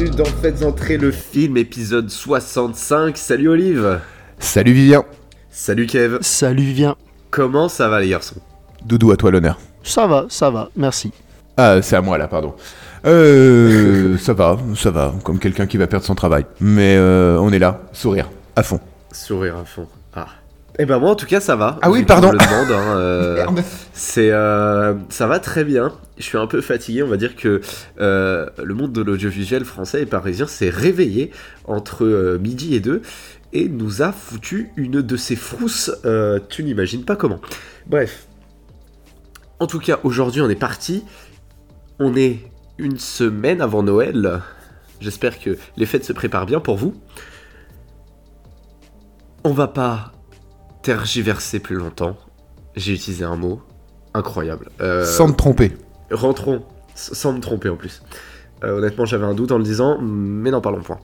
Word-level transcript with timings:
bienvenue 0.00 0.16
dans 0.16 0.24
Faites 0.24 0.62
entrer 0.62 0.96
le 0.96 1.10
film, 1.10 1.58
épisode 1.58 2.08
65. 2.08 3.18
Salut 3.18 3.48
Olive 3.48 4.00
Salut 4.38 4.72
Vivien 4.72 5.04
Salut 5.50 5.86
Kev 5.86 6.18
Salut 6.22 6.62
Vivien 6.62 6.96
Comment 7.30 7.68
ça 7.68 7.88
va 7.88 8.00
les 8.00 8.08
garçons? 8.08 8.36
Doudou, 8.84 9.10
à 9.10 9.16
toi 9.18 9.30
l'honneur. 9.30 9.58
Ça 9.82 10.06
va, 10.06 10.24
ça 10.30 10.48
va, 10.48 10.70
merci. 10.74 11.12
Ah, 11.56 11.82
c'est 11.82 11.96
à 11.96 12.00
moi 12.00 12.16
là, 12.16 12.28
pardon. 12.28 12.54
Euh, 13.04 14.16
ça 14.18 14.32
va, 14.32 14.56
ça 14.74 14.90
va, 14.90 15.12
comme 15.22 15.38
quelqu'un 15.38 15.66
qui 15.66 15.76
va 15.76 15.86
perdre 15.86 16.06
son 16.06 16.14
travail. 16.14 16.46
Mais 16.60 16.96
euh, 16.96 17.38
on 17.38 17.52
est 17.52 17.58
là, 17.58 17.82
sourire, 17.92 18.30
à 18.56 18.62
fond. 18.62 18.80
Sourire 19.12 19.56
à 19.56 19.64
fond. 19.64 19.86
Eh 20.82 20.86
ben 20.86 20.98
moi 20.98 21.10
en 21.10 21.14
tout 21.14 21.26
cas 21.26 21.40
ça 21.40 21.56
va. 21.56 21.78
Ah 21.82 21.90
oui, 21.90 22.04
pardon. 22.04 22.30
hein, 22.32 22.66
euh, 22.72 23.46
c'est 23.92 24.30
euh, 24.30 24.94
ça 25.10 25.26
va 25.26 25.38
très 25.38 25.62
bien. 25.62 25.92
Je 26.16 26.22
suis 26.22 26.38
un 26.38 26.46
peu 26.46 26.62
fatigué. 26.62 27.02
On 27.02 27.06
va 27.06 27.18
dire 27.18 27.36
que 27.36 27.60
euh, 28.00 28.48
le 28.56 28.72
monde 28.72 28.90
de 28.90 29.02
l'audiovisuel 29.02 29.66
français 29.66 30.00
et 30.00 30.06
parisien 30.06 30.46
s'est 30.46 30.70
réveillé 30.70 31.32
entre 31.66 32.38
midi 32.40 32.74
et 32.74 32.80
deux 32.80 33.02
et 33.52 33.68
nous 33.68 34.00
a 34.00 34.10
foutu 34.10 34.70
une 34.76 35.02
de 35.02 35.16
ces 35.18 35.36
frousses. 35.36 35.90
tu 36.48 36.64
n'imagines 36.64 37.04
pas 37.04 37.14
comment. 37.16 37.42
Bref. 37.86 38.26
En 39.58 39.66
tout 39.66 39.80
cas, 39.80 39.98
aujourd'hui 40.02 40.40
on 40.40 40.48
est 40.48 40.54
parti. 40.54 41.04
On 41.98 42.16
est 42.16 42.38
une 42.78 42.98
semaine 42.98 43.60
avant 43.60 43.82
Noël. 43.82 44.40
J'espère 44.98 45.38
que 45.40 45.58
les 45.76 45.84
fêtes 45.84 46.06
se 46.06 46.14
préparent 46.14 46.46
bien 46.46 46.60
pour 46.60 46.78
vous. 46.78 46.94
On 49.44 49.52
va 49.52 49.68
pas 49.68 50.12
tergiverser 50.82 51.60
plus 51.60 51.76
longtemps. 51.76 52.16
J'ai 52.76 52.94
utilisé 52.94 53.24
un 53.24 53.36
mot 53.36 53.60
incroyable. 54.14 54.70
Euh, 54.80 55.04
Sans 55.04 55.30
te 55.30 55.36
tromper. 55.36 55.72
Rentrons, 56.10 56.62
sans 56.94 57.32
me 57.32 57.40
tromper 57.40 57.68
en 57.68 57.76
plus. 57.76 58.02
Euh, 58.64 58.78
honnêtement, 58.78 59.04
j'avais 59.04 59.26
un 59.26 59.34
doute 59.34 59.52
en 59.52 59.58
le 59.58 59.64
disant, 59.64 59.98
mais 60.00 60.50
n'en 60.50 60.60
parlons 60.60 60.82
point. 60.82 60.98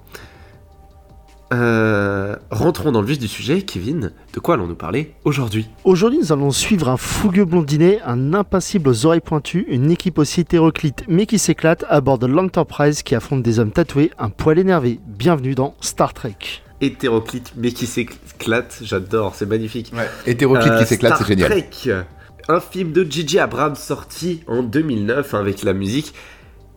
Euh, 1.54 2.34
rentrons 2.50 2.90
dans 2.90 3.00
le 3.00 3.06
vif 3.06 3.20
du 3.20 3.28
sujet, 3.28 3.62
Kevin. 3.62 4.10
De 4.32 4.40
quoi 4.40 4.54
allons-nous 4.54 4.74
parler 4.74 5.14
aujourd'hui? 5.24 5.68
Aujourd'hui, 5.84 6.18
nous 6.18 6.32
allons 6.32 6.50
suivre 6.50 6.88
un 6.88 6.96
fougueux 6.96 7.44
blondinet, 7.44 8.00
un 8.04 8.34
impassible 8.34 8.88
aux 8.88 9.06
oreilles 9.06 9.20
pointues, 9.20 9.64
une 9.68 9.92
équipe 9.92 10.18
aussi 10.18 10.40
hétéroclite 10.40 11.04
mais 11.06 11.26
qui 11.26 11.38
s'éclate 11.38 11.84
à 11.88 12.00
bord 12.00 12.18
de 12.18 12.26
l'Enterprise 12.26 13.04
qui 13.04 13.14
affronte 13.14 13.42
des 13.42 13.60
hommes 13.60 13.70
tatoués, 13.70 14.10
un 14.18 14.30
poil 14.30 14.58
énervé. 14.58 14.98
Bienvenue 15.06 15.54
dans 15.54 15.76
Star 15.80 16.14
Trek. 16.14 16.65
Hétéroclite, 16.80 17.52
mais 17.56 17.72
qui 17.72 17.86
s'éclate, 17.86 18.78
j'adore, 18.82 19.34
c'est 19.34 19.46
magnifique. 19.46 19.92
Hétéroclite 20.26 20.72
Euh, 20.72 20.78
qui 20.80 20.86
s'éclate, 20.86 21.14
Star 21.14 21.26
c'est 21.26 21.34
génial. 21.34 21.50
Trek, 21.50 22.04
un 22.48 22.60
film 22.60 22.92
de 22.92 23.06
J.J. 23.08 23.38
Abrams 23.38 23.76
sorti 23.76 24.42
en 24.46 24.62
2009 24.62 25.34
hein, 25.34 25.38
avec 25.40 25.62
la 25.62 25.72
musique 25.72 26.14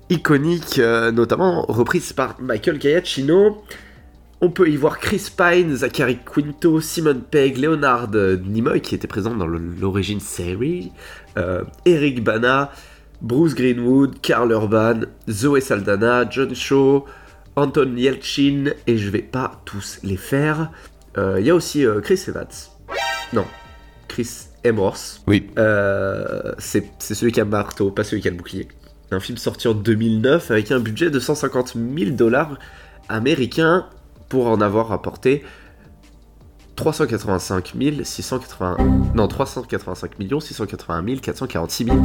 iconique, 0.10 0.80
euh, 0.80 1.12
notamment 1.12 1.64
reprise 1.68 2.14
par 2.14 2.36
Michael 2.40 2.82
Giacchino. 2.82 3.62
On 4.42 4.50
peut 4.50 4.70
y 4.70 4.78
voir 4.78 5.00
Chris 5.00 5.28
Pine, 5.36 5.76
Zachary 5.76 6.18
Quinto, 6.26 6.80
Simon 6.80 7.22
Pegg, 7.30 7.58
Leonard 7.58 8.10
Nimoy 8.46 8.80
qui 8.80 8.96
était 8.96 9.08
présent 9.08 9.36
dans 9.36 9.48
l'origine 9.48 10.22
série, 10.22 10.94
euh, 11.38 11.64
Eric 11.86 12.24
Bana, 12.24 12.72
Bruce 13.22 13.54
Greenwood, 13.54 14.22
Carl 14.22 14.52
Urban, 14.52 15.02
Zoe 15.30 15.60
Saldana, 15.60 16.26
John 16.30 16.56
Shaw, 16.56 17.06
Anton 17.60 17.96
Yelchin, 17.96 18.72
et 18.88 18.98
je 18.98 19.10
vais 19.10 19.22
pas 19.22 19.62
tous 19.66 20.00
les 20.04 20.18
faire. 20.18 20.72
Euh, 21.18 21.40
Il 21.40 21.46
y 21.46 21.50
a 21.50 21.56
aussi 21.56 21.86
euh, 21.86 22.00
Chris 22.00 22.24
Evans. 22.28 22.48
Non, 23.34 23.46
Chris 24.08 24.48
Hemsworth. 24.64 25.22
Oui. 25.28 25.50
Euh, 25.58 26.54
c'est 26.58 26.90
c'est 27.00 27.16
celui 27.16 27.32
qui 27.32 27.42
a 27.42 27.44
le 27.44 27.50
marteau, 27.50 27.92
pas 27.92 28.04
celui 28.04 28.22
qui 28.22 28.28
a 28.28 28.32
le 28.32 28.38
bouclier. 28.38 28.68
Un 29.12 29.20
film 29.20 29.38
sorti 29.38 29.68
en 29.68 29.74
2009 29.74 30.52
avec 30.52 30.72
un 30.72 30.80
budget 30.80 31.10
de 31.10 31.20
150 31.20 31.76
000 31.76 32.12
dollars 32.12 32.58
américains 33.10 33.88
pour 34.30 34.48
en 34.48 34.62
avoir 34.62 34.88
rapporté 34.88 35.44
385 36.80 37.74
680... 38.06 38.78
Non, 39.14 39.28
385 39.28 40.12
681 40.40 41.18
446 41.18 41.86
000... 41.86 41.98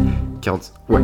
40... 0.43 0.73
Ouais. 0.89 1.01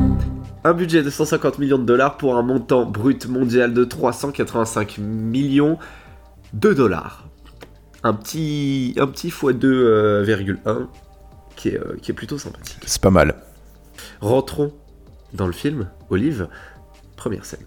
Un 0.64 0.72
budget 0.74 1.04
de 1.04 1.10
150 1.10 1.60
millions 1.60 1.78
de 1.78 1.84
dollars 1.84 2.16
pour 2.16 2.36
un 2.36 2.42
montant 2.42 2.84
brut 2.84 3.28
mondial 3.28 3.72
de 3.72 3.84
385 3.84 4.98
millions 4.98 5.78
de 6.52 6.72
dollars. 6.72 7.28
Un 8.02 8.12
petit, 8.12 8.96
un 8.98 9.06
petit 9.06 9.28
x2,1 9.28 10.86
qui 11.54 11.68
est, 11.68 11.78
euh, 11.78 11.96
qui 12.02 12.10
est 12.10 12.14
plutôt 12.14 12.38
sympathique. 12.38 12.82
C'est 12.86 13.00
pas 13.00 13.10
mal. 13.10 13.36
Rentrons 14.20 14.72
dans 15.32 15.46
le 15.46 15.52
film, 15.52 15.90
Olive, 16.08 16.48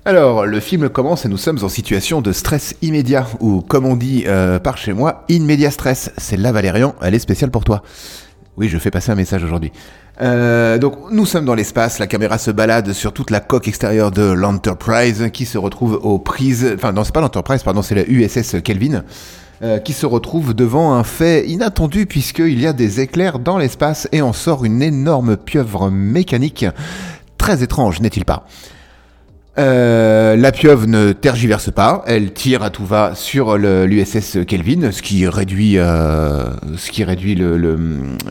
Alors, 0.06 0.46
le 0.46 0.60
film 0.60 0.90
commence 0.90 1.26
et 1.26 1.30
nous 1.30 1.38
sommes 1.38 1.60
en 1.64 1.70
situation 1.70 2.22
de 2.22 2.32
stress 2.32 2.76
immédiat, 2.82 3.28
ou 3.40 3.62
comme 3.62 3.86
on 3.86 3.96
dit 3.96 4.24
euh, 4.28 4.60
par 4.60 4.78
chez 4.78 4.94
moi, 4.94 5.24
immédiat 5.30 5.72
stress. 5.72 6.12
Celle-là, 6.18 6.52
Valérian, 6.52 6.96
elle 7.02 7.14
est 7.14 7.20
spéciale 7.20 7.52
pour 7.52 7.64
toi. 7.64 7.84
Oui, 8.58 8.70
je 8.70 8.78
fais 8.78 8.92
passer 8.92 9.12
un 9.12 9.16
message 9.16 9.44
aujourd'hui. 9.44 9.72
Euh, 10.22 10.78
donc, 10.78 10.96
nous 11.12 11.26
sommes 11.26 11.46
dans 11.46 11.56
l'espace, 11.56 11.98
la 12.00 12.08
caméra 12.08 12.38
se 12.38 12.52
balade 12.52 12.94
sur 12.94 13.14
toute 13.14 13.32
la 13.32 13.40
coque 13.40 13.68
extérieure 13.68 14.12
de 14.12 14.24
l'Enterprise, 14.24 15.30
qui 15.34 15.46
se 15.46 15.58
retrouve 15.58 16.00
aux 16.04 16.20
prises... 16.20 16.72
Enfin, 16.76 16.92
non, 16.92 17.04
c'est 17.04 17.14
pas 17.14 17.22
l'Enterprise, 17.22 17.64
pardon, 17.64 17.82
c'est 17.82 17.96
la 17.96 18.08
USS 18.08 18.62
Kelvin, 18.64 19.04
euh, 19.64 19.80
qui 19.80 19.94
se 19.94 20.06
retrouve 20.06 20.54
devant 20.54 20.94
un 20.94 21.04
fait 21.04 21.48
inattendu, 21.48 22.06
puisqu'il 22.06 22.60
y 22.60 22.68
a 22.68 22.74
des 22.74 23.02
éclairs 23.02 23.40
dans 23.40 23.58
l'espace, 23.58 24.08
et 24.12 24.22
en 24.22 24.34
sort 24.34 24.66
une 24.66 24.84
énorme 24.84 25.36
pieuvre 25.36 25.90
mécanique. 25.90 26.66
Très 27.40 27.64
étrange, 27.64 28.00
n'est-il 28.00 28.26
pas? 28.26 28.46
Euh, 29.60 30.36
la 30.36 30.52
pieuvre 30.52 30.88
ne 30.88 31.12
tergiverse 31.12 31.70
pas, 31.70 32.04
elle 32.08 32.34
tire 32.34 32.64
à 32.64 32.72
tout 32.72 32.86
va 32.88 33.14
sur 33.14 33.56
l'USS 33.58 34.40
Kelvin, 34.48 34.92
ce 34.92 35.04
qui 35.04 35.28
réduit, 35.28 35.78
euh, 35.78 36.44
ce 36.76 36.90
qui 36.90 37.04
réduit 37.04 37.36
le, 37.36 37.58
le, 37.58 37.78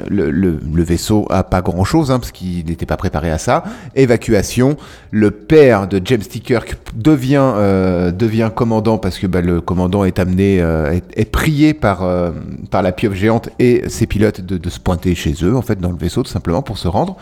le- 0.08 0.30
le- 0.32 0.58
le 0.74 0.82
vaisseau 0.82 1.26
à 1.30 1.44
pas 1.44 1.62
grand 1.62 1.84
chose, 1.84 2.10
hein, 2.10 2.18
parce 2.18 2.32
qu'il 2.32 2.66
n'était 2.66 2.86
pas 2.86 2.96
préparé 2.96 3.30
à 3.30 3.38
ça. 3.38 3.62
Évacuation, 3.94 4.76
le 5.12 5.30
père 5.30 5.86
de 5.86 6.00
James 6.04 6.22
T. 6.22 6.40
Kirk 6.40 6.76
devient, 6.96 7.52
euh, 7.54 8.10
devient 8.10 8.50
commandant 8.52 8.98
parce 8.98 9.18
que 9.20 9.28
bah, 9.28 9.42
le 9.42 9.60
commandant 9.60 10.04
est 10.04 10.18
amené, 10.18 10.60
euh, 10.60 10.90
est, 10.90 11.04
est 11.16 11.30
prié 11.30 11.72
par, 11.72 12.02
euh, 12.02 12.32
par 12.72 12.82
la 12.82 12.90
pieuvre 12.90 13.14
géante 13.14 13.48
et 13.60 13.84
ses 13.88 14.08
pilotes 14.08 14.40
de, 14.40 14.58
de 14.58 14.70
se 14.70 14.80
pointer 14.80 15.14
chez 15.14 15.34
eux, 15.44 15.54
en 15.56 15.62
fait, 15.62 15.78
dans 15.80 15.90
le 15.92 15.96
vaisseau, 15.98 16.24
tout 16.24 16.30
simplement 16.30 16.62
pour 16.62 16.78
se 16.78 16.88
rendre. 16.88 17.16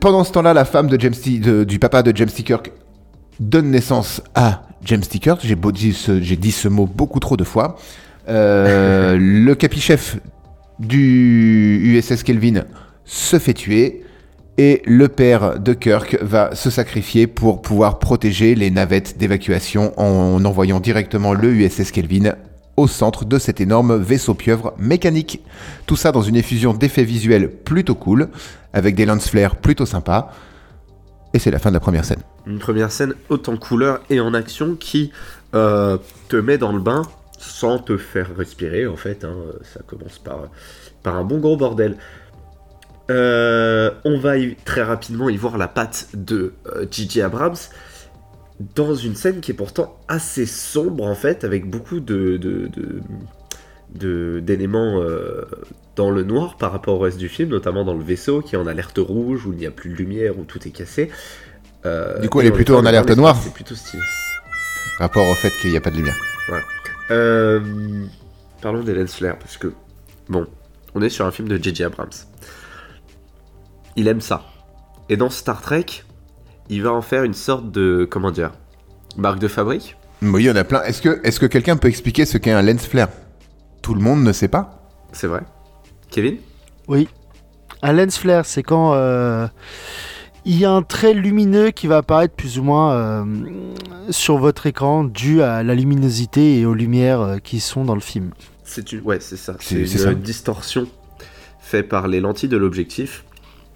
Pendant 0.00 0.24
ce 0.24 0.32
temps-là, 0.32 0.52
la 0.54 0.64
femme 0.64 0.88
de 0.88 0.98
James 1.00 1.14
T- 1.14 1.38
de- 1.38 1.64
du 1.64 1.78
papa 1.78 2.02
de 2.02 2.16
James 2.16 2.28
T. 2.28 2.42
Kirk 2.42 2.72
donne 3.38 3.70
naissance 3.70 4.20
à 4.34 4.62
James 4.84 5.00
T. 5.02 5.18
Kirk. 5.18 5.40
J'ai 5.44 5.54
beau 5.54 5.70
dit 5.72 5.92
ce, 5.92 6.20
j'ai 6.20 6.36
dit 6.36 6.50
ce 6.52 6.68
mot 6.68 6.86
beaucoup 6.86 7.20
trop 7.20 7.36
de 7.36 7.44
fois. 7.44 7.76
Euh, 8.28 9.16
le 9.20 9.54
capichef 9.54 10.18
du 10.78 11.80
USS 11.98 12.22
Kelvin 12.22 12.64
se 13.04 13.38
fait 13.38 13.54
tuer 13.54 14.02
et 14.58 14.82
le 14.86 15.08
père 15.08 15.60
de 15.60 15.72
Kirk 15.74 16.18
va 16.22 16.54
se 16.54 16.70
sacrifier 16.70 17.26
pour 17.26 17.62
pouvoir 17.62 17.98
protéger 17.98 18.54
les 18.54 18.70
navettes 18.70 19.16
d'évacuation 19.18 19.92
en 20.00 20.44
envoyant 20.44 20.80
directement 20.80 21.32
le 21.34 21.52
USS 21.52 21.92
Kelvin 21.92 22.34
au 22.76 22.86
centre 22.86 23.24
de 23.24 23.38
cet 23.38 23.60
énorme 23.60 23.96
vaisseau 23.96 24.34
pieuvre 24.34 24.74
mécanique. 24.78 25.42
Tout 25.86 25.96
ça 25.96 26.12
dans 26.12 26.22
une 26.22 26.36
effusion 26.36 26.74
d'effets 26.74 27.04
visuels 27.04 27.50
plutôt 27.50 27.94
cool, 27.94 28.28
avec 28.72 28.94
des 28.94 29.06
lens 29.06 29.28
flares 29.28 29.56
plutôt 29.56 29.86
sympas. 29.86 30.32
Et 31.34 31.38
c'est 31.38 31.50
la 31.50 31.58
fin 31.58 31.70
de 31.70 31.74
la 31.74 31.80
première 31.80 32.04
scène. 32.04 32.22
Une 32.46 32.58
première 32.58 32.92
scène 32.92 33.14
haute 33.28 33.48
en 33.48 33.56
couleur 33.56 34.00
et 34.10 34.20
en 34.20 34.32
action 34.34 34.74
qui 34.74 35.10
euh, 35.54 35.98
te 36.28 36.36
met 36.36 36.58
dans 36.58 36.72
le 36.72 36.80
bain 36.80 37.02
sans 37.38 37.78
te 37.78 37.96
faire 37.96 38.28
respirer 38.36 38.86
en 38.86 38.96
fait. 38.96 39.24
hein. 39.24 39.34
Ça 39.74 39.80
commence 39.86 40.18
par, 40.18 40.48
par 41.02 41.16
un 41.16 41.24
bon 41.24 41.38
gros 41.38 41.56
bordel. 41.56 41.96
Euh, 43.10 43.90
on 44.04 44.18
va 44.18 44.34
très 44.64 44.82
rapidement 44.82 45.28
y 45.28 45.36
voir 45.36 45.58
la 45.58 45.68
patte 45.68 46.08
de 46.14 46.54
euh, 46.74 46.86
J.J. 46.90 47.22
Abrams 47.22 47.56
dans 48.74 48.94
une 48.94 49.14
scène 49.14 49.40
qui 49.40 49.50
est 49.50 49.54
pourtant 49.54 49.98
assez 50.08 50.46
sombre 50.46 51.04
en 51.04 51.14
fait, 51.14 51.44
avec 51.44 51.68
beaucoup 51.68 52.00
de, 52.00 52.40
d'éléments 53.90 55.00
euh, 55.00 55.44
dans 55.94 56.10
le 56.10 56.22
noir 56.22 56.56
par 56.56 56.72
rapport 56.72 56.94
au 56.94 56.98
reste 57.00 57.18
du 57.18 57.28
film, 57.28 57.50
notamment 57.50 57.84
dans 57.84 57.94
le 57.94 58.04
vaisseau 58.04 58.40
qui 58.40 58.54
est 58.54 58.58
en 58.58 58.66
alerte 58.66 58.98
rouge, 58.98 59.46
où 59.46 59.52
il 59.52 59.58
n'y 59.58 59.66
a 59.66 59.70
plus 59.70 59.90
de 59.90 59.94
lumière, 59.94 60.38
où 60.38 60.44
tout 60.44 60.66
est 60.66 60.70
cassé. 60.70 61.10
Euh, 61.84 62.18
Du 62.20 62.28
coup, 62.28 62.40
elle 62.40 62.46
est 62.46 62.52
plutôt 62.52 62.76
en 62.76 62.86
alerte 62.86 63.10
noire. 63.10 63.36
C'est 63.42 63.52
plutôt 63.52 63.74
stylé. 63.74 64.02
Rapport 64.98 65.28
au 65.28 65.34
fait 65.34 65.50
qu'il 65.60 65.70
n'y 65.70 65.76
a 65.76 65.80
pas 65.80 65.90
de 65.90 65.96
lumière. 65.96 66.16
Euh, 67.10 67.60
parlons 68.62 68.82
lens 68.82 69.14
flares, 69.14 69.38
parce 69.38 69.56
que, 69.58 69.72
bon, 70.28 70.46
on 70.94 71.02
est 71.02 71.10
sur 71.10 71.26
un 71.26 71.30
film 71.30 71.48
de 71.48 71.62
J.J. 71.62 71.84
Abrams. 71.84 72.10
Il 73.96 74.08
aime 74.08 74.20
ça. 74.20 74.44
Et 75.08 75.16
dans 75.16 75.30
Star 75.30 75.60
Trek, 75.60 75.86
il 76.68 76.82
va 76.82 76.92
en 76.92 77.02
faire 77.02 77.22
une 77.24 77.34
sorte 77.34 77.70
de, 77.70 78.06
comment 78.10 78.30
dire, 78.30 78.52
marque 79.16 79.38
de 79.38 79.48
fabrique. 79.48 79.96
Oui, 80.22 80.44
il 80.44 80.46
y 80.46 80.50
en 80.50 80.56
a 80.56 80.64
plein. 80.64 80.82
Est-ce 80.82 81.02
que, 81.02 81.20
est-ce 81.24 81.38
que 81.40 81.46
quelqu'un 81.46 81.76
peut 81.76 81.88
expliquer 81.88 82.24
ce 82.24 82.38
qu'est 82.38 82.50
un 82.52 82.62
lens 82.62 82.86
flare? 82.86 83.08
Tout 83.82 83.94
le 83.94 84.00
monde 84.00 84.22
ne 84.22 84.32
sait 84.32 84.48
pas 84.48 84.88
C'est 85.12 85.26
vrai. 85.26 85.42
Kevin? 86.10 86.36
Oui. 86.88 87.08
Un 87.82 87.92
lens 87.92 88.16
flare, 88.18 88.46
c'est 88.46 88.62
quand 88.62 88.94
euh, 88.94 89.46
il 90.44 90.56
y 90.58 90.64
a 90.64 90.70
un 90.72 90.82
trait 90.82 91.12
lumineux 91.12 91.70
qui 91.70 91.86
va 91.86 91.98
apparaître 91.98 92.34
plus 92.34 92.58
ou 92.58 92.62
moins 92.62 92.92
euh, 92.94 93.24
sur 94.10 94.38
votre 94.38 94.66
écran 94.66 95.04
dû 95.04 95.42
à 95.42 95.62
la 95.62 95.74
luminosité 95.74 96.58
et 96.58 96.66
aux 96.66 96.74
lumières 96.74 97.20
euh, 97.20 97.38
qui 97.38 97.60
sont 97.60 97.84
dans 97.84 97.94
le 97.94 98.00
film. 98.00 98.30
C'est 98.64 98.92
une, 98.92 99.02
ouais, 99.02 99.20
c'est 99.20 99.36
ça. 99.36 99.56
C'est- 99.60 99.76
une 99.80 99.86
ça. 99.86 100.14
distorsion 100.14 100.86
faite 101.60 101.88
par 101.88 102.08
les 102.08 102.20
lentilles 102.20 102.48
de 102.48 102.56
l'objectif. 102.56 103.24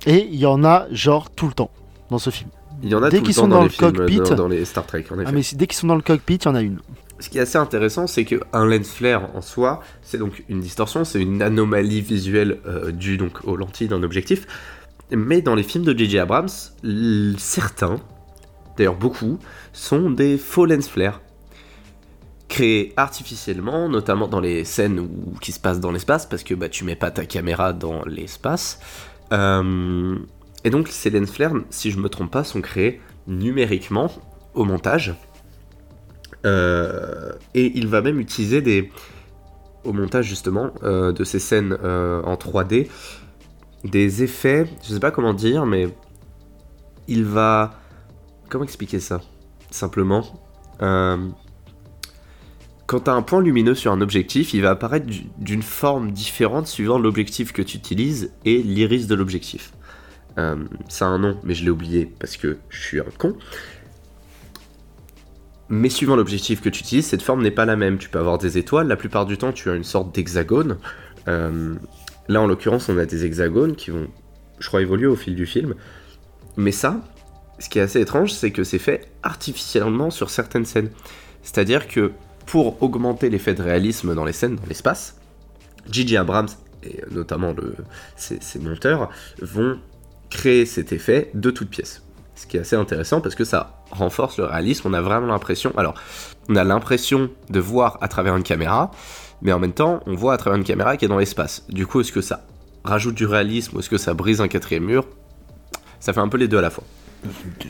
Et 0.06 0.26
il 0.30 0.36
y 0.36 0.46
en 0.46 0.64
a 0.64 0.86
genre 0.90 1.30
tout 1.30 1.46
le 1.46 1.52
temps 1.52 1.70
dans 2.10 2.18
ce 2.18 2.30
film. 2.30 2.48
Il 2.82 2.88
y 2.88 2.94
en 2.94 3.02
a 3.02 3.10
Dès 3.10 3.20
qu'ils 3.20 3.34
sont 3.34 3.48
dans, 3.48 3.62
le 3.62 3.68
films, 3.68 3.92
cockpit- 3.92 4.28
dans, 4.28 4.34
dans 4.34 4.48
les 4.48 4.64
Star 4.64 4.86
Trek, 4.86 5.04
en 5.10 5.18
effet. 5.18 5.24
Ah 5.26 5.32
mais 5.32 5.42
dès 5.54 5.66
qu'ils 5.66 5.76
sont 5.76 5.86
dans 5.86 5.96
le 5.96 6.02
cockpit, 6.02 6.36
il 6.36 6.44
y 6.44 6.48
en 6.48 6.54
a 6.54 6.62
une. 6.62 6.78
Ce 7.18 7.28
qui 7.28 7.36
est 7.36 7.42
assez 7.42 7.58
intéressant, 7.58 8.06
c'est 8.06 8.24
qu'un 8.24 8.64
lens 8.64 8.90
flare 8.90 9.28
en 9.34 9.42
soi, 9.42 9.80
c'est 10.02 10.16
donc 10.16 10.42
une 10.48 10.60
distorsion, 10.60 11.04
c'est 11.04 11.20
une 11.20 11.42
anomalie 11.42 12.00
visuelle 12.00 12.60
euh, 12.66 12.92
due 12.92 13.18
donc 13.18 13.44
aux 13.44 13.56
lentilles 13.56 13.88
d'un 13.88 14.02
objectif. 14.02 14.46
Mais 15.10 15.42
dans 15.42 15.54
les 15.54 15.62
films 15.62 15.84
de 15.84 15.96
J.J. 15.96 16.20
Abrams, 16.20 16.48
certains, 17.36 18.00
d'ailleurs 18.76 18.96
beaucoup, 18.96 19.38
sont 19.72 20.10
des 20.10 20.38
faux 20.38 20.64
lens 20.64 20.88
flares. 20.88 21.20
Créés 22.48 22.92
artificiellement, 22.96 23.88
notamment 23.88 24.26
dans 24.26 24.40
les 24.40 24.64
scènes 24.64 24.98
où, 24.98 25.38
qui 25.40 25.52
se 25.52 25.60
passent 25.60 25.80
dans 25.80 25.92
l'espace, 25.92 26.26
parce 26.26 26.42
que 26.42 26.54
bah, 26.54 26.68
tu 26.68 26.84
mets 26.84 26.96
pas 26.96 27.10
ta 27.10 27.26
caméra 27.26 27.72
dans 27.72 28.04
l'espace. 28.06 28.80
Euh, 29.32 30.16
et 30.64 30.70
donc 30.70 30.88
ces 30.88 31.10
lens 31.10 31.30
flares, 31.30 31.54
si 31.70 31.90
je 31.90 31.98
me 31.98 32.08
trompe 32.08 32.30
pas, 32.30 32.44
sont 32.44 32.60
créés 32.60 33.00
numériquement 33.26 34.10
au 34.54 34.64
montage. 34.64 35.14
Euh, 36.46 37.32
et 37.54 37.72
il 37.76 37.86
va 37.86 38.00
même 38.00 38.18
utiliser 38.18 38.62
des 38.62 38.90
au 39.84 39.92
montage 39.92 40.26
justement 40.26 40.70
euh, 40.82 41.12
de 41.12 41.24
ces 41.24 41.38
scènes 41.38 41.76
euh, 41.82 42.22
en 42.22 42.34
3D 42.34 42.88
des 43.84 44.22
effets, 44.22 44.66
je 44.82 44.92
sais 44.92 45.00
pas 45.00 45.10
comment 45.10 45.32
dire, 45.32 45.64
mais 45.64 45.88
il 47.08 47.24
va 47.24 47.80
comment 48.50 48.64
expliquer 48.64 49.00
ça 49.00 49.20
simplement. 49.70 50.24
Quand 52.86 53.00
tu 53.04 53.10
un 53.10 53.22
point 53.22 53.40
lumineux 53.40 53.74
sur 53.76 53.92
un 53.92 54.00
objectif, 54.00 54.52
il 54.52 54.62
va 54.62 54.70
apparaître 54.70 55.06
du- 55.06 55.26
d'une 55.38 55.62
forme 55.62 56.10
différente 56.10 56.66
suivant 56.66 56.98
l'objectif 56.98 57.52
que 57.52 57.62
tu 57.62 57.76
utilises 57.76 58.32
et 58.44 58.62
l'iris 58.62 59.06
de 59.06 59.14
l'objectif. 59.14 59.72
Euh, 60.38 60.56
ça 60.88 61.06
a 61.06 61.08
un 61.08 61.18
nom, 61.18 61.38
mais 61.42 61.54
je 61.54 61.64
l'ai 61.64 61.70
oublié 61.70 62.12
parce 62.18 62.36
que 62.36 62.58
je 62.68 62.80
suis 62.80 63.00
un 63.00 63.04
con. 63.18 63.36
Mais 65.68 65.88
suivant 65.88 66.16
l'objectif 66.16 66.60
que 66.60 66.68
tu 66.68 66.80
utilises, 66.80 67.06
cette 67.06 67.22
forme 67.22 67.42
n'est 67.42 67.50
pas 67.50 67.64
la 67.64 67.76
même. 67.76 67.98
Tu 67.98 68.08
peux 68.08 68.18
avoir 68.18 68.38
des 68.38 68.58
étoiles, 68.58 68.88
la 68.88 68.96
plupart 68.96 69.26
du 69.26 69.38
temps 69.38 69.52
tu 69.52 69.70
as 69.70 69.74
une 69.74 69.84
sorte 69.84 70.14
d'hexagone. 70.14 70.78
Euh, 71.28 71.74
là 72.28 72.40
en 72.40 72.46
l'occurrence 72.46 72.88
on 72.88 72.98
a 72.98 73.06
des 73.06 73.24
hexagones 73.24 73.76
qui 73.76 73.90
vont, 73.90 74.08
je 74.58 74.66
crois, 74.66 74.82
évoluer 74.82 75.06
au 75.06 75.16
fil 75.16 75.34
du 75.34 75.46
film. 75.46 75.74
Mais 76.56 76.72
ça, 76.72 77.00
ce 77.58 77.68
qui 77.68 77.78
est 77.78 77.82
assez 77.82 78.00
étrange, 78.00 78.32
c'est 78.32 78.50
que 78.50 78.64
c'est 78.64 78.78
fait 78.78 79.12
artificiellement 79.22 80.10
sur 80.10 80.30
certaines 80.30 80.64
scènes. 80.64 80.90
C'est-à-dire 81.42 81.86
que 81.86 82.12
pour 82.46 82.82
augmenter 82.82 83.30
l'effet 83.30 83.54
de 83.54 83.62
réalisme 83.62 84.14
dans 84.14 84.24
les 84.24 84.32
scènes, 84.32 84.56
dans 84.56 84.66
l'espace, 84.66 85.20
J.J. 85.88 86.16
Abrams 86.16 86.48
et 86.82 87.02
notamment 87.10 87.54
ses 88.16 88.58
monteurs 88.58 89.10
vont 89.40 89.78
créer 90.30 90.64
cet 90.66 90.92
effet 90.92 91.30
de 91.34 91.50
toutes 91.50 91.70
pièces. 91.70 92.02
Ce 92.34 92.46
qui 92.46 92.56
est 92.56 92.60
assez 92.60 92.76
intéressant 92.76 93.20
parce 93.20 93.34
que 93.34 93.44
ça 93.44 93.82
renforce 93.90 94.38
le 94.38 94.44
réalisme. 94.44 94.88
On 94.88 94.94
a 94.94 95.02
vraiment 95.02 95.26
l'impression. 95.26 95.72
Alors, 95.76 95.94
on 96.48 96.56
a 96.56 96.64
l'impression 96.64 97.30
de 97.50 97.60
voir 97.60 97.98
à 98.00 98.08
travers 98.08 98.34
une 98.36 98.42
caméra, 98.42 98.90
mais 99.42 99.52
en 99.52 99.58
même 99.58 99.72
temps, 99.74 100.00
on 100.06 100.14
voit 100.14 100.32
à 100.32 100.36
travers 100.38 100.56
une 100.56 100.64
caméra 100.64 100.96
qui 100.96 101.04
est 101.04 101.08
dans 101.08 101.18
l'espace. 101.18 101.64
Du 101.68 101.86
coup, 101.86 102.00
est-ce 102.00 102.12
que 102.12 102.22
ça 102.22 102.46
rajoute 102.84 103.14
du 103.14 103.26
réalisme 103.26 103.76
ou 103.76 103.80
est-ce 103.80 103.90
que 103.90 103.98
ça 103.98 104.14
brise 104.14 104.40
un 104.40 104.48
quatrième 104.48 104.84
mur? 104.84 105.06
Ça 105.98 106.14
fait 106.14 106.20
un 106.20 106.28
peu 106.28 106.38
les 106.38 106.48
deux 106.48 106.56
à 106.56 106.62
la 106.62 106.70
fois. 106.70 106.84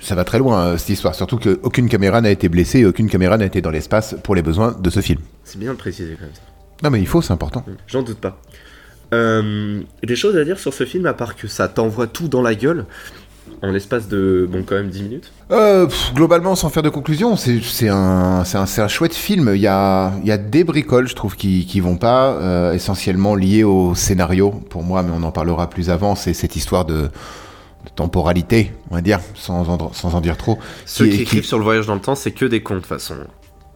Ça 0.01 0.15
va 0.15 0.25
très 0.25 0.39
loin 0.39 0.61
euh, 0.67 0.77
cette 0.77 0.91
histoire, 0.91 1.17
surtout 1.17 1.39
qu'aucune 1.39 1.89
caméra 1.89 2.21
n'a 2.21 2.31
été 2.31 2.49
blessée, 2.49 2.81
et 2.81 2.87
aucune 2.87 3.11
caméra 3.11 3.37
n'a 3.37 3.47
été 3.47 3.61
dans 3.61 3.71
l'espace 3.71 4.15
pour 4.23 4.37
les 4.37 4.43
besoins 4.43 4.77
de 4.79 4.91
ce 4.91 5.01
film. 5.01 5.21
C'est 5.43 5.59
bien 5.59 5.73
de 5.73 5.79
préciser 5.79 6.15
quand 6.15 6.27
même. 6.27 6.35
ça. 6.35 6.43
Non 6.85 6.91
mais 6.91 7.01
il 7.01 7.07
faut, 7.09 7.21
c'est 7.21 7.33
important. 7.33 7.65
J'en 7.89 8.03
doute 8.03 8.19
pas. 8.19 8.41
Euh, 9.13 9.81
des 10.03 10.17
choses 10.17 10.37
à 10.37 10.45
dire 10.45 10.59
sur 10.59 10.73
ce 10.73 10.85
film, 10.85 11.07
à 11.07 11.15
part 11.15 11.35
que 11.37 11.49
ça 11.49 11.69
t'envoie 11.69 12.07
tout 12.07 12.29
dans 12.29 12.43
la 12.43 12.55
gueule 12.55 12.85
en 13.63 13.73
l'espace 13.73 14.09
de, 14.09 14.49
bon, 14.51 14.63
quand 14.65 14.77
même 14.77 14.89
10 14.89 15.03
minutes? 15.03 15.33
Euh, 15.51 15.87
pff, 15.87 16.15
globalement, 16.15 16.55
sans 16.55 16.71
faire 16.71 16.83
de 16.85 16.89
conclusion, 16.89 17.37
c'est 17.37 17.89
un, 17.89 18.45
c'est 18.45 18.57
un, 18.57 18.67
c'est 18.67 18.81
un 18.81 18.89
chouette 18.89 19.15
film. 19.15 19.51
Il 19.55 19.61
y 19.61 19.67
a, 19.67 20.13
il 20.23 20.29
y 20.29 20.33
a 20.33 20.39
des 20.39 20.65
bricoles, 20.65 21.09
je 21.09 21.15
trouve, 21.15 21.37
qui, 21.37 21.67
qui 21.67 21.81
vont 21.81 21.97
pas, 21.97 22.33
euh, 22.35 22.73
essentiellement 22.73 23.35
liées 23.35 23.65
au 23.65 23.95
scénario, 23.95 24.51
pour 24.71 24.83
moi, 24.85 25.03
mais 25.03 25.11
on 25.15 25.23
en 25.25 25.33
parlera 25.33 25.69
plus 25.69 25.91
avant. 25.91 26.15
C'est 26.15 26.33
cette 26.33 26.55
histoire 26.57 26.85
de, 26.87 27.03
de 27.03 27.91
temporalité, 27.97 28.73
on 28.91 28.95
va 28.95 29.01
dire, 29.03 29.19
sans 29.35 29.69
en, 29.69 29.93
sans 29.93 30.15
en 30.15 30.21
dire 30.21 30.37
trop. 30.37 30.59
Ceux 30.87 31.05
Qui- 31.07 31.11
qui, 31.11 31.17
qui- 31.17 31.23
écrivent 31.25 31.45
sur 31.45 31.59
le 31.59 31.65
voyage 31.65 31.87
dans 31.87 31.95
le 31.97 32.01
temps, 32.01 32.15
c'est 32.15 32.31
que 32.33 32.45
des 32.47 32.63
cons 32.63 32.75
de 32.75 32.79
toute 32.81 32.89
façon. 32.89 33.17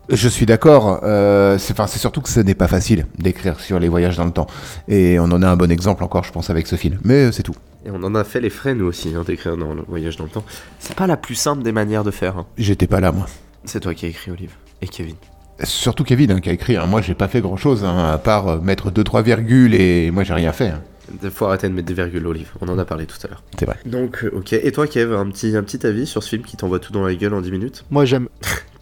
Je 0.08 0.28
suis 0.28 0.46
d'accord. 0.46 1.00
Euh, 1.02 1.56
c'est 1.58 1.72
enfin, 1.72 1.86
c'est 1.86 1.98
surtout 1.98 2.20
que 2.20 2.28
ce 2.28 2.40
n'est 2.40 2.54
pas 2.54 2.68
facile 2.68 3.06
d'écrire 3.18 3.58
sur 3.60 3.78
les 3.78 3.88
voyages 3.88 4.16
dans 4.16 4.24
le 4.26 4.30
temps. 4.32 4.46
Et 4.88 5.18
on 5.18 5.24
en 5.24 5.42
a 5.42 5.48
un 5.48 5.56
bon 5.56 5.70
exemple 5.70 6.04
encore, 6.04 6.24
je 6.24 6.32
pense, 6.32 6.50
avec 6.50 6.66
ce 6.66 6.76
film. 6.76 6.98
Mais 7.04 7.26
euh, 7.26 7.32
c'est 7.32 7.42
tout. 7.42 7.54
Et 7.86 7.90
on 7.90 8.02
en 8.02 8.14
a 8.14 8.24
fait 8.24 8.40
les 8.40 8.50
frais 8.50 8.74
nous 8.74 8.86
aussi, 8.86 9.14
hein, 9.14 9.24
d'écrire 9.26 9.56
dans 9.56 9.74
le 9.74 9.82
voyage 9.88 10.16
dans 10.16 10.24
le 10.24 10.30
temps. 10.30 10.44
C'est 10.78 10.94
pas 10.96 11.06
la 11.06 11.16
plus 11.16 11.34
simple 11.34 11.62
des 11.62 11.72
manières 11.72 12.04
de 12.04 12.10
faire. 12.10 12.36
hein. 12.38 12.46
J'étais 12.58 12.86
pas 12.86 13.00
là, 13.00 13.12
moi. 13.12 13.26
C'est 13.64 13.80
toi 13.80 13.94
qui 13.94 14.06
as 14.06 14.08
écrit, 14.10 14.30
Olive. 14.30 14.52
Et 14.82 14.88
Kevin. 14.88 15.14
Surtout 15.62 16.04
Kevin 16.04 16.32
hein, 16.32 16.40
qui 16.40 16.50
a 16.50 16.52
écrit. 16.52 16.76
hein. 16.76 16.86
Moi, 16.86 17.00
j'ai 17.00 17.14
pas 17.14 17.28
fait 17.28 17.40
grand 17.40 17.56
chose, 17.56 17.84
à 17.84 18.18
part 18.18 18.48
euh, 18.48 18.58
mettre 18.60 18.90
deux 18.90 19.04
trois 19.04 19.22
virgules 19.22 19.74
et 19.74 20.10
moi, 20.10 20.22
j'ai 20.24 20.34
rien 20.34 20.52
fait. 20.52 20.68
hein. 20.68 20.82
Faut 21.30 21.44
arrêter 21.46 21.68
de 21.68 21.74
mettre 21.74 21.86
des 21.88 21.94
virgules, 21.94 22.26
Olive. 22.26 22.48
On 22.62 22.68
en 22.68 22.78
a 22.78 22.84
parlé 22.86 23.04
tout 23.06 23.16
à 23.24 23.28
l'heure. 23.28 23.42
C'est 23.58 23.66
vrai. 23.66 23.76
Donc, 23.86 24.24
euh, 24.24 24.30
ok. 24.36 24.54
Et 24.54 24.72
toi, 24.72 24.86
Kev, 24.86 25.14
un 25.14 25.26
petit, 25.30 25.54
un 25.56 25.62
petit 25.62 25.86
avis 25.86 26.06
sur 26.06 26.22
ce 26.22 26.30
film 26.30 26.42
qui 26.42 26.56
t'envoie 26.56 26.78
tout 26.78 26.92
dans 26.92 27.04
la 27.04 27.14
gueule 27.14 27.34
en 27.34 27.40
10 27.42 27.50
minutes? 27.52 27.84
Moi 27.90 28.04
j'aime. 28.06 28.28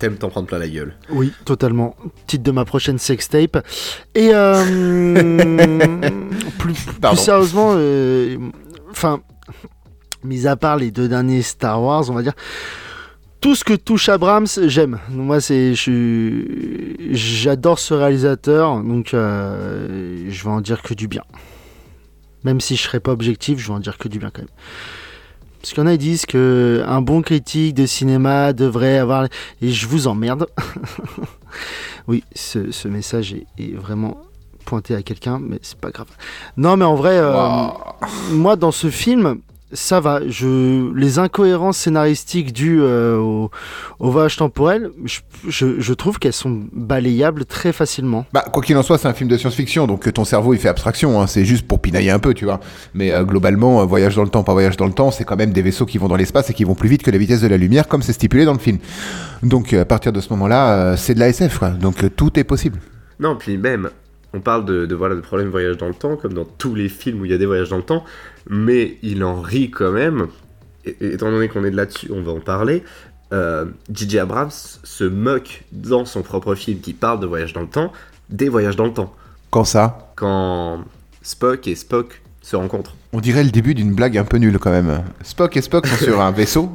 T'aimes 0.02 0.16
t'en 0.16 0.30
prendre 0.30 0.48
plein 0.48 0.58
la 0.58 0.68
gueule. 0.68 0.96
Oui, 1.10 1.32
totalement. 1.44 1.94
Titre 2.26 2.42
de 2.42 2.50
ma 2.50 2.64
prochaine 2.64 2.98
sextape. 2.98 3.64
Et 4.16 4.30
euh, 4.34 4.64
plus, 6.58 6.74
sérieusement, 7.14 7.74
euh, 7.76 8.36
enfin, 8.90 9.20
mis 10.24 10.48
à 10.48 10.56
part 10.56 10.76
les 10.76 10.90
deux 10.90 11.06
derniers 11.06 11.42
Star 11.42 11.80
Wars, 11.80 12.10
on 12.10 12.14
va 12.14 12.22
dire, 12.22 12.32
tout 13.40 13.54
ce 13.54 13.62
que 13.62 13.74
touche 13.74 14.08
Abrams, 14.08 14.48
j'aime. 14.66 14.98
Moi, 15.08 15.40
c'est, 15.40 15.74
j'adore 17.12 17.78
ce 17.78 17.94
réalisateur, 17.94 18.82
donc 18.82 19.14
euh, 19.14 20.26
je 20.28 20.42
vais 20.42 20.50
en 20.50 20.60
dire 20.60 20.82
que 20.82 20.94
du 20.94 21.06
bien. 21.06 21.22
Même 22.42 22.60
si 22.60 22.74
je 22.74 22.82
serais 22.82 22.98
pas 22.98 23.12
objectif, 23.12 23.60
je 23.60 23.68
vais 23.68 23.74
en 23.74 23.78
dire 23.78 23.98
que 23.98 24.08
du 24.08 24.18
bien 24.18 24.30
quand 24.30 24.42
même. 24.42 24.50
Parce 25.62 25.74
qu'il 25.74 25.80
y 25.80 25.86
en 25.86 25.86
a, 25.86 25.92
ils 25.92 25.98
disent 25.98 26.26
que 26.26 26.82
un 26.88 27.00
bon 27.00 27.22
critique 27.22 27.74
de 27.74 27.86
cinéma 27.86 28.52
devrait 28.52 28.98
avoir. 28.98 29.28
Et 29.62 29.70
je 29.70 29.86
vous 29.86 30.08
emmerde. 30.08 30.48
oui, 32.08 32.24
ce, 32.34 32.72
ce 32.72 32.88
message 32.88 33.32
est, 33.32 33.46
est 33.58 33.72
vraiment 33.76 34.20
pointé 34.64 34.96
à 34.96 35.02
quelqu'un, 35.02 35.38
mais 35.40 35.60
c'est 35.62 35.78
pas 35.78 35.90
grave. 35.90 36.08
Non, 36.56 36.76
mais 36.76 36.84
en 36.84 36.96
vrai, 36.96 37.16
euh, 37.16 37.36
moi, 38.32 38.56
dans 38.56 38.72
ce 38.72 38.90
film, 38.90 39.40
ça 39.72 40.00
va. 40.00 40.20
Je, 40.28 40.92
les 40.94 41.18
incohérences 41.18 41.78
scénaristiques 41.78 42.52
dues 42.52 42.80
euh, 42.82 43.16
au, 43.16 43.50
au 43.98 44.10
voyage 44.10 44.36
temporel, 44.36 44.90
je, 45.04 45.20
je- 45.48 45.80
je 45.80 45.92
trouve 45.94 46.18
qu'elles 46.18 46.32
sont 46.32 46.64
balayables 46.72 47.44
très 47.44 47.72
facilement. 47.72 48.26
Bah, 48.32 48.44
quoi 48.52 48.62
qu'il 48.62 48.76
en 48.76 48.82
soit, 48.82 48.98
c'est 48.98 49.08
un 49.08 49.14
film 49.14 49.28
de 49.30 49.36
science-fiction, 49.36 49.86
donc 49.86 50.06
euh, 50.06 50.12
ton 50.12 50.24
cerveau 50.24 50.54
il 50.54 50.60
fait 50.60 50.68
abstraction, 50.68 51.20
hein, 51.20 51.26
c'est 51.26 51.44
juste 51.44 51.66
pour 51.66 51.80
pinailler 51.80 52.10
un 52.10 52.18
peu, 52.18 52.34
tu 52.34 52.44
vois. 52.44 52.60
Mais 52.94 53.12
euh, 53.12 53.24
globalement, 53.24 53.80
euh, 53.80 53.84
voyage 53.84 54.14
dans 54.16 54.24
le 54.24 54.28
temps, 54.30 54.42
pas 54.44 54.52
voyage 54.52 54.76
dans 54.76 54.86
le 54.86 54.92
temps, 54.92 55.10
c'est 55.10 55.24
quand 55.24 55.36
même 55.36 55.52
des 55.52 55.62
vaisseaux 55.62 55.86
qui 55.86 55.98
vont 55.98 56.08
dans 56.08 56.16
l'espace 56.16 56.50
et 56.50 56.54
qui 56.54 56.64
vont 56.64 56.74
plus 56.74 56.88
vite 56.88 57.02
que 57.02 57.10
la 57.10 57.18
vitesse 57.18 57.40
de 57.40 57.48
la 57.48 57.56
lumière, 57.56 57.88
comme 57.88 58.02
c'est 58.02 58.12
stipulé 58.12 58.44
dans 58.44 58.52
le 58.54 58.58
film. 58.58 58.78
Donc 59.42 59.72
à 59.72 59.84
partir 59.84 60.12
de 60.12 60.20
ce 60.20 60.28
moment-là, 60.30 60.74
euh, 60.92 60.96
c'est 60.96 61.14
de 61.14 61.18
la 61.20 61.28
SF, 61.28 61.58
quoi. 61.58 61.70
Donc 61.70 62.04
euh, 62.04 62.10
tout 62.14 62.38
est 62.38 62.44
possible. 62.44 62.78
Non, 63.20 63.36
puis 63.36 63.56
même, 63.56 63.90
on 64.34 64.40
parle 64.40 64.64
de, 64.64 64.86
de, 64.86 64.94
voilà, 64.94 65.14
de 65.14 65.20
problèmes 65.20 65.48
voyage 65.48 65.76
dans 65.76 65.88
le 65.88 65.94
temps, 65.94 66.16
comme 66.16 66.32
dans 66.32 66.44
tous 66.44 66.74
les 66.74 66.88
films 66.88 67.20
où 67.20 67.24
il 67.24 67.30
y 67.30 67.34
a 67.34 67.38
des 67.38 67.46
voyages 67.46 67.68
dans 67.68 67.76
le 67.76 67.82
temps, 67.82 68.04
mais 68.48 68.98
il 69.02 69.24
en 69.24 69.40
rit 69.40 69.70
quand 69.70 69.92
même. 69.92 70.28
Et, 70.84 70.96
étant 71.00 71.30
donné 71.30 71.48
qu'on 71.48 71.64
est 71.64 71.70
de 71.70 71.76
là-dessus, 71.76 72.10
on 72.12 72.22
va 72.22 72.32
en 72.32 72.40
parler. 72.40 72.82
Euh. 73.32 73.66
Abrams 74.20 74.50
se 74.50 75.04
moque 75.04 75.64
dans 75.72 76.04
son 76.04 76.22
propre 76.22 76.54
film 76.54 76.80
qui 76.80 76.92
parle 76.92 77.20
de 77.20 77.26
voyage 77.26 77.52
dans 77.52 77.62
le 77.62 77.68
temps, 77.68 77.92
des 78.28 78.48
voyages 78.48 78.76
dans 78.76 78.86
le 78.86 78.92
temps. 78.92 79.14
Quand 79.50 79.64
ça? 79.64 80.12
Quand 80.16 80.84
Spock 81.22 81.66
et 81.66 81.74
Spock 81.74 82.22
se 82.42 82.56
rencontrent. 82.56 82.94
On 83.12 83.20
dirait 83.20 83.44
le 83.44 83.50
début 83.50 83.74
d'une 83.74 83.92
blague 83.94 84.18
un 84.18 84.24
peu 84.24 84.36
nulle 84.38 84.58
quand 84.58 84.70
même. 84.72 85.02
Spock 85.22 85.56
et 85.56 85.62
Spock 85.62 85.86
sont 85.86 85.96
sur 86.04 86.20
un 86.20 86.30
vaisseau. 86.32 86.70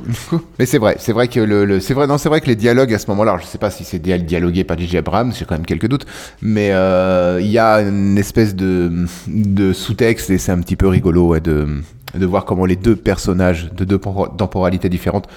Mais 0.59 0.65
c'est 0.65 0.77
vrai, 0.77 0.95
c'est 1.00 1.12
vrai 1.12 1.27
que 1.27 1.39
le, 1.41 1.65
le- 1.65 1.79
c'est 1.81 1.93
vrai, 1.93 2.07
non, 2.07 2.17
c'est 2.17 2.29
vrai 2.29 2.39
que 2.41 2.45
les 2.47 2.55
dialogues 2.55 2.93
à 2.93 3.00
ce 3.00 3.07
moment-là, 3.07 3.38
je 3.41 3.45
sais 3.45 3.57
pas 3.57 3.69
si 3.69 3.83
c'est 3.83 4.00
dia- 4.00 4.17
dialogué 4.17 4.63
par 4.63 4.77
J.J. 4.77 4.97
Abrams, 5.00 5.33
j'ai 5.33 5.45
quand 5.45 5.55
même 5.55 5.65
quelques 5.65 5.88
doutes, 5.89 6.05
mais 6.41 6.69
euh, 6.71 7.39
il 7.41 7.47
y 7.47 7.57
a 7.59 7.81
une 7.81 8.17
espèce 8.17 8.55
de, 8.55 9.05
de 9.27 9.74
sous-texte 9.74 10.29
et 10.29 10.38
c'est 10.38 10.51
un 10.53 10.59
petit 10.62 10.75
peu 10.77 10.88
rigolo 10.88 11.27
ouais, 11.27 11.41
de, 11.41 11.67
de 12.15 12.25
voir 12.25 12.45
comment 12.45 12.65
les 12.65 12.75
deux 12.77 12.95
personnages 12.95 13.69
de 13.74 13.83
deux 13.83 13.97
por- 14.00 14.36
temporalités 14.38 14.89
différentes 14.89 15.27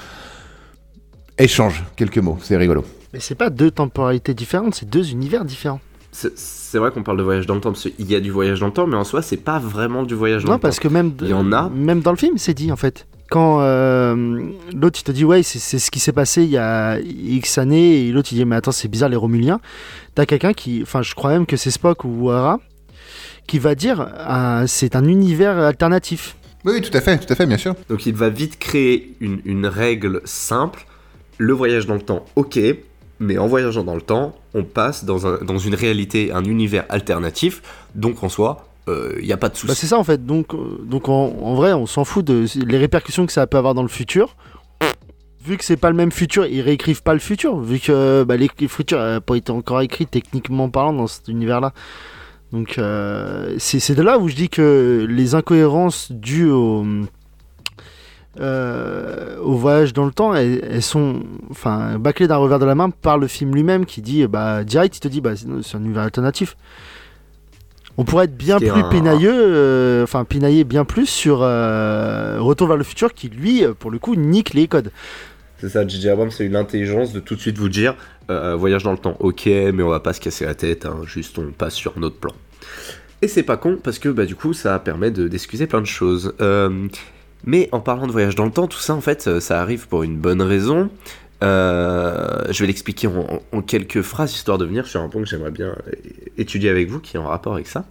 échangent 1.38 1.84
quelques 1.96 2.18
mots. 2.18 2.38
C'est 2.42 2.56
rigolo. 2.56 2.84
Mais 3.12 3.20
c'est 3.20 3.34
pas 3.34 3.50
deux 3.50 3.70
temporalités 3.70 4.34
différentes, 4.34 4.74
c'est 4.74 4.88
deux 4.88 5.10
univers 5.10 5.44
différents. 5.44 5.80
C'est 6.12 6.78
vrai 6.78 6.90
qu'on 6.90 7.02
parle 7.02 7.18
de 7.18 7.22
voyage 7.22 7.46
dans 7.46 7.54
le 7.54 7.60
temps, 7.60 7.70
parce 7.72 7.82
qu'il 7.88 8.10
y 8.10 8.14
a 8.14 8.20
du 8.20 8.30
voyage 8.30 8.60
dans 8.60 8.66
le 8.66 8.72
temps, 8.72 8.86
mais 8.86 8.96
en 8.96 9.04
soi, 9.04 9.22
c'est 9.22 9.36
pas 9.36 9.58
vraiment 9.58 10.02
du 10.02 10.14
voyage 10.14 10.44
dans 10.44 10.50
Non, 10.50 10.56
le 10.56 10.60
parce 10.60 10.76
temps. 10.76 10.82
que 10.82 10.88
même, 10.88 11.12
Il 11.20 11.28
y 11.28 11.32
en 11.34 11.52
a. 11.52 11.68
même 11.70 12.00
dans 12.00 12.10
le 12.10 12.16
film, 12.16 12.36
c'est 12.38 12.54
dit 12.54 12.70
en 12.72 12.76
fait 12.76 13.06
quand 13.30 13.60
euh, 13.60 14.42
l'autre 14.74 14.98
il 15.00 15.04
te 15.04 15.12
dit 15.12 15.24
ouais 15.24 15.44
c'est 15.44 15.78
ce 15.78 15.90
qui 15.92 16.00
s'est 16.00 16.10
passé 16.12 16.42
il 16.42 16.50
y 16.50 16.58
a 16.58 16.98
X 16.98 17.58
années 17.58 18.08
et 18.08 18.10
l'autre 18.10 18.30
il 18.32 18.34
dit 18.34 18.44
mais 18.44 18.56
attends 18.56 18.72
c'est 18.72 18.88
bizarre 18.88 19.08
les 19.08 19.14
Romuliens 19.14 19.60
t'as 20.16 20.26
quelqu'un 20.26 20.52
qui 20.52 20.80
enfin 20.82 21.02
je 21.02 21.14
crois 21.14 21.30
même 21.30 21.46
que 21.46 21.56
c'est 21.56 21.70
Spock 21.70 22.04
ou 22.04 22.28
O'Hara 22.28 22.58
qui 23.46 23.60
va 23.60 23.76
dire 23.76 24.04
euh, 24.18 24.64
c'est 24.66 24.96
un 24.96 25.04
univers 25.04 25.56
alternatif 25.60 26.34
Oui, 26.64 26.80
tout 26.80 26.90
à 26.92 27.00
fait, 27.00 27.18
tout 27.24 27.32
à 27.32 27.36
fait, 27.36 27.46
bien 27.46 27.56
sûr. 27.56 27.76
Donc 27.88 28.04
il 28.04 28.14
va 28.16 28.30
vite 28.30 28.58
créer 28.58 29.14
une, 29.20 29.40
une 29.44 29.66
règle 29.66 30.22
simple. 30.24 30.84
Le 31.38 31.52
voyage 31.52 31.86
dans 31.86 31.94
le 31.94 32.02
temps, 32.02 32.24
ok, 32.34 32.58
mais 33.20 33.38
en 33.38 33.46
voyageant 33.46 33.84
dans 33.84 33.94
le 33.94 34.00
temps, 34.02 34.34
on 34.54 34.64
passe 34.64 35.04
dans, 35.04 35.26
un, 35.26 35.38
dans 35.44 35.58
une 35.58 35.74
réalité, 35.76 36.32
un 36.32 36.42
univers 36.44 36.84
alternatif. 36.88 37.62
Donc 37.94 38.24
en 38.24 38.28
soi, 38.28 38.66
il 38.88 39.24
n'y 39.24 39.32
a 39.32 39.36
pas 39.36 39.48
de 39.48 39.52
Bah, 39.54 39.58
souci. 39.60 39.74
c'est 39.76 39.86
ça 39.86 39.98
en 39.98 40.02
fait. 40.04 40.26
Donc, 40.26 40.52
euh, 40.52 40.80
donc 40.84 41.08
en, 41.08 41.26
en 41.40 41.54
vrai, 41.54 41.72
on 41.72 41.86
s'en 41.86 42.04
fout 42.04 42.24
de 42.24 42.44
les 42.66 42.78
répercussions 42.78 43.24
que 43.24 43.32
ça 43.32 43.46
peut 43.46 43.56
avoir 43.58 43.74
dans 43.74 43.82
le 43.82 43.88
futur. 43.88 44.34
Vu 45.44 45.56
que 45.56 45.64
c'est 45.64 45.76
pas 45.76 45.90
le 45.90 45.96
même 45.96 46.10
futur, 46.12 46.44
ils 46.46 46.60
réécrivent 46.60 47.02
pas 47.02 47.14
le 47.14 47.20
futur. 47.20 47.60
Vu 47.60 47.78
que 47.78 48.24
bah, 48.24 48.36
les, 48.36 48.50
futurs 48.68 48.98
n'ont 48.98 49.20
pas 49.20 49.36
été 49.36 49.52
encore 49.52 49.80
écrits 49.80 50.06
techniquement 50.06 50.68
parlant 50.68 50.92
dans 50.92 51.06
cet 51.06 51.28
univers-là. 51.28 51.72
Donc 52.52 52.78
euh, 52.78 53.54
c'est 53.58 53.94
de 53.94 54.02
là 54.02 54.18
où 54.18 54.28
je 54.28 54.34
dis 54.34 54.48
que 54.48 55.06
les 55.08 55.34
incohérences 55.36 56.10
dues 56.10 56.50
au, 56.50 56.84
euh, 58.38 59.38
au 59.40 59.54
voyage 59.54 59.92
dans 59.92 60.04
le 60.06 60.12
temps, 60.12 60.34
elles, 60.34 60.60
elles 60.70 60.82
sont 60.82 61.22
enfin 61.50 61.98
bâclées 61.98 62.28
d'un 62.28 62.36
revers 62.36 62.58
de 62.60 62.64
la 62.64 62.74
main 62.76 62.90
par 62.90 63.18
le 63.18 63.26
film 63.26 63.54
lui-même 63.54 63.86
qui 63.86 64.02
dit 64.02 64.26
bah 64.28 64.62
direct 64.62 64.96
il 64.96 65.00
te 65.00 65.08
dit 65.08 65.20
bah 65.20 65.32
c'est 65.36 65.76
un 65.76 65.80
univers 65.84 66.02
alternatif. 66.02 66.56
On 67.98 68.04
pourrait 68.04 68.26
être 68.26 68.36
bien 68.36 68.58
plus 68.58 68.70
un- 68.70 68.88
pinailleux, 68.88 69.32
euh, 69.34 70.04
enfin 70.04 70.24
pinailler 70.24 70.64
bien 70.64 70.84
plus 70.84 71.06
sur 71.06 71.40
euh, 71.42 72.36
Retour 72.40 72.68
vers 72.68 72.76
le 72.76 72.84
futur 72.84 73.12
qui 73.14 73.28
lui, 73.28 73.64
pour 73.78 73.90
le 73.90 73.98
coup, 73.98 74.14
nique 74.14 74.54
les 74.54 74.68
codes. 74.68 74.90
C'est 75.58 75.68
ça, 75.68 75.86
J.J. 75.86 76.08
Abrams 76.08 76.30
a 76.38 76.42
eu 76.42 76.48
l'intelligence 76.48 77.12
de 77.12 77.20
tout 77.20 77.34
de 77.34 77.40
suite 77.40 77.58
vous 77.58 77.68
dire 77.68 77.94
euh, 78.30 78.54
voyage 78.56 78.84
dans 78.84 78.92
le 78.92 78.98
temps, 78.98 79.16
ok, 79.20 79.42
mais 79.46 79.82
on 79.82 79.88
va 79.90 80.00
pas 80.00 80.14
se 80.14 80.20
casser 80.20 80.46
la 80.46 80.54
tête, 80.54 80.86
hein, 80.86 81.00
juste 81.04 81.36
on 81.38 81.50
passe 81.50 81.74
sur 81.74 81.92
un 81.98 82.02
autre 82.02 82.16
plan. 82.16 82.32
Et 83.20 83.28
c'est 83.28 83.42
pas 83.42 83.58
con 83.58 83.76
parce 83.82 83.98
que 83.98 84.08
bah, 84.08 84.24
du 84.24 84.36
coup 84.36 84.54
ça 84.54 84.78
permet 84.78 85.10
de- 85.10 85.28
d'excuser 85.28 85.66
plein 85.66 85.82
de 85.82 85.86
choses. 85.86 86.32
Mais 87.44 87.68
en 87.72 87.80
parlant 87.80 88.06
de 88.06 88.12
voyage 88.12 88.34
dans 88.34 88.44
le 88.44 88.50
temps, 88.50 88.66
tout 88.66 88.78
ça 88.78 88.94
en 88.94 89.00
fait 89.00 89.26
euh, 89.26 89.40
ça 89.40 89.60
arrive 89.60 89.88
pour 89.88 90.02
une 90.02 90.16
bonne 90.18 90.42
raison. 90.42 90.90
Euh, 91.42 92.44
je 92.50 92.60
vais 92.60 92.66
l'expliquer 92.66 93.08
en, 93.52 93.62
quelques 93.62 94.02
phrases 94.02 94.34
histoire 94.34 94.58
de 94.58 94.66
venir 94.66 94.86
sur 94.86 95.00
un 95.00 95.08
point 95.08 95.22
que 95.22 95.28
j'aimerais 95.28 95.50
bien 95.50 95.68
euh, 95.68 95.92
étudier 96.36 96.68
avec 96.68 96.88
vous 96.90 97.00
qui 97.00 97.16
est 97.16 97.20
en 97.20 97.26
rapport 97.28 97.54
avec 97.54 97.66
ça. 97.66 97.86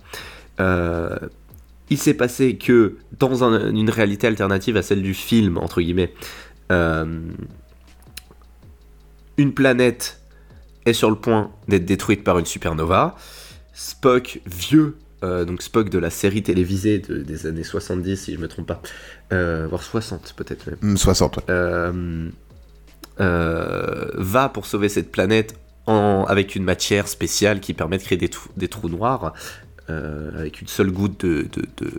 Il 1.91 1.97
s'est 1.97 2.13
passé 2.13 2.57
que 2.57 2.97
dans 3.17 3.43
un- 3.43 3.73
une 3.73 3.89
réalité 3.89 4.27
alternative 4.27 4.77
à 4.77 4.83
celle 4.83 5.01
du 5.01 5.15
film, 5.15 5.57
entre 5.57 5.81
guillemets, 5.81 6.13
une 9.37 9.53
planète 9.55 10.21
est 10.85 10.93
sur 10.93 11.09
le 11.09 11.15
point 11.15 11.49
d'être 11.67 11.85
détruite 11.85 12.23
par 12.23 12.37
une 12.37 12.45
supernova. 12.45 13.15
Spock, 13.73 14.41
vieux, 14.45 14.97
euh, 15.23 15.45
donc 15.45 15.61
Spock 15.61 15.89
de 15.89 15.99
la 15.99 16.09
série 16.09 16.43
télévisée 16.43 16.99
de- 16.99 17.17
des 17.19 17.47
années 17.47 17.63
70, 17.63 18.17
si 18.17 18.33
je 18.35 18.39
me 18.39 18.47
trompe 18.47 18.67
pas, 18.67 18.81
euh, 19.33 19.65
voire 19.69 19.83
60 19.83 20.33
peut-être 20.37 20.67
même, 20.67 20.77
Hum, 20.83 20.97
60, 20.97 21.37
ouais. 21.37 21.43
euh, 21.47 22.29
va 24.15 24.49
pour 24.49 24.65
sauver 24.65 24.89
cette 24.89 25.11
planète 25.11 25.55
en- 25.87 26.25
avec 26.27 26.55
une 26.55 26.63
matière 26.63 27.07
spéciale 27.07 27.59
qui 27.59 27.73
permet 27.73 27.97
de 27.97 28.03
créer 28.03 28.17
des, 28.17 28.29
trous- 28.29 28.49
des 28.57 28.67
trous 28.67 28.89
noirs 28.89 29.33
avec 30.37 30.61
une 30.61 30.67
seule 30.67 30.91
goutte 30.91 31.25
de, 31.25 31.47
de, 31.51 31.63
de- 31.77 31.93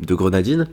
de 0.00 0.14
grenadine. 0.16 0.66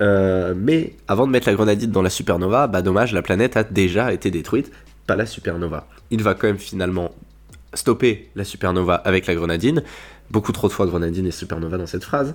Mais 0.00 0.94
avant 1.08 1.26
de 1.26 1.32
mettre 1.32 1.48
la 1.48 1.54
grenadine 1.54 1.90
dans 1.90 2.02
la 2.02 2.10
supernova, 2.10 2.66
bah 2.66 2.82
dommage, 2.82 3.12
la 3.14 3.22
planète 3.22 3.56
a 3.56 3.64
déjà 3.64 4.12
été 4.12 4.30
détruite, 4.30 4.70
pas 5.06 5.16
la 5.16 5.24
supernova. 5.26 5.88
Il 6.10 6.22
va 6.22 6.34
quand 6.34 6.48
même 6.48 6.58
finalement 6.58 7.12
stopper 7.72 8.28
la 8.34 8.44
supernova 8.44 8.96
avec 8.96 9.26
la 9.26 9.34
grenadine. 9.34 9.82
Beaucoup 10.30 10.52
trop 10.52 10.68
de 10.68 10.72
fois 10.72 10.86
grenadine 10.86 11.26
et 11.26 11.30
supernova 11.30 11.78
dans 11.78 11.86
cette 11.86 12.04
phrase. 12.04 12.34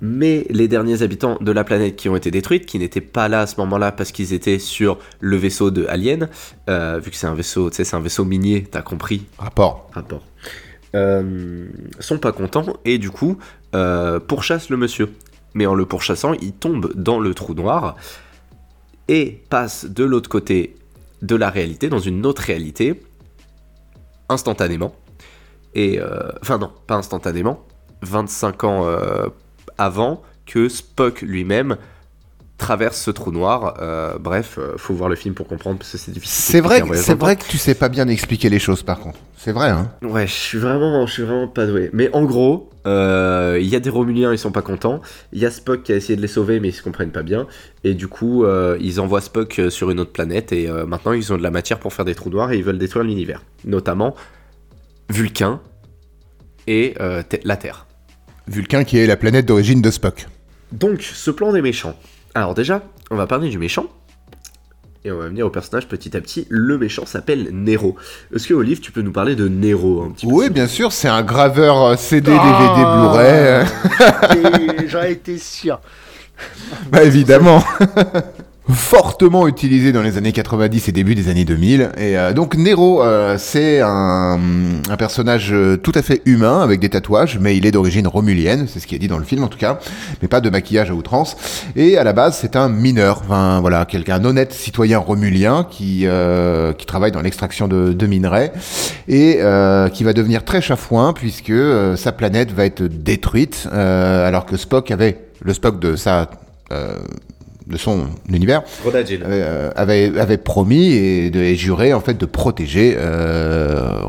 Mais 0.00 0.46
les 0.50 0.68
derniers 0.68 1.02
habitants 1.02 1.38
de 1.40 1.50
la 1.50 1.64
planète 1.64 1.96
qui 1.96 2.08
ont 2.08 2.14
été 2.14 2.30
détruites, 2.30 2.66
qui 2.66 2.78
n'étaient 2.78 3.00
pas 3.00 3.28
là 3.28 3.40
à 3.40 3.46
ce 3.46 3.58
moment-là 3.60 3.90
parce 3.90 4.12
qu'ils 4.12 4.32
étaient 4.32 4.60
sur 4.60 4.98
le 5.18 5.36
vaisseau 5.36 5.70
de 5.70 5.86
Alien, 5.88 6.28
euh, 6.68 7.00
vu 7.02 7.10
que 7.10 7.16
c'est 7.16 7.26
un 7.26 7.34
vaisseau, 7.34 7.70
tu 7.70 7.76
sais, 7.76 7.84
c'est 7.84 7.96
un 7.96 8.00
vaisseau 8.00 8.24
minier, 8.24 8.64
t'as 8.70 8.82
compris, 8.82 9.26
Rapport. 9.38 9.90
rapport, 9.92 10.22
euh, 10.94 11.66
sont 11.98 12.18
pas 12.18 12.32
contents 12.32 12.78
et 12.84 12.98
du 12.98 13.10
coup 13.10 13.38
euh, 13.74 14.20
pourchassent 14.20 14.70
le 14.70 14.76
monsieur. 14.76 15.10
Mais 15.54 15.66
en 15.66 15.74
le 15.74 15.86
pourchassant, 15.86 16.34
il 16.34 16.52
tombe 16.52 16.92
dans 16.94 17.18
le 17.18 17.34
trou 17.34 17.54
noir 17.54 17.96
et 19.08 19.42
passe 19.48 19.86
de 19.86 20.04
l'autre 20.04 20.28
côté 20.28 20.76
de 21.22 21.34
la 21.34 21.50
réalité, 21.50 21.88
dans 21.88 21.98
une 21.98 22.24
autre 22.24 22.42
réalité, 22.42 23.02
instantanément. 24.28 24.94
Et 25.74 26.00
euh, 26.00 26.30
enfin 26.42 26.58
non, 26.58 26.72
pas 26.86 26.94
instantanément, 26.96 27.66
25 28.02 28.64
ans 28.64 28.86
euh, 28.86 29.28
avant 29.76 30.22
que 30.46 30.68
Spock 30.68 31.22
lui-même 31.22 31.76
traverse 32.56 33.00
ce 33.00 33.10
trou 33.10 33.30
noir. 33.30 33.74
Euh, 33.80 34.18
bref, 34.18 34.58
euh, 34.58 34.76
faut 34.76 34.94
voir 34.94 35.08
le 35.08 35.14
film 35.14 35.34
pour 35.34 35.46
comprendre 35.46 35.78
parce 35.78 35.92
que 35.92 35.98
c'est 35.98 36.10
difficile. 36.10 36.54
C'est 36.54 36.60
vrai, 36.60 36.82
c'est 36.94 37.14
vrai 37.16 37.36
que 37.36 37.44
tu 37.44 37.56
sais 37.56 37.74
pas 37.74 37.88
bien 37.88 38.08
expliquer 38.08 38.48
les 38.48 38.58
choses, 38.58 38.82
par 38.82 38.98
contre. 38.98 39.18
C'est 39.36 39.52
vrai, 39.52 39.68
hein. 39.68 39.92
Ouais, 40.02 40.26
je 40.26 40.32
suis 40.32 40.58
vraiment, 40.58 41.06
je 41.06 41.12
suis 41.12 41.22
vraiment 41.22 41.46
pas 41.46 41.66
doué. 41.66 41.90
Mais 41.92 42.10
en 42.12 42.24
gros, 42.24 42.70
il 42.84 43.68
y 43.68 43.76
a 43.76 43.80
des 43.80 43.90
Romuliens, 43.90 44.32
ils 44.32 44.38
sont 44.38 44.50
pas 44.50 44.62
contents. 44.62 45.00
Il 45.32 45.38
y 45.38 45.46
a 45.46 45.50
Spock 45.52 45.84
qui 45.84 45.92
a 45.92 45.96
essayé 45.96 46.16
de 46.16 46.22
les 46.22 46.28
sauver, 46.28 46.58
mais 46.58 46.68
ils 46.68 46.74
se 46.74 46.82
comprennent 46.82 47.12
pas 47.12 47.22
bien. 47.22 47.46
Et 47.84 47.94
du 47.94 48.08
coup, 48.08 48.44
ils 48.80 49.00
envoient 49.00 49.20
Spock 49.20 49.60
sur 49.68 49.90
une 49.90 50.00
autre 50.00 50.12
planète. 50.12 50.50
Et 50.50 50.68
maintenant, 50.86 51.12
ils 51.12 51.32
ont 51.32 51.36
de 51.36 51.42
la 51.42 51.52
matière 51.52 51.78
pour 51.78 51.92
faire 51.92 52.04
des 52.04 52.16
trous 52.16 52.30
noirs 52.30 52.50
et 52.50 52.58
ils 52.58 52.64
veulent 52.64 52.78
détruire 52.78 53.04
l'univers. 53.04 53.42
Notamment 53.64 54.16
Vulcain 55.08 55.60
et 56.66 56.94
euh, 57.00 57.22
la 57.44 57.56
Terre. 57.56 57.86
Vulcain 58.46 58.84
qui 58.84 58.98
est 58.98 59.06
la 59.06 59.16
planète 59.16 59.46
d'origine 59.46 59.82
de 59.82 59.90
Spock. 59.90 60.26
Donc, 60.72 61.02
ce 61.02 61.30
plan 61.30 61.52
des 61.52 61.62
méchants. 61.62 61.94
Alors 62.34 62.54
déjà, 62.54 62.82
on 63.10 63.16
va 63.16 63.26
parler 63.26 63.48
du 63.48 63.58
méchant. 63.58 63.86
Et 65.04 65.12
on 65.12 65.18
va 65.18 65.28
venir 65.28 65.46
au 65.46 65.50
personnage 65.50 65.86
petit 65.86 66.16
à 66.16 66.20
petit. 66.20 66.46
Le 66.50 66.76
méchant 66.76 67.06
s'appelle 67.06 67.48
Nero. 67.52 67.96
Est-ce 68.34 68.48
que 68.48 68.54
Olive, 68.54 68.80
tu 68.80 68.90
peux 68.92 69.00
nous 69.00 69.12
parler 69.12 69.36
de 69.36 69.48
Nero 69.48 70.02
un 70.02 70.10
petit 70.10 70.26
peu? 70.26 70.32
Oui, 70.32 70.50
bien 70.50 70.66
sûr, 70.66 70.92
c'est 70.92 71.08
un 71.08 71.22
graveur 71.22 71.80
euh, 71.82 71.96
CD, 71.96 72.30
DVD, 72.30 72.42
Ah. 72.42 73.64
Blu-ray. 74.28 74.82
Et 74.82 74.88
J'en 74.88 75.02
étais 75.02 75.38
sûr. 75.38 75.80
Bah 76.90 77.02
évidemment 77.02 77.62
Fortement 78.70 79.48
utilisé 79.48 79.92
dans 79.92 80.02
les 80.02 80.18
années 80.18 80.32
90 80.32 80.88
et 80.88 80.92
début 80.92 81.14
des 81.14 81.28
années 81.28 81.44
2000. 81.44 81.92
Et 81.96 82.18
euh, 82.18 82.32
donc 82.32 82.54
Nero, 82.56 83.02
euh, 83.02 83.36
c'est 83.38 83.80
un, 83.80 84.38
un 84.88 84.96
personnage 84.96 85.52
euh, 85.52 85.76
tout 85.76 85.92
à 85.94 86.02
fait 86.02 86.20
humain 86.26 86.60
avec 86.60 86.80
des 86.80 86.90
tatouages, 86.90 87.38
mais 87.40 87.56
il 87.56 87.64
est 87.64 87.70
d'origine 87.70 88.06
romulienne, 88.06 88.66
c'est 88.68 88.80
ce 88.80 88.86
qui 88.86 88.94
est 88.94 88.98
dit 88.98 89.08
dans 89.08 89.18
le 89.18 89.24
film 89.24 89.42
en 89.42 89.48
tout 89.48 89.58
cas, 89.58 89.78
mais 90.20 90.28
pas 90.28 90.40
de 90.40 90.50
maquillage 90.50 90.90
à 90.90 90.94
outrance. 90.94 91.36
Et 91.76 91.96
à 91.96 92.04
la 92.04 92.12
base, 92.12 92.36
c'est 92.38 92.56
un 92.56 92.68
mineur, 92.68 93.22
enfin 93.24 93.60
voilà, 93.60 93.84
quelqu'un 93.84 94.08
un 94.18 94.24
honnête 94.24 94.52
citoyen 94.52 94.98
romulien 94.98 95.64
qui 95.68 96.06
euh, 96.06 96.72
qui 96.72 96.86
travaille 96.86 97.12
dans 97.12 97.20
l'extraction 97.20 97.68
de, 97.68 97.92
de 97.92 98.06
minerais 98.06 98.52
et 99.06 99.38
euh, 99.40 99.88
qui 99.88 100.02
va 100.02 100.12
devenir 100.12 100.44
très 100.44 100.60
chafouin 100.60 101.12
puisque 101.12 101.50
euh, 101.50 101.94
sa 101.96 102.12
planète 102.12 102.52
va 102.52 102.64
être 102.64 102.82
détruite 102.82 103.68
alors 103.72 104.46
que 104.46 104.56
Spock 104.56 104.90
avait 104.90 105.18
le 105.42 105.52
Spock 105.54 105.78
de 105.78 105.94
sa 105.94 106.30
de 107.68 107.76
son 107.76 108.06
univers 108.32 108.62
euh, 108.86 109.70
avait, 109.76 110.18
avait 110.18 110.38
promis 110.38 110.92
et, 110.92 111.30
de, 111.30 111.38
et 111.40 111.54
juré 111.54 111.92
en 111.92 112.00
fait 112.00 112.14
de 112.18 112.26
protéger 112.26 112.94
euh, 112.98 114.00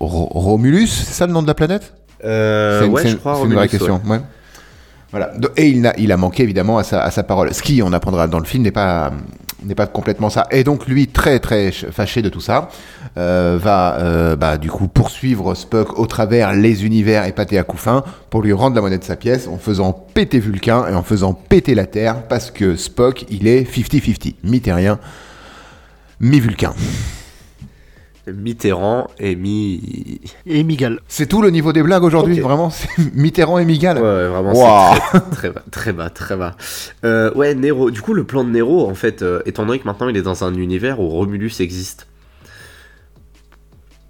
Ro- 0.00 0.28
Romulus, 0.32 0.88
c'est 0.88 1.14
ça 1.14 1.26
le 1.26 1.32
nom 1.32 1.42
de 1.42 1.46
la 1.46 1.54
planète? 1.54 1.94
Euh, 2.24 2.80
C'est 2.80 2.86
une- 2.86 2.92
ouais, 2.92 3.06
je 3.08 3.16
crois. 3.16 3.36
c'est 3.40 3.44
une 3.46 3.54
vraie 3.54 3.68
question. 3.68 4.00
ouais. 4.06 4.20
Voilà. 5.12 5.32
Et 5.56 5.68
il 5.68 5.86
a, 5.86 5.94
il 5.98 6.10
a 6.12 6.16
manqué 6.16 6.42
évidemment 6.42 6.78
à 6.78 6.82
sa, 6.84 7.02
à 7.02 7.10
sa 7.10 7.22
parole. 7.22 7.54
Ce 7.54 7.62
qui, 7.62 7.80
on 7.82 7.92
apprendra 7.92 8.26
dans 8.26 8.38
le 8.40 8.44
film, 8.44 8.64
n'est 8.64 8.70
pas 8.72 9.12
n'est 9.64 9.74
pas 9.74 9.86
complètement 9.86 10.30
ça. 10.30 10.46
Et 10.50 10.64
donc 10.64 10.86
lui, 10.86 11.06
très 11.08 11.38
très 11.38 11.70
ch- 11.72 11.86
fâché 11.90 12.22
de 12.22 12.28
tout 12.28 12.40
ça, 12.40 12.68
euh, 13.16 13.58
va 13.60 13.96
euh, 13.98 14.36
bah, 14.36 14.58
du 14.58 14.70
coup 14.70 14.88
poursuivre 14.88 15.54
Spock 15.54 15.98
au 15.98 16.06
travers 16.06 16.52
les 16.52 16.84
univers 16.84 17.24
épatés 17.24 17.58
à 17.58 17.62
coups 17.62 17.82
fins 17.82 18.04
pour 18.30 18.42
lui 18.42 18.52
rendre 18.52 18.76
la 18.76 18.82
monnaie 18.82 18.98
de 18.98 19.04
sa 19.04 19.16
pièce 19.16 19.48
en 19.48 19.56
faisant 19.58 19.92
péter 19.92 20.38
Vulcain 20.38 20.86
et 20.90 20.94
en 20.94 21.02
faisant 21.02 21.32
péter 21.32 21.74
la 21.74 21.86
Terre 21.86 22.22
parce 22.28 22.50
que 22.50 22.76
Spock, 22.76 23.24
il 23.30 23.46
est 23.48 23.62
50-50, 23.62 24.34
mi-terrien, 24.44 24.98
mi-Vulcain. 26.20 26.74
Mitterrand 28.26 29.08
et 29.18 29.36
mi. 29.36 30.20
Et 30.46 30.64
Migal. 30.64 31.00
C'est 31.08 31.26
tout 31.26 31.42
le 31.42 31.50
niveau 31.50 31.72
des 31.72 31.82
blagues 31.82 32.02
aujourd'hui, 32.02 32.40
vraiment, 32.40 32.70
c'est 32.70 32.88
Mitterrand 33.14 33.58
et 33.58 33.64
Migal. 33.64 33.98
Ouais, 33.98 34.02
ouais, 34.02 34.28
vraiment, 34.28 34.52
Wow. 34.52 34.94
c'est 35.12 35.30
très, 35.30 35.30
très 35.30 35.50
bas, 35.50 35.62
très 35.70 35.92
bas, 35.92 36.10
très 36.10 36.36
bas. 36.36 36.56
Euh, 37.04 37.32
ouais, 37.34 37.54
Nero. 37.54 37.90
Du 37.90 38.02
coup, 38.02 38.14
le 38.14 38.24
plan 38.24 38.42
de 38.44 38.50
Nero, 38.50 38.88
en 38.88 38.94
fait, 38.94 39.22
euh, 39.22 39.42
étant 39.46 39.64
donné 39.66 39.78
que 39.78 39.84
maintenant 39.84 40.08
il 40.08 40.16
est 40.16 40.22
dans 40.22 40.44
un 40.44 40.54
univers 40.54 40.98
où 41.00 41.08
Romulus 41.08 41.52
existe, 41.60 42.06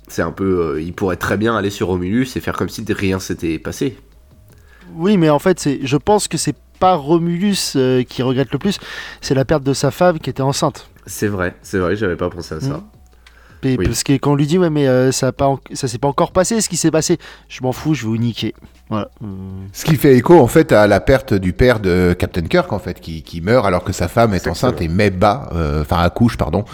c'est 0.09 0.23
un 0.23 0.33
peu. 0.33 0.75
euh, 0.77 0.81
il 0.83 0.93
pourrait 0.93 1.17
très 1.17 1.37
bien 1.37 1.57
aller 1.57 1.71
sur 1.71 1.89
Romulus 1.89 2.37
et 2.37 2.41
faire 2.41 2.55
comme 2.57 2.69
si 2.69 2.83
de 2.83 2.95
rien 2.95 3.19
s'était 3.19 3.59
passé. 3.59 3.99
Oui, 4.95 5.17
mais 5.17 5.29
en 5.31 5.39
fait, 5.39 5.59
c'est, 5.61 5.81
je 5.83 5.97
pense 5.97 6.29
que 6.29 6.39
c'est 6.39 6.55
pas 6.79 6.95
Romulus 6.95 7.75
euh, 7.77 8.03
qui 8.03 8.23
regrette 8.23 8.53
le 8.53 8.59
plus, 8.59 8.79
c'est 9.21 9.35
la 9.35 9.45
perte 9.45 9.63
de 9.63 9.73
sa 9.75 9.91
femme 9.91 10.19
qui 10.21 10.31
était 10.31 10.43
enceinte. 10.43 10.89
C'est 11.07 11.29
vrai, 11.29 11.55
c'est 11.63 11.79
vrai, 11.79 11.97
j'avais 11.97 12.17
pas 12.17 12.31
pensé 12.31 12.55
à 12.55 12.61
ça. 12.61 12.79
Mm. 12.79 12.85
Et 13.63 13.77
Oui. 13.79 13.87
Parce 13.87 14.03
que 14.05 14.13
quand 14.15 14.33
on 14.33 14.35
lui 14.35 14.47
dit 14.47 14.59
ouais 14.59 14.71
mais 14.71 14.87
euh, 14.87 15.11
ça 15.13 15.33
ça 15.73 15.89
s'est 15.89 15.99
pas 15.99 16.09
encore 16.09 16.33
passé 16.33 16.61
ce 16.61 16.69
qui 16.69 16.77
s'est 16.77 16.91
passé, 16.91 17.19
je 17.49 17.63
m'en 17.63 17.73
fous, 17.73 17.95
je 17.95 18.03
vais 18.03 18.09
vous 18.09 18.17
niquer. 18.17 18.55
Voilà. 18.89 19.09
Euh, 19.23 19.27
Ce 19.73 19.85
qui 19.85 19.97
fait 19.97 20.17
écho 20.17 20.39
en 20.39 20.47
fait 20.47 20.71
à 20.73 20.87
la 20.87 21.01
perte 21.01 21.35
du 21.35 21.53
père 21.53 21.81
de 21.81 22.15
Captain 22.17 22.43
Kirk 22.43 22.73
en 22.73 22.79
fait, 22.79 23.01
qui, 23.01 23.23
qui 23.23 23.41
meurt 23.41 23.67
alors 23.67 23.83
que 23.83 23.93
sa 23.93 24.07
femme 24.09 24.33
est 24.35 24.47
enceinte 24.47 24.81
et 24.81 24.89
met 24.89 25.11
bas, 25.11 25.49
euh, 25.55 25.83
enfin 25.83 25.99
accouche 25.99 26.37
pardon, 26.37 26.65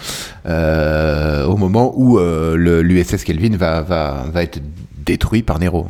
euh, 0.46 1.44
au 1.46 1.56
moment 1.56 1.92
où 1.96 2.18
euh, 2.18 2.56
le- 2.56 2.82
l'USS 2.82 3.24
Kelvin 3.24 3.56
va, 3.56 3.82
va, 3.82 4.24
va 4.32 4.42
être 4.42 4.60
détruit 4.98 5.42
par 5.42 5.58
Nero. 5.58 5.86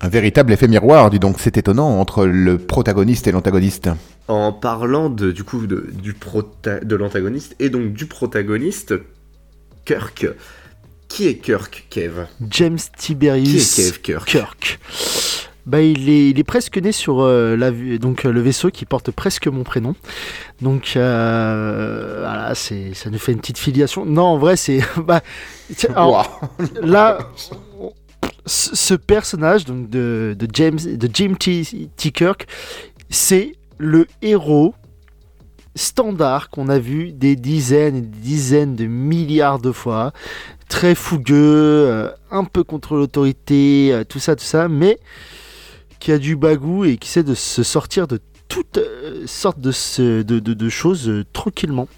Un 0.00 0.08
véritable 0.08 0.52
effet 0.52 0.68
miroir, 0.68 1.08
dis 1.08 1.18
donc, 1.18 1.36
c'est 1.38 1.56
étonnant 1.56 1.98
entre 1.98 2.26
le 2.26 2.58
protagoniste 2.58 3.26
et 3.26 3.32
l'antagoniste. 3.32 3.88
En 4.28 4.52
parlant 4.52 5.08
de, 5.08 5.30
du 5.30 5.44
coup 5.44 5.66
de, 5.66 5.88
du 6.02 6.12
prota- 6.14 6.84
de 6.84 6.96
l'antagoniste 6.96 7.54
et 7.58 7.70
donc 7.70 7.92
du 7.92 8.04
protagoniste, 8.06 8.94
Kirk. 9.84 10.26
Qui 11.08 11.28
est 11.28 11.36
Kirk, 11.36 11.86
Kev? 11.90 12.26
James 12.50 12.78
Qui 12.78 12.90
Tiberius 12.98 13.78
est 13.78 14.00
Kev 14.00 14.00
Kirk? 14.00 14.28
Kirk. 14.28 14.80
Bah, 15.66 15.80
il, 15.80 16.10
est, 16.10 16.28
il 16.30 16.38
est 16.38 16.44
presque 16.44 16.76
né 16.76 16.92
sur 16.92 17.22
euh, 17.22 17.56
la, 17.56 17.70
donc, 17.98 18.26
euh, 18.26 18.32
le 18.32 18.40
vaisseau 18.42 18.70
qui 18.70 18.84
porte 18.84 19.10
presque 19.10 19.46
mon 19.46 19.62
prénom. 19.62 19.94
Donc 20.60 20.92
euh, 20.96 22.18
voilà, 22.20 22.54
c'est, 22.54 22.92
ça 22.92 23.08
nous 23.08 23.18
fait 23.18 23.32
une 23.32 23.38
petite 23.38 23.58
filiation. 23.58 24.04
Non, 24.04 24.24
en 24.24 24.38
vrai, 24.38 24.56
c'est. 24.56 24.80
bah, 24.98 25.22
alors, 25.94 26.40
là, 26.82 27.18
ce 28.44 28.76
ce 28.76 28.94
personnage 28.94 29.64
donc 29.64 29.88
de, 29.88 30.36
de 30.38 30.46
James, 30.52 30.78
de 30.78 31.08
Jim 31.12 31.34
T. 31.38 31.62
T. 31.96 32.10
Kirk, 32.10 32.46
c'est 33.08 33.52
le 33.78 34.06
héros 34.20 34.74
standard 35.74 36.50
qu'on 36.50 36.68
a 36.68 36.78
vu 36.78 37.12
des 37.12 37.36
dizaines 37.36 37.96
et 37.96 38.00
des 38.02 38.18
dizaines 38.18 38.76
de 38.76 38.86
milliards 38.86 39.58
de 39.58 39.72
fois. 39.72 40.12
Très 40.68 40.94
fougueux, 40.94 41.34
euh, 41.88 42.08
un 42.30 42.44
peu 42.44 42.64
contre 42.64 42.94
l'autorité, 42.96 43.90
euh, 43.92 44.04
tout 44.04 44.18
ça, 44.18 44.34
tout 44.36 44.44
ça, 44.44 44.68
mais 44.68 44.98
qui 46.00 46.12
a 46.12 46.18
du 46.18 46.36
bagou 46.36 46.84
et 46.84 46.96
qui 46.96 47.08
sait 47.08 47.22
de 47.22 47.34
se 47.34 47.62
sortir 47.62 48.06
de 48.06 48.18
toutes 48.48 48.78
euh, 48.78 49.24
sortes 49.26 49.60
de, 49.60 49.72
ce- 49.72 50.22
de, 50.22 50.38
de- 50.38 50.54
de 50.54 50.68
choses 50.68 51.08
euh, 51.08 51.24
tranquillement. 51.32 51.88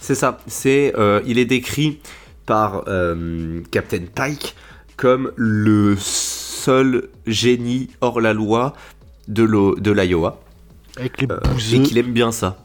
C'est 0.00 0.14
ça. 0.14 0.38
C'est, 0.46 0.94
euh, 0.96 1.20
il 1.26 1.38
est 1.38 1.44
décrit 1.44 1.98
par 2.46 2.84
euh, 2.88 3.60
Captain 3.70 4.02
Pike 4.14 4.54
comme 4.96 5.32
le 5.36 5.96
seul 5.98 7.08
génie 7.26 7.88
hors 8.00 8.20
la 8.20 8.32
loi 8.32 8.74
de 9.28 9.42
l'Iowa 9.92 10.40
Avec 10.96 11.20
les 11.20 11.26
bouseux. 11.26 11.76
et 11.76 11.82
qu'il 11.82 11.98
aime 11.98 12.12
bien 12.12 12.32
ça. 12.32 12.58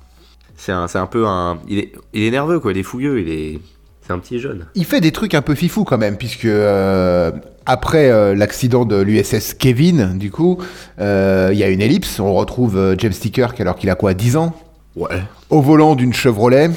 C'est 0.65 0.71
un, 0.71 0.87
un 0.93 1.05
peu 1.07 1.27
un, 1.27 1.57
il 1.67 1.79
est, 1.79 1.91
il 2.13 2.23
est 2.23 2.31
nerveux 2.31 2.59
quoi. 2.59 2.71
Il 2.71 2.77
est 2.77 2.83
fougueux. 2.83 3.19
Il 3.19 3.29
est, 3.29 3.59
c'est 4.05 4.13
un 4.13 4.19
petit 4.19 4.39
jeune. 4.39 4.65
Il 4.75 4.85
fait 4.85 5.01
des 5.01 5.11
trucs 5.11 5.33
un 5.33 5.41
peu 5.41 5.55
fifou 5.55 5.83
quand 5.83 5.97
même, 5.97 6.15
puisque 6.15 6.45
euh, 6.45 7.31
après 7.65 8.09
euh, 8.09 8.33
l'accident 8.33 8.85
de 8.85 8.95
l'USS 8.95 9.55
Kevin, 9.55 10.17
du 10.17 10.31
coup, 10.31 10.57
euh, 11.01 11.49
il 11.51 11.59
y 11.59 11.63
a 11.63 11.69
une 11.69 11.81
ellipse. 11.81 12.19
On 12.21 12.33
retrouve 12.33 12.95
James 12.97 13.13
T. 13.13 13.29
Kirk 13.29 13.59
alors 13.59 13.75
qu'il 13.75 13.89
a 13.89 13.95
quoi, 13.95 14.13
10 14.13 14.37
ans? 14.37 14.53
Ouais. 14.95 15.21
Au 15.49 15.61
volant 15.61 15.95
d'une 15.95 16.13
Chevrolet, 16.13 16.69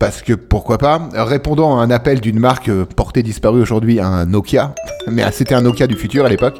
parce 0.00 0.22
que 0.22 0.32
pourquoi 0.32 0.78
pas, 0.78 1.08
répondant 1.14 1.78
à 1.78 1.84
un 1.84 1.90
appel 1.90 2.20
d'une 2.20 2.40
marque 2.40 2.70
portée 2.96 3.22
disparue 3.22 3.60
aujourd'hui, 3.60 4.00
un 4.00 4.26
Nokia, 4.26 4.74
mais 5.08 5.22
ah, 5.22 5.30
c'était 5.30 5.54
un 5.54 5.62
Nokia 5.62 5.86
du 5.86 5.94
futur 5.94 6.24
à 6.24 6.28
l'époque. 6.28 6.58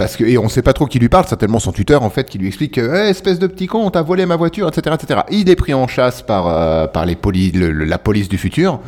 Parce 0.00 0.16
que 0.16 0.24
et 0.24 0.38
on 0.38 0.48
sait 0.48 0.62
pas 0.62 0.72
trop 0.72 0.86
qui 0.86 0.98
lui 0.98 1.10
parle, 1.10 1.26
certainement 1.26 1.58
son 1.58 1.72
tuteur 1.72 2.02
en 2.02 2.08
fait 2.08 2.24
qui 2.26 2.38
lui 2.38 2.46
explique 2.48 2.72
que 2.72 2.80
Eh, 2.80 3.10
espèce 3.10 3.38
de 3.38 3.46
petit 3.46 3.66
con, 3.66 3.80
on 3.84 3.90
t'a 3.90 4.00
volé 4.00 4.24
ma 4.24 4.36
voiture, 4.36 4.66
etc., 4.66 4.96
etc. 4.98 5.20
Il 5.30 5.50
est 5.50 5.56
pris 5.56 5.74
en 5.74 5.86
chasse 5.86 6.22
par 6.22 6.46
euh, 6.48 6.86
par 6.86 7.04
les 7.04 7.16
poli- 7.16 7.52
la 7.52 7.98
police 7.98 8.30
du 8.30 8.38
futur. 8.38 8.80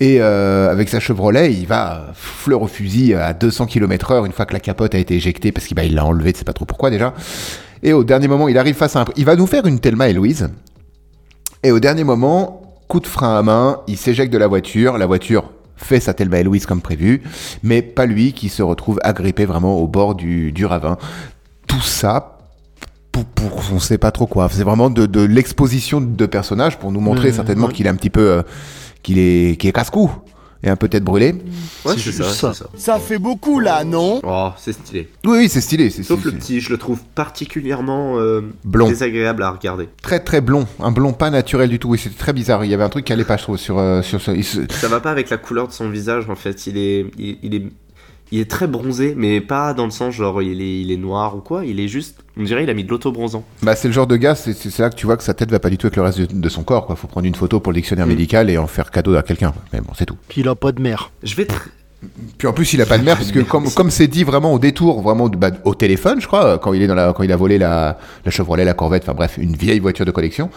Et 0.00 0.18
euh, 0.20 0.70
avec 0.70 0.90
sa 0.90 1.00
Chevrolet, 1.00 1.50
il 1.54 1.66
va 1.66 2.08
fleur 2.12 2.60
au 2.60 2.66
fusil 2.66 3.14
à 3.14 3.32
200 3.32 3.64
km/h 3.64 4.26
une 4.26 4.32
fois 4.32 4.44
que 4.44 4.52
la 4.52 4.60
capote 4.60 4.94
a 4.94 4.98
été 4.98 5.14
éjectée 5.14 5.50
parce 5.50 5.66
qu'il 5.66 5.76
bah, 5.76 5.82
l'a 5.88 6.04
enlevé, 6.04 6.34
tu 6.34 6.40
sais 6.40 6.44
pas 6.44 6.52
trop 6.52 6.66
pourquoi 6.66 6.90
déjà. 6.90 7.14
Et 7.82 7.94
au 7.94 8.04
dernier 8.04 8.28
moment, 8.28 8.46
il 8.48 8.58
arrive 8.58 8.74
face 8.74 8.96
à 8.96 9.00
un. 9.00 9.04
Il 9.16 9.24
va 9.24 9.36
nous 9.36 9.46
faire 9.46 9.64
une 9.64 9.80
Thelma 9.80 10.08
et 10.10 10.12
Louise. 10.12 10.50
Et 11.62 11.70
au 11.70 11.80
dernier 11.80 12.04
moment, 12.04 12.74
coup 12.88 13.00
de 13.00 13.06
frein 13.06 13.38
à 13.38 13.42
main, 13.42 13.80
il 13.86 13.96
s'éjecte 13.96 14.30
de 14.32 14.36
la 14.38 14.46
voiture. 14.46 14.98
La 14.98 15.06
voiture 15.06 15.44
fait 15.84 16.00
sa 16.00 16.14
Thelma 16.14 16.40
et 16.40 16.42
Louise 16.44 16.66
comme 16.66 16.80
prévu, 16.80 17.22
mais 17.62 17.82
pas 17.82 18.06
lui 18.06 18.32
qui 18.32 18.48
se 18.48 18.62
retrouve 18.62 18.98
agrippé 19.04 19.44
vraiment 19.44 19.76
au 19.76 19.86
bord 19.86 20.14
du, 20.14 20.50
du 20.50 20.64
ravin. 20.66 20.96
Tout 21.66 21.82
ça. 21.82 22.30
Pour, 23.12 23.24
pour 23.26 23.62
on 23.72 23.78
sait 23.78 23.98
pas 23.98 24.10
trop 24.10 24.26
quoi. 24.26 24.48
C'est 24.50 24.64
vraiment 24.64 24.90
de, 24.90 25.06
de 25.06 25.20
l'exposition 25.20 26.00
de 26.00 26.26
personnages 26.26 26.78
pour 26.78 26.90
nous 26.90 27.00
montrer 27.00 27.28
Euh, 27.28 27.32
certainement 27.32 27.68
ouais. 27.68 27.72
qu'il 27.72 27.86
est 27.86 27.90
un 27.90 27.94
petit 27.94 28.10
peu, 28.10 28.28
euh, 28.28 28.42
qu'il 29.04 29.18
est, 29.18 29.56
qu'il 29.60 29.68
est 29.68 29.72
casse-cou 29.72 30.10
et 30.64 30.70
un 30.70 30.76
peu 30.76 30.88
tête 30.88 31.04
brûlée. 31.04 31.34
Ouais, 31.84 31.94
C'est 31.96 32.10
ça, 32.10 32.24
ça. 32.24 32.54
ça. 32.54 32.66
Ça 32.76 32.98
fait 32.98 33.18
beaucoup 33.18 33.60
là, 33.60 33.84
non? 33.84 34.20
Oh, 34.24 34.48
c'est 34.56 34.72
stylé. 34.72 35.08
Oui, 35.24 35.38
oui, 35.38 35.48
c'est 35.48 35.60
stylé. 35.60 35.90
C'est 35.90 36.02
Sauf 36.02 36.20
c'est- 36.22 36.30
le 36.30 36.32
petit, 36.36 36.60
je 36.60 36.70
le 36.70 36.78
trouve 36.78 37.00
particulièrement 37.14 38.18
euh, 38.18 38.40
Blond. 38.64 38.88
désagréable 38.88 39.42
à 39.42 39.50
regarder. 39.50 39.88
très 40.02 40.20
très 40.20 40.40
blond, 40.40 40.66
un 40.80 40.90
blond 40.90 41.12
pas 41.12 41.30
naturel 41.30 41.68
du 41.68 41.78
tout. 41.78 41.88
Oui, 41.90 41.98
c'était 41.98 42.16
très 42.16 42.32
bizarre. 42.32 42.64
Il 42.64 42.70
y 42.70 42.74
avait 42.74 42.82
un 42.84 42.88
truc 42.88 43.04
qui 43.04 43.12
allait 43.12 43.24
pas, 43.24 43.36
je 43.36 43.42
trouve, 43.42 43.58
sur 43.58 43.78
euh, 43.78 44.00
sur 44.02 44.20
ce. 44.20 44.30
il 44.30 44.44
se- 44.44 44.60
Ça 44.70 44.88
va 44.88 45.00
pas 45.00 45.10
avec 45.10 45.30
la 45.30 45.36
couleur 45.36 45.68
de 45.68 45.72
son 45.72 45.88
visage 45.90 46.28
en 46.30 46.34
fait. 46.34 46.66
Il 46.66 46.78
est, 46.78 47.06
il, 47.18 47.38
il 47.42 47.54
est, 47.54 47.62
il 48.32 48.40
est 48.40 48.50
très 48.50 48.66
bronzé, 48.66 49.14
mais 49.16 49.40
pas 49.40 49.74
dans 49.74 49.84
le 49.84 49.90
sens 49.90 50.12
genre 50.14 50.42
il 50.42 50.60
est, 50.60 50.80
il 50.80 50.90
est 50.90 50.96
noir 50.96 51.36
ou 51.36 51.40
quoi. 51.40 51.64
Il 51.64 51.78
est 51.78 51.88
juste, 51.88 52.16
on 52.36 52.42
dirait 52.42 52.64
il 52.64 52.70
a 52.70 52.74
mis 52.74 52.82
de 52.84 52.90
l'auto-bronzant. 52.90 53.44
Bah, 53.62 53.76
c'est 53.76 53.88
le 53.88 53.94
genre 53.94 54.06
de 54.06 54.16
gars, 54.16 54.34
c'est 54.34 54.54
c'est 54.54 54.78
là 54.82 54.90
que 54.90 54.96
tu 54.96 55.06
vois 55.06 55.16
que 55.16 55.22
sa 55.22 55.34
tête 55.34 55.50
va 55.50 55.60
pas 55.60 55.70
du 55.70 55.78
tout 55.78 55.86
avec 55.86 55.96
le 55.96 56.02
reste 56.02 56.20
de, 56.20 56.26
de 56.40 56.48
son 56.48 56.62
corps. 56.64 56.86
Quoi. 56.86 56.96
Faut 56.96 57.06
prendre 57.06 57.26
une 57.26 57.34
photo 57.34 57.60
pour 57.60 57.72
le 57.72 57.76
dictionnaire 57.76 58.06
Mm. 58.06 58.10
médical 58.10 58.50
et 58.50 58.58
en 58.58 58.66
faire 58.66 58.90
cadeau 58.90 59.14
à 59.14 59.22
quelqu'un. 59.22 59.52
Mais 59.72 59.80
bon, 59.80 59.92
c'est 59.96 60.06
tout. 60.06 60.16
Puis 60.28 60.40
il 60.40 60.48
a 60.48 60.54
pas 60.54 60.72
de 60.72 60.80
mère. 60.82 61.10
Je 61.22 61.34
vais 61.36 61.44
tr- 61.44 61.68
Puis 62.38 62.48
en 62.48 62.52
plus, 62.52 62.72
il 62.72 62.82
a 62.82 62.86
pas 62.86 62.98
de 62.98 63.04
mère 63.04 63.16
parce 63.16 63.30
que 63.30 63.38
comme 63.52 63.70
comme 63.70 63.90
c'est 63.90 64.08
dit 64.08 64.24
vraiment 64.24 64.52
au 64.52 64.58
détour, 64.58 65.00
vraiment 65.02 65.28
bah, 65.28 65.50
au 65.64 65.74
téléphone, 65.74 66.20
je 66.20 66.26
crois, 66.26 66.58
quand 66.58 66.72
il 66.72 66.82
est 66.82 66.86
dans 66.86 66.94
la 66.94 67.12
quand 67.12 67.22
il 67.22 67.30
a 67.32 67.36
volé 67.36 67.56
la, 67.58 67.98
la 68.24 68.30
Chevrolet, 68.30 68.64
la 68.64 68.74
Corvette, 68.74 69.04
enfin 69.04 69.14
bref, 69.14 69.36
une 69.38 69.54
vieille 69.54 69.78
voiture 69.80 70.04
de 70.06 70.10
collection. 70.10 70.50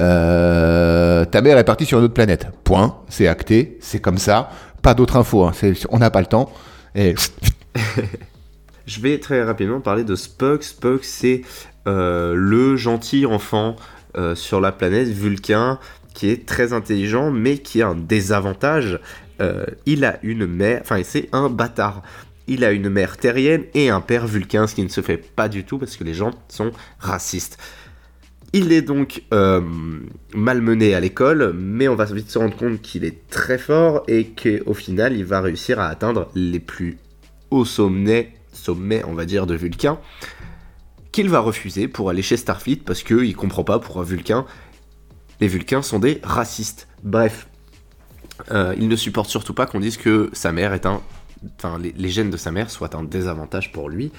Euh, 0.00 1.24
ta 1.24 1.40
mère 1.42 1.58
est 1.58 1.64
partie 1.64 1.84
sur 1.84 1.98
une 1.98 2.04
autre 2.04 2.14
planète. 2.14 2.46
Point. 2.64 2.96
C'est 3.08 3.26
acté. 3.28 3.76
C'est 3.80 4.00
comme 4.00 4.18
ça. 4.18 4.50
Pas 4.82 4.94
d'autres 4.94 5.16
infos. 5.16 5.44
Hein. 5.44 5.52
On 5.90 5.98
n'a 5.98 6.10
pas 6.10 6.20
le 6.20 6.26
temps. 6.26 6.50
Et 6.94 7.14
Je 8.86 9.00
vais 9.00 9.18
très 9.18 9.42
rapidement 9.42 9.80
parler 9.80 10.02
de 10.02 10.16
Spock. 10.16 10.62
Spock, 10.62 11.04
c'est 11.04 11.42
euh, 11.86 12.34
le 12.34 12.76
gentil 12.76 13.26
enfant 13.26 13.76
euh, 14.16 14.34
sur 14.34 14.60
la 14.60 14.72
planète 14.72 15.08
Vulcain 15.08 15.78
qui 16.14 16.30
est 16.30 16.46
très 16.46 16.72
intelligent, 16.72 17.30
mais 17.30 17.58
qui 17.58 17.82
a 17.82 17.88
un 17.88 17.94
désavantage. 17.94 18.98
Euh, 19.40 19.66
il 19.86 20.04
a 20.04 20.18
une 20.22 20.46
mère, 20.46 20.80
enfin, 20.80 21.00
c'est 21.04 21.28
un 21.32 21.48
bâtard. 21.48 22.02
Il 22.48 22.64
a 22.64 22.72
une 22.72 22.88
mère 22.88 23.18
terrienne 23.18 23.64
et 23.74 23.90
un 23.90 24.00
père 24.00 24.26
vulcain, 24.26 24.66
ce 24.66 24.74
qui 24.74 24.82
ne 24.82 24.88
se 24.88 25.00
fait 25.00 25.18
pas 25.18 25.48
du 25.48 25.64
tout 25.64 25.78
parce 25.78 25.96
que 25.96 26.02
les 26.02 26.14
gens 26.14 26.32
sont 26.48 26.72
racistes. 26.98 27.58
Il 28.54 28.72
est 28.72 28.82
donc 28.82 29.22
euh, 29.34 29.60
malmené 30.34 30.94
à 30.94 31.00
l'école, 31.00 31.52
mais 31.54 31.86
on 31.86 31.94
va 31.94 32.06
vite 32.06 32.30
se 32.30 32.38
rendre 32.38 32.56
compte 32.56 32.80
qu'il 32.80 33.04
est 33.04 33.28
très 33.28 33.58
fort 33.58 34.04
et 34.08 34.28
qu'au 34.28 34.72
final, 34.72 35.14
il 35.14 35.24
va 35.24 35.42
réussir 35.42 35.78
à 35.80 35.88
atteindre 35.88 36.30
les 36.34 36.60
plus 36.60 36.98
hauts 37.50 37.66
sommets, 37.66 38.32
sommets 38.52 39.02
on 39.06 39.12
va 39.12 39.26
dire, 39.26 39.46
de 39.46 39.54
Vulcain, 39.54 39.98
qu'il 41.12 41.28
va 41.28 41.40
refuser 41.40 41.88
pour 41.88 42.08
aller 42.08 42.22
chez 42.22 42.38
Starfleet 42.38 42.76
parce 42.76 43.02
qu'il 43.02 43.36
comprend 43.36 43.64
pas 43.64 43.78
pourquoi 43.78 44.02
Vulcain, 44.04 44.46
les 45.40 45.48
Vulcains 45.48 45.82
sont 45.82 45.98
des 45.98 46.18
racistes. 46.22 46.88
Bref, 47.02 47.48
euh, 48.50 48.74
il 48.78 48.88
ne 48.88 48.96
supporte 48.96 49.28
surtout 49.28 49.52
pas 49.52 49.66
qu'on 49.66 49.80
dise 49.80 49.98
que 49.98 50.30
sa 50.32 50.52
mère 50.52 50.72
est 50.72 50.86
un, 50.86 51.02
enfin 51.56 51.78
les, 51.78 51.92
les 51.92 52.08
gènes 52.08 52.30
de 52.30 52.36
sa 52.38 52.50
mère 52.50 52.70
soient 52.70 52.96
un 52.96 53.02
désavantage 53.02 53.72
pour 53.72 53.90
lui 53.90 54.10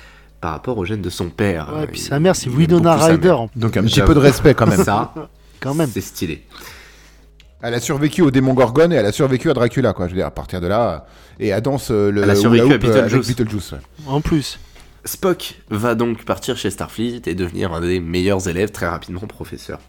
par 0.41 0.51
rapport 0.51 0.77
aux 0.77 0.85
gènes 0.85 1.01
de 1.01 1.09
son 1.09 1.29
père. 1.29 1.69
Ouais, 1.73 1.83
Euh, 1.83 1.87
puis 1.87 1.99
sa 1.99 2.19
mère, 2.19 2.35
c'est 2.35 2.49
Winona 2.49 2.95
Ryder. 2.95 3.35
donc 3.55 3.77
un 3.77 3.83
petit 3.83 4.01
peu 4.01 4.13
de 4.13 4.19
respect 4.19 4.53
quand 4.53 4.67
même. 4.67 4.83
Ça, 4.83 5.13
Quand 5.59 5.73
même. 5.73 5.89
c'est 5.91 6.01
stylé. 6.01 6.45
Elle 7.61 7.73
a 7.73 7.81
survécu 7.81 8.21
au 8.21 8.31
démon 8.31 8.53
Gorgone 8.53 8.93
et 8.93 8.95
elle 8.95 9.05
a 9.05 9.11
survécu 9.11 9.49
à 9.49 9.53
Dracula, 9.53 9.91
quoi. 9.91 10.05
Je 10.07 10.11
veux 10.11 10.17
dire, 10.17 10.27
à 10.27 10.31
partir 10.31 10.61
de 10.61 10.67
là. 10.67 11.05
Et 11.41 11.51
Adam, 11.51 11.75
euh, 11.91 12.09
le. 12.11 12.23
Elle 12.23 12.29
a 12.29 12.35
survécu 12.35 12.71
à 12.71 12.75
euh, 12.75 12.77
Beetlejuice. 12.77 13.27
Beetlejuice, 13.27 13.71
ouais. 13.73 13.79
En 14.07 14.21
plus. 14.21 14.59
Spock 15.03 15.55
va 15.69 15.95
donc 15.95 16.23
partir 16.23 16.55
chez 16.57 16.69
Starfleet 16.69 17.21
et 17.25 17.35
devenir 17.35 17.73
un 17.73 17.81
des 17.81 17.99
meilleurs 17.99 18.47
élèves 18.47 18.71
très 18.71 18.87
rapidement 18.87 19.21
professeur. 19.21 19.79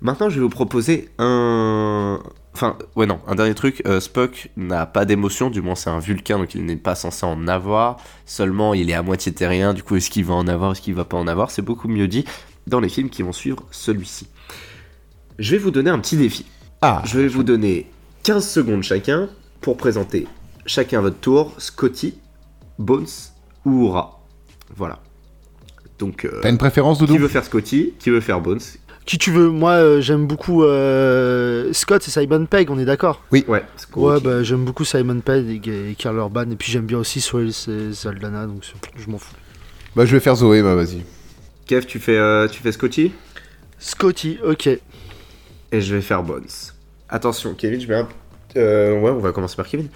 Maintenant, 0.00 0.28
je 0.30 0.36
vais 0.36 0.40
vous 0.42 0.48
proposer 0.48 1.08
un. 1.18 2.20
Enfin, 2.58 2.76
ouais, 2.96 3.06
non, 3.06 3.20
un 3.28 3.36
dernier 3.36 3.54
truc. 3.54 3.82
euh, 3.86 4.00
Spock 4.00 4.50
n'a 4.56 4.84
pas 4.84 5.04
d'émotion, 5.04 5.48
du 5.48 5.62
moins 5.62 5.76
c'est 5.76 5.90
un 5.90 6.00
vulcain, 6.00 6.38
donc 6.38 6.56
il 6.56 6.64
n'est 6.66 6.74
pas 6.74 6.96
censé 6.96 7.24
en 7.24 7.46
avoir. 7.46 7.98
Seulement, 8.26 8.74
il 8.74 8.90
est 8.90 8.94
à 8.94 9.02
moitié 9.04 9.32
terrien, 9.32 9.74
du 9.74 9.84
coup, 9.84 9.94
est-ce 9.94 10.10
qu'il 10.10 10.24
va 10.24 10.34
en 10.34 10.48
avoir, 10.48 10.72
est-ce 10.72 10.80
qu'il 10.80 10.94
va 10.94 11.04
pas 11.04 11.16
en 11.16 11.28
avoir? 11.28 11.52
C'est 11.52 11.62
beaucoup 11.62 11.86
mieux 11.86 12.08
dit 12.08 12.24
dans 12.66 12.80
les 12.80 12.88
films 12.88 13.10
qui 13.10 13.22
vont 13.22 13.32
suivre 13.32 13.62
celui-ci. 13.70 14.26
Je 15.38 15.52
vais 15.52 15.58
vous 15.58 15.70
donner 15.70 15.90
un 15.90 16.00
petit 16.00 16.16
défi. 16.16 16.46
Ah, 16.82 17.00
Je 17.06 17.20
vais 17.20 17.28
vous 17.28 17.44
donner 17.44 17.88
15 18.24 18.44
secondes 18.44 18.82
chacun 18.82 19.28
pour 19.60 19.76
présenter 19.76 20.26
chacun 20.66 21.00
votre 21.00 21.20
tour 21.20 21.54
Scotty, 21.58 22.18
Bones 22.80 23.06
ou 23.64 23.86
Ura. 23.86 24.20
Voilà. 24.74 24.98
Donc, 26.00 26.24
euh, 26.24 26.40
T'as 26.42 26.50
une 26.50 26.58
préférence, 26.58 26.98
qui 26.98 27.06
Doudou 27.06 27.20
veut 27.22 27.28
faire 27.28 27.44
Scotty 27.44 27.94
Qui 28.00 28.10
veut 28.10 28.20
faire 28.20 28.40
Bones 28.40 28.58
Qui 29.08 29.16
tu 29.16 29.30
veux 29.30 29.48
Moi, 29.48 29.70
euh, 29.70 30.00
j'aime 30.02 30.26
beaucoup 30.26 30.64
euh, 30.64 31.72
Scott 31.72 32.06
et 32.06 32.10
Simon 32.10 32.44
Pegg, 32.44 32.70
on 32.70 32.78
est 32.78 32.84
d'accord? 32.84 33.22
Ouais, 33.32 33.42
Scotty. 33.78 34.04
Ouais, 34.04 34.20
bah, 34.20 34.42
j'aime 34.42 34.66
beaucoup 34.66 34.84
Simon 34.84 35.20
Pegg 35.20 35.66
et, 35.66 35.92
et 35.92 35.94
Karl 35.94 36.18
Urban. 36.18 36.50
Et 36.50 36.56
puis 36.56 36.70
j'aime 36.70 36.84
bien 36.84 36.98
aussi 36.98 37.22
Soel 37.22 37.48
et 37.48 37.94
Saldana, 37.94 38.44
donc 38.44 38.70
je 38.98 39.10
m'en 39.10 39.16
fous. 39.16 39.32
Bah, 39.96 40.04
je 40.04 40.12
vais 40.12 40.20
faire 40.20 40.34
Zoé, 40.34 40.62
bah, 40.62 40.74
vas-y. 40.74 41.04
Kev, 41.66 41.86
tu 41.86 41.98
fais, 42.00 42.18
euh, 42.18 42.48
tu 42.48 42.60
fais 42.60 42.70
Scotty? 42.70 43.12
Scotty, 43.78 44.40
ok. 44.44 44.66
Et 44.66 45.80
je 45.80 45.94
vais 45.94 46.02
faire 46.02 46.22
Bones. 46.22 46.44
Attention, 47.08 47.54
Kevin, 47.54 47.80
je 47.80 47.86
vais 47.86 47.94
un... 47.94 48.08
euh, 48.58 49.00
ouais, 49.00 49.10
on 49.10 49.20
va 49.20 49.32
commencer 49.32 49.56
par 49.56 49.68
Kevin. 49.68 49.88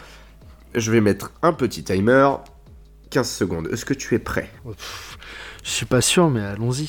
Je 0.74 0.90
vais 0.90 1.02
mettre 1.02 1.32
un 1.42 1.52
petit 1.52 1.84
timer. 1.84 2.30
15 3.10 3.28
secondes. 3.28 3.68
Est-ce 3.70 3.84
que 3.84 3.92
tu 3.92 4.14
es 4.14 4.18
prêt? 4.18 4.50
Je 5.62 5.70
suis 5.70 5.84
pas 5.84 6.00
sûr, 6.00 6.30
mais 6.30 6.40
allons-y. 6.40 6.88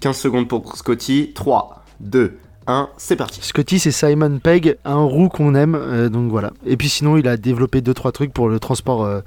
15 0.00 0.16
secondes 0.16 0.48
pour 0.48 0.76
Scotty. 0.76 1.32
3, 1.34 1.84
2, 2.00 2.36
1, 2.66 2.88
c'est 2.96 3.16
parti. 3.16 3.40
Scotty, 3.42 3.78
c'est 3.78 3.90
Simon 3.92 4.38
Pegg, 4.38 4.76
un 4.84 4.96
roux 5.02 5.28
qu'on 5.28 5.54
aime, 5.54 5.74
euh, 5.74 6.08
donc 6.08 6.30
voilà. 6.30 6.52
Et 6.66 6.76
puis 6.76 6.88
sinon, 6.88 7.16
il 7.16 7.26
a 7.28 7.36
développé 7.36 7.80
deux 7.80 7.94
trois 7.94 8.12
trucs 8.12 8.32
pour 8.32 8.48
le 8.48 8.58
transport 8.60 9.04
euh, 9.04 9.20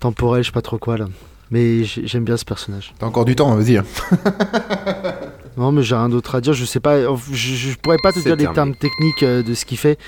temporel, 0.00 0.42
je 0.42 0.48
sais 0.48 0.52
pas 0.52 0.62
trop 0.62 0.78
quoi 0.78 0.96
là. 0.98 1.06
Mais 1.52 1.84
j'ai- 1.84 2.06
j'aime 2.08 2.24
bien 2.24 2.36
ce 2.36 2.44
personnage. 2.44 2.92
T'as 2.98 3.06
encore 3.06 3.24
du 3.24 3.36
temps, 3.36 3.52
hein, 3.52 3.56
vas-y. 3.56 3.76
hein. 3.78 3.84
Non, 5.56 5.72
mais 5.72 5.82
j'ai 5.82 5.94
rien 5.94 6.08
d'autre 6.10 6.34
à 6.34 6.40
dire. 6.42 6.52
Je 6.52 6.64
sais 6.66 6.80
pas, 6.80 6.98
je, 7.00 7.14
je 7.32 7.74
pourrais 7.78 7.96
pas 8.02 8.12
te 8.12 8.18
dire 8.18 8.36
les 8.36 8.44
terminé. 8.44 8.54
termes 8.54 8.74
techniques 8.74 9.22
euh, 9.22 9.42
de 9.42 9.54
ce 9.54 9.64
qu'il 9.64 9.78
fait. 9.78 9.98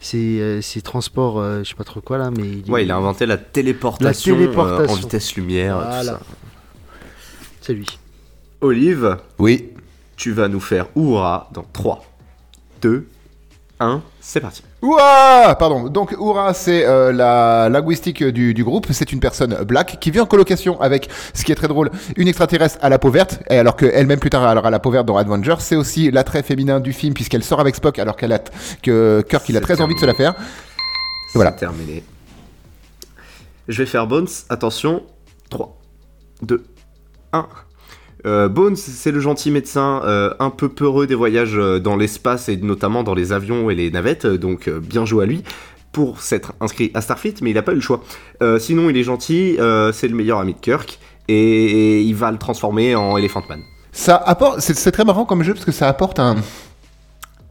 C'est 0.00 0.16
euh, 0.16 0.60
c'est 0.60 0.80
transport, 0.80 1.38
euh, 1.38 1.62
je 1.62 1.68
sais 1.68 1.74
pas 1.76 1.84
trop 1.84 2.00
quoi 2.00 2.18
là, 2.18 2.30
mais 2.36 2.42
il, 2.64 2.70
Ouais, 2.70 2.84
il 2.84 2.90
a 2.90 2.96
inventé 2.96 3.24
la 3.26 3.36
téléportation, 3.36 4.34
La 4.34 4.40
téléportation. 4.40 4.84
euh, 4.84 4.96
en 4.96 5.00
vitesse 5.00 5.36
lumière. 5.36 5.76
Voilà. 5.76 6.18
c'est 7.60 7.74
lui. 7.74 7.98
Olive, 8.60 9.16
Oui. 9.38 9.72
tu 10.16 10.32
vas 10.32 10.48
nous 10.48 10.60
faire 10.60 10.86
Oura 10.96 11.48
dans 11.52 11.64
3, 11.72 12.04
2, 12.82 13.06
1, 13.80 14.02
c'est 14.20 14.40
parti. 14.40 14.62
Ouah 14.82 15.54
Pardon. 15.56 15.88
Donc, 15.88 16.12
Oura, 16.18 16.52
c'est 16.54 16.84
euh, 16.84 17.12
la 17.12 17.68
linguistique 17.68 18.24
du, 18.24 18.52
du 18.52 18.64
groupe. 18.64 18.88
C'est 18.90 19.12
une 19.12 19.20
personne 19.20 19.54
black 19.64 19.98
qui 20.00 20.10
vit 20.10 20.18
en 20.18 20.26
colocation 20.26 20.80
avec, 20.80 21.08
ce 21.32 21.44
qui 21.44 21.52
est 21.52 21.54
très 21.54 21.68
drôle, 21.68 21.90
une 22.16 22.26
extraterrestre 22.26 22.78
à 22.80 22.88
la 22.88 22.98
peau 22.98 23.10
verte. 23.10 23.40
Et 23.48 23.56
alors 23.58 23.76
qu'elle-même 23.76 24.18
plus 24.18 24.30
tard 24.30 24.48
elle 24.50 24.58
aura 24.58 24.70
la 24.70 24.80
peau 24.80 24.90
verte 24.90 25.06
dans 25.06 25.16
Avengers. 25.16 25.56
C'est 25.60 25.76
aussi 25.76 26.10
l'attrait 26.10 26.42
féminin 26.42 26.80
du 26.80 26.92
film 26.92 27.14
puisqu'elle 27.14 27.44
sort 27.44 27.60
avec 27.60 27.76
Spock 27.76 27.98
alors 28.00 28.16
qu'elle 28.16 28.32
a 28.32 28.40
que 28.82 29.24
Kirk 29.28 29.48
il 29.48 29.56
a 29.56 29.60
très 29.60 29.80
envie 29.80 29.94
de 29.94 30.00
se 30.00 30.06
la 30.06 30.14
faire. 30.14 30.34
Voilà. 31.34 31.52
Terminé. 31.52 32.02
Je 33.68 33.78
vais 33.82 33.86
faire 33.86 34.08
Bones, 34.08 34.26
attention. 34.48 35.04
3, 35.50 35.76
2, 36.42 36.64
1. 37.32 37.46
Euh, 38.26 38.48
Bones, 38.48 38.76
c'est 38.76 39.12
le 39.12 39.20
gentil 39.20 39.50
médecin 39.50 40.02
euh, 40.04 40.34
un 40.38 40.50
peu 40.50 40.68
peureux 40.68 41.06
des 41.06 41.14
voyages 41.14 41.56
euh, 41.56 41.78
dans 41.78 41.96
l'espace 41.96 42.48
et 42.48 42.56
notamment 42.56 43.02
dans 43.02 43.14
les 43.14 43.32
avions 43.32 43.70
et 43.70 43.74
les 43.74 43.90
navettes, 43.90 44.26
donc 44.26 44.68
bien 44.68 45.04
joué 45.04 45.24
à 45.24 45.26
lui 45.26 45.42
pour 45.92 46.20
s'être 46.20 46.52
inscrit 46.60 46.90
à 46.94 47.00
Starfleet, 47.00 47.36
mais 47.42 47.50
il 47.50 47.54
n'a 47.54 47.62
pas 47.62 47.72
eu 47.72 47.76
le 47.76 47.80
choix. 47.80 48.02
Sinon, 48.58 48.90
il 48.90 48.96
est 48.96 49.02
gentil, 49.02 49.56
c'est 49.92 50.06
le 50.06 50.14
meilleur 50.14 50.38
ami 50.38 50.52
de 50.52 50.58
Kirk 50.60 50.98
et 51.28 52.02
il 52.02 52.14
va 52.14 52.30
le 52.30 52.36
transformer 52.36 52.94
en 52.94 53.16
Elephant 53.16 53.42
Man. 53.48 53.62
Ça 53.90 54.14
apporte, 54.14 54.60
c'est 54.60 54.76
c'est 54.76 54.92
très 54.92 55.04
marrant 55.04 55.24
comme 55.24 55.42
jeu 55.42 55.54
parce 55.54 55.64
que 55.64 55.72
ça 55.72 55.88
apporte 55.88 56.20
un, 56.20 56.36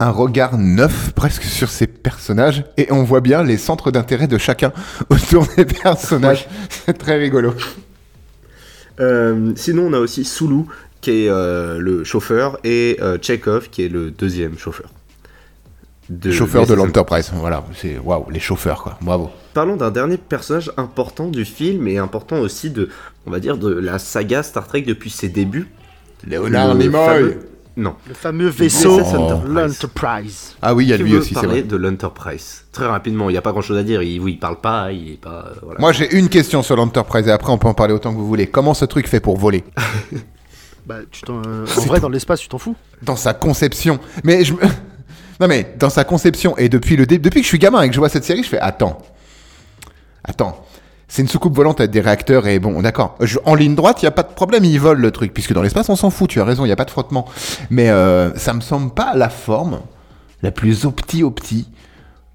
un 0.00 0.10
regard 0.10 0.56
neuf 0.56 1.12
presque 1.14 1.42
sur 1.42 1.68
ces 1.68 1.88
personnages 1.88 2.64
et 2.76 2.90
on 2.92 3.02
voit 3.02 3.20
bien 3.20 3.42
les 3.42 3.56
centres 3.56 3.90
d'intérêt 3.90 4.28
de 4.28 4.38
chacun 4.38 4.72
autour 5.10 5.46
des 5.56 5.64
personnages. 5.64 6.48
C'est 6.70 6.96
très 6.96 7.18
rigolo. 7.18 7.54
Euh, 9.00 9.52
sinon, 9.56 9.86
on 9.88 9.92
a 9.92 9.98
aussi 9.98 10.24
Sulu, 10.24 10.64
qui 11.00 11.10
est 11.24 11.28
euh, 11.28 11.78
le 11.78 12.04
chauffeur, 12.04 12.58
et 12.64 12.96
euh, 13.00 13.18
Chekhov, 13.20 13.68
qui 13.70 13.84
est 13.84 13.88
le 13.88 14.10
deuxième 14.10 14.58
chauffeur. 14.58 14.88
De 16.10 16.30
Chauffeur 16.30 16.66
de 16.66 16.72
l'Enterprise, 16.72 17.30
voilà, 17.34 17.62
c'est 17.76 17.98
waouh, 17.98 18.30
les 18.30 18.40
chauffeurs 18.40 18.82
quoi, 18.82 18.96
bravo. 19.02 19.28
Parlons 19.52 19.76
d'un 19.76 19.90
dernier 19.90 20.16
personnage 20.16 20.72
important 20.78 21.28
du 21.28 21.44
film 21.44 21.86
et 21.86 21.98
important 21.98 22.38
aussi 22.40 22.70
de, 22.70 22.88
on 23.26 23.30
va 23.30 23.40
dire, 23.40 23.58
de 23.58 23.70
la 23.70 23.98
saga 23.98 24.42
Star 24.42 24.66
Trek 24.66 24.82
depuis 24.82 25.10
ses 25.10 25.28
débuts. 25.28 25.68
Léonard 26.26 26.74
Nimoy. 26.76 27.06
fameux- 27.06 27.47
Non. 27.78 27.94
Le 28.08 28.12
fameux 28.14 28.48
vaisseau, 28.48 28.98
Enterprise. 29.00 29.48
l'Enterprise. 29.54 30.56
Ah 30.60 30.74
oui, 30.74 30.84
il 30.84 30.88
y 30.88 30.92
a 30.92 30.96
lui 30.96 31.16
aussi, 31.16 31.28
c'est 31.28 31.34
parler 31.34 31.60
vrai. 31.60 31.62
de 31.62 31.76
l'Enterprise 31.76 32.64
Très 32.72 32.86
rapidement, 32.86 33.30
il 33.30 33.32
n'y 33.34 33.38
a 33.38 33.42
pas 33.42 33.52
grand 33.52 33.62
chose 33.62 33.78
à 33.78 33.84
dire. 33.84 34.02
Il, 34.02 34.20
oui, 34.20 34.32
il 34.32 34.38
parle 34.38 34.60
pas, 34.60 34.90
il 34.92 35.12
est 35.12 35.16
pas. 35.20 35.46
euh, 35.46 35.54
voilà. 35.62 35.78
Moi 35.80 35.92
j'ai 35.92 36.12
une 36.18 36.28
question 36.28 36.62
sur 36.64 36.74
l'Enterprise 36.76 37.26
et 37.28 37.30
après 37.30 37.52
on 37.52 37.58
peut 37.58 37.68
en 37.68 37.74
parler 37.74 37.94
autant 37.94 38.12
que 38.12 38.18
vous 38.18 38.26
voulez. 38.26 38.48
Comment 38.48 38.74
ce 38.74 38.84
truc 38.84 39.06
fait 39.08 39.20
pour 39.20 39.36
voler 39.38 39.64
Bah, 40.86 40.96
tu 41.10 41.22
t'en- 41.22 41.42
euh, 41.46 41.66
en 41.76 41.80
vrai, 41.82 42.00
dans 42.00 42.08
l'espace, 42.08 42.40
tu 42.40 42.48
t'en 42.48 42.58
fous. 42.58 42.74
Dans 43.02 43.16
sa 43.16 43.32
conception. 43.34 43.98
Mais 44.24 44.44
je 44.44 44.54
me... 44.54 44.58
Non 45.40 45.46
mais 45.46 45.74
dans 45.78 45.90
sa 45.90 46.02
conception 46.02 46.56
et 46.58 46.68
depuis 46.68 46.96
le 46.96 47.06
dé- 47.06 47.18
depuis 47.18 47.38
que 47.40 47.44
je 47.44 47.48
suis 47.48 47.58
gamin 47.60 47.82
et 47.82 47.88
que 47.88 47.94
je 47.94 48.00
vois 48.00 48.08
cette 48.08 48.24
série, 48.24 48.42
je 48.42 48.48
fais 48.48 48.58
attends. 48.58 48.98
Attends. 50.24 50.66
C'est 51.08 51.22
une 51.22 51.28
soucoupe 51.28 51.54
volante 51.54 51.80
avec 51.80 51.90
des 51.90 52.02
réacteurs 52.02 52.46
et 52.46 52.58
bon, 52.58 52.82
d'accord. 52.82 53.16
En 53.46 53.54
ligne 53.54 53.74
droite, 53.74 54.02
il 54.02 54.04
y 54.04 54.08
a 54.08 54.12
pas 54.12 54.22
de 54.22 54.32
problème, 54.32 54.64
ils 54.64 54.78
volent 54.78 55.00
le 55.00 55.10
truc 55.10 55.32
puisque 55.32 55.54
dans 55.54 55.62
l'espace, 55.62 55.88
on 55.88 55.96
s'en 55.96 56.10
fout, 56.10 56.28
tu 56.28 56.40
as 56.40 56.44
raison, 56.44 56.66
il 56.66 56.68
y 56.68 56.72
a 56.72 56.76
pas 56.76 56.84
de 56.84 56.90
frottement. 56.90 57.26
Mais 57.70 57.88
euh, 57.88 58.34
ça 58.36 58.52
me 58.52 58.60
semble 58.60 58.92
pas 58.92 59.14
la 59.14 59.30
forme 59.30 59.80
la 60.42 60.50
plus 60.50 60.84
opti-opti 60.84 61.66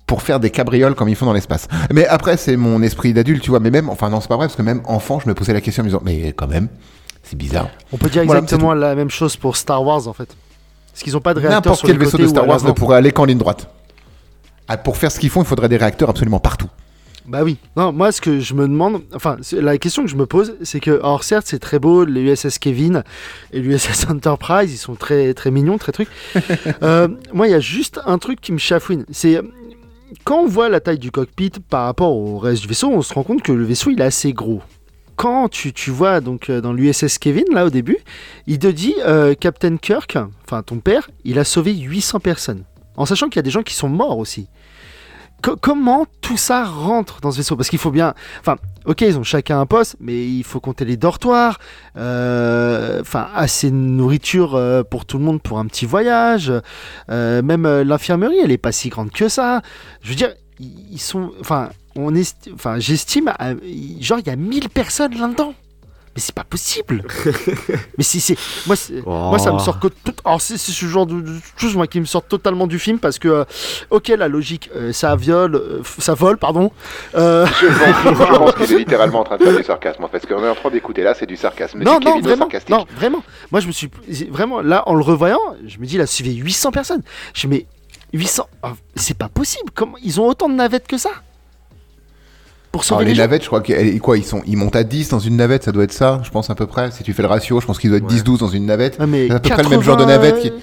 pour 0.08 0.24
faire 0.24 0.40
des 0.40 0.50
cabrioles 0.50 0.96
comme 0.96 1.08
ils 1.08 1.16
font 1.16 1.28
dans 1.28 1.34
l'espace. 1.34 1.68
Mais 1.94 2.08
après, 2.08 2.36
c'est 2.36 2.58
mon 2.58 2.82
esprit 2.82 3.14
d'adulte, 3.14 3.44
tu 3.44 3.52
vois. 3.52 3.60
Mais 3.60 3.70
même, 3.70 3.90
enfin 3.90 4.10
non, 4.10 4.22
c'est 4.22 4.28
pas 4.28 4.38
vrai 4.38 4.48
parce 4.48 4.56
que 4.58 4.64
même 4.64 4.82
enfant, 4.86 5.20
je 5.20 5.30
me 5.30 5.36
posais 5.36 5.54
la 5.54 5.62
question 5.62 5.82
en 5.82 5.86
me 5.86 5.90
disant, 5.90 6.02
mais 6.04 6.34
quand 6.34 6.48
même, 6.48 6.68
c'est 7.22 7.38
bizarre. 7.38 7.70
On 7.92 7.98
peut 7.98 8.10
dire 8.10 8.24
Voilà, 8.26 8.42
exactement 8.42 8.74
la 8.74 8.96
même 8.96 9.10
chose 9.10 9.38
pour 9.38 9.56
Star 9.56 9.84
Wars 9.84 10.08
en 10.08 10.14
fait. 10.14 10.36
Parce 10.92 11.04
qu'ils 11.04 11.16
ont 11.16 11.22
pas 11.22 11.34
de 11.34 11.40
réacteur 11.40 11.58
N'importe 11.58 11.82
quel 11.86 11.98
les 11.98 12.06
vaisseau 12.06 12.18
de 12.18 12.28
Star 12.28 12.48
Wars 12.48 12.64
ne 12.64 12.72
pourrait 12.72 12.98
aller 12.98 13.12
qu'en 13.12 13.26
ligne 13.26 13.38
droite. 13.38 13.70
Ah, 14.68 14.78
pour 14.78 14.98
faire 14.98 15.12
ce 15.12 15.20
qu'ils 15.20 15.30
font, 15.30 15.42
il 15.42 15.48
faudrait 15.48 15.70
des 15.70 15.78
réacteurs 15.78 16.10
absolument 16.10 16.40
partout. 16.40 16.70
Bah 17.26 17.44
oui. 17.44 17.58
Non, 17.78 17.94
moi 17.94 18.12
ce 18.12 18.20
que 18.20 18.40
je 18.40 18.54
me 18.54 18.68
demande, 18.68 19.02
enfin 19.14 19.38
la 19.54 19.78
question 19.78 20.04
que 20.04 20.10
je 20.10 20.16
me 20.16 20.26
pose, 20.26 20.56
c'est 20.62 20.82
que 20.82 21.00
alors 21.00 21.24
certes 21.24 21.48
c'est 21.48 21.60
très 21.60 21.80
beau, 21.80 22.04
les 22.04 22.22
USS 22.22 22.60
Kevin 22.60 23.04
et 23.54 23.60
l'USS 23.60 24.06
Enterprise, 24.10 24.74
ils 24.74 24.78
sont 24.78 24.96
très 24.96 25.34
très 25.34 25.52
mignons, 25.52 25.78
très 25.78 25.92
trucs. 25.92 26.10
Euh, 26.82 27.08
moi 27.34 27.48
il 27.48 27.52
y 27.52 27.56
a 27.56 27.60
juste 27.60 28.02
un 28.06 28.18
truc 28.18 28.42
qui 28.42 28.52
me 28.52 28.58
chafouine, 28.58 29.06
c'est 29.12 29.40
quand 30.24 30.42
on 30.42 30.48
voit 30.48 30.70
la 30.70 30.80
taille 30.80 31.00
du 31.00 31.12
cockpit 31.12 31.52
par 31.70 31.86
rapport 31.86 32.16
au 32.16 32.38
reste 32.40 32.62
du 32.62 32.68
vaisseau, 32.68 32.90
on 32.90 33.02
se 33.02 33.14
rend 33.14 33.24
compte 33.24 33.42
que 33.42 33.52
le 33.52 33.64
vaisseau 33.64 33.92
il 33.92 34.02
est 34.02 34.06
assez 34.06 34.34
gros. 34.34 34.62
Quand 35.16 35.48
tu, 35.50 35.72
tu 35.72 35.92
vois 35.92 36.20
donc 36.20 36.50
euh, 36.50 36.62
dans 36.62 36.74
l'USS 36.74 37.18
Kevin 37.20 37.46
là 37.52 37.66
au 37.66 37.70
début, 37.70 37.98
il 38.48 38.60
te 38.60 38.68
dit 38.68 38.96
euh, 39.06 39.34
Captain 39.36 39.78
Kirk, 39.78 40.18
enfin 40.44 40.64
ton 40.64 40.80
père, 40.80 41.10
il 41.24 41.40
a 41.40 41.44
sauvé 41.44 41.74
800 41.74 42.20
personnes, 42.20 42.64
en 42.98 43.06
sachant 43.06 43.28
qu'il 43.28 43.38
y 43.38 43.40
a 43.40 43.44
des 43.44 43.52
gens 43.52 43.64
qui 43.64 43.76
sont 43.76 43.90
morts 43.90 44.18
aussi 44.18 44.48
co- 45.44 45.56
comment 45.56 46.08
tout 46.22 46.38
ça 46.38 46.64
rentre 46.66 47.22
dans 47.22 47.32
ce 47.32 47.38
vaisseau? 47.38 47.56
Parce 47.56 47.70
qu'il 47.70 47.78
faut 47.78 47.92
bien. 47.92 48.16
Enfin, 48.40 48.56
ok, 48.86 49.02
ils 49.02 49.18
ont 49.20 49.24
chacun 49.24 49.60
un 49.60 49.68
poste, 49.68 49.96
mais 50.00 50.26
il 50.26 50.44
faut 50.44 50.60
compter 50.60 50.86
les 50.86 50.98
dortoirs. 50.98 51.60
euh, 51.98 53.02
Enfin, 53.02 53.28
assez 53.36 53.70
de 53.70 53.76
nourriture 53.76 54.56
euh, 54.56 54.84
pour 54.84 55.06
tout 55.06 55.18
le 55.20 55.24
monde 55.24 55.42
pour 55.42 55.60
un 55.60 55.66
petit 55.68 55.86
voyage. 55.86 56.52
euh, 57.10 57.42
même 57.44 57.68
l'infirmerie, 57.82 58.40
elle 58.44 58.52
est 58.52 58.58
pas 58.58 58.72
si 58.72 58.90
grande 58.90 59.12
que 59.12 59.30
ça. 59.30 59.62
Je 60.02 60.10
veux 60.10 60.16
dire, 60.16 60.34
ils 60.60 61.00
sont. 61.00 61.32
Enfin, 61.40 61.70
on 61.96 62.16
est. 62.16 62.36
Enfin, 62.54 62.80
j'estime. 62.80 63.32
Genre, 64.00 64.20
il 64.20 64.28
y 64.28 64.30
a 64.32 64.36
1000 64.36 64.70
personnes 64.70 65.16
là-dedans. 65.18 65.54
Mais 66.15 66.21
c'est 66.21 66.36
pas 66.36 66.43
possible. 66.43 67.04
mais 67.97 68.04
si 68.04 68.19
c'est. 68.21 68.38
Moi, 68.67 68.76
c'est- 68.76 69.04
moi, 69.06 69.39
ça 69.39 69.52
me 69.52 69.56
Oh. 69.56 69.60
sort 69.60 69.80
que 69.80 69.88
tout. 69.88 70.13
Alors, 70.23 70.39
c'est 70.41 70.58
ce 70.58 70.86
genre 70.86 71.08
de, 71.08 71.21
de 71.21 71.32
choses 71.58 71.76
moi 71.76 71.88
qui 71.88 71.99
me 71.99 72.06
sort 72.06 72.23
totalement 72.23 72.67
du 72.67 72.78
film 72.78 72.99
parce 72.99 73.17
que, 73.17 73.28
euh, 73.28 73.45
ok, 73.89 74.10
la 74.10 74.28
logique, 74.28 74.69
euh, 74.76 74.93
ça 74.93 75.15
viole, 75.15 75.56
euh, 75.56 75.82
ça 75.97 76.13
vole, 76.13 76.38
pardon. 76.38 76.71
Euh, 77.15 77.47
Je 77.47 78.38
pense 78.38 78.54
qu'il 78.67 78.71
est 78.76 78.80
littéralement 78.80 79.21
en 79.21 79.23
train 79.23 79.38
de 79.38 79.43
faire 79.43 79.58
du 79.58 79.63
sarcasme, 79.63 80.06
parce 80.12 80.26
qu'on 80.28 80.43
est 80.43 80.49
en 80.49 80.54
train 80.56 80.69
d'écouter 80.69 81.02
là, 81.02 81.15
c'est 81.15 81.26
du 81.26 81.36
sarcasme. 81.36 81.80
non, 81.84 81.99
non, 81.99 82.19
vraiment, 82.21 82.47
non, 82.69 82.86
vraiment. 82.95 83.23
Moi, 83.52 83.60
je 83.62 83.67
me 83.67 83.71
suis 83.71 83.89
vraiment 84.30 84.62
là 84.62 84.84
en 84.88 84.93
le 84.93 85.02
revoyant, 85.04 85.39
je 85.65 85.78
me 85.80 85.86
dis, 85.88 85.95
il 85.95 86.02
a 86.02 86.06
suivi 86.06 86.36
800 86.36 86.71
personnes. 86.71 87.02
Je 87.34 87.47
me 87.47 87.54
dis, 87.56 87.65
mais 88.13 88.19
800, 88.19 88.47
ah, 88.62 88.73
c'est 88.95 89.17
pas 89.17 89.30
possible. 89.30 89.71
Comment 89.73 89.97
ils 90.04 90.21
ont 90.21 90.28
autant 90.28 90.47
de 90.47 90.54
navettes 90.54 90.88
que 90.88 90.97
ça? 90.99 91.10
Pour 92.74 92.84
sauver 92.84 93.04
Alors, 93.04 93.14
les, 93.14 93.20
navettes, 93.20 93.44
je 93.44 93.48
crois 93.48 93.62
qu'ils 93.62 94.02
quoi, 94.02 94.18
ils 94.18 94.26
sont, 94.26 94.42
ils 94.48 94.58
montent 94.58 94.76
à 94.76 94.84
10 94.84 95.10
dans 95.10 95.20
une 95.20 95.38
navette, 95.38 95.64
ça 95.64 95.72
doit 95.72 95.84
être 95.84 95.94
ça, 95.94 96.20
je 96.24 96.32
pense 96.32 96.50
à 96.50 96.56
peu 96.56 96.66
près. 96.66 96.90
Si 96.90 97.04
tu 97.04 97.14
fais 97.14 97.22
le 97.22 97.28
ratio, 97.28 97.62
je 97.62 97.68
pense 97.68 97.78
qu'ils 97.78 97.92
doivent 97.92 98.02
être 98.04 98.12
Ouais. 98.12 98.20
10-12 98.20 98.40
dans 98.40 98.48
une 98.48 98.66
navette. 98.66 98.98
Ah, 99.00 99.06
mais 99.06 99.28
C'est 99.28 99.34
à 99.36 99.40
peu 99.40 99.50
près 99.50 99.64
le 99.64 99.70
même 99.70 99.82
genre 99.84 99.96
de 99.96 100.04
80, 100.06 100.18
navette 100.18 100.42
qui- 100.42 100.50
euh, 100.50 100.58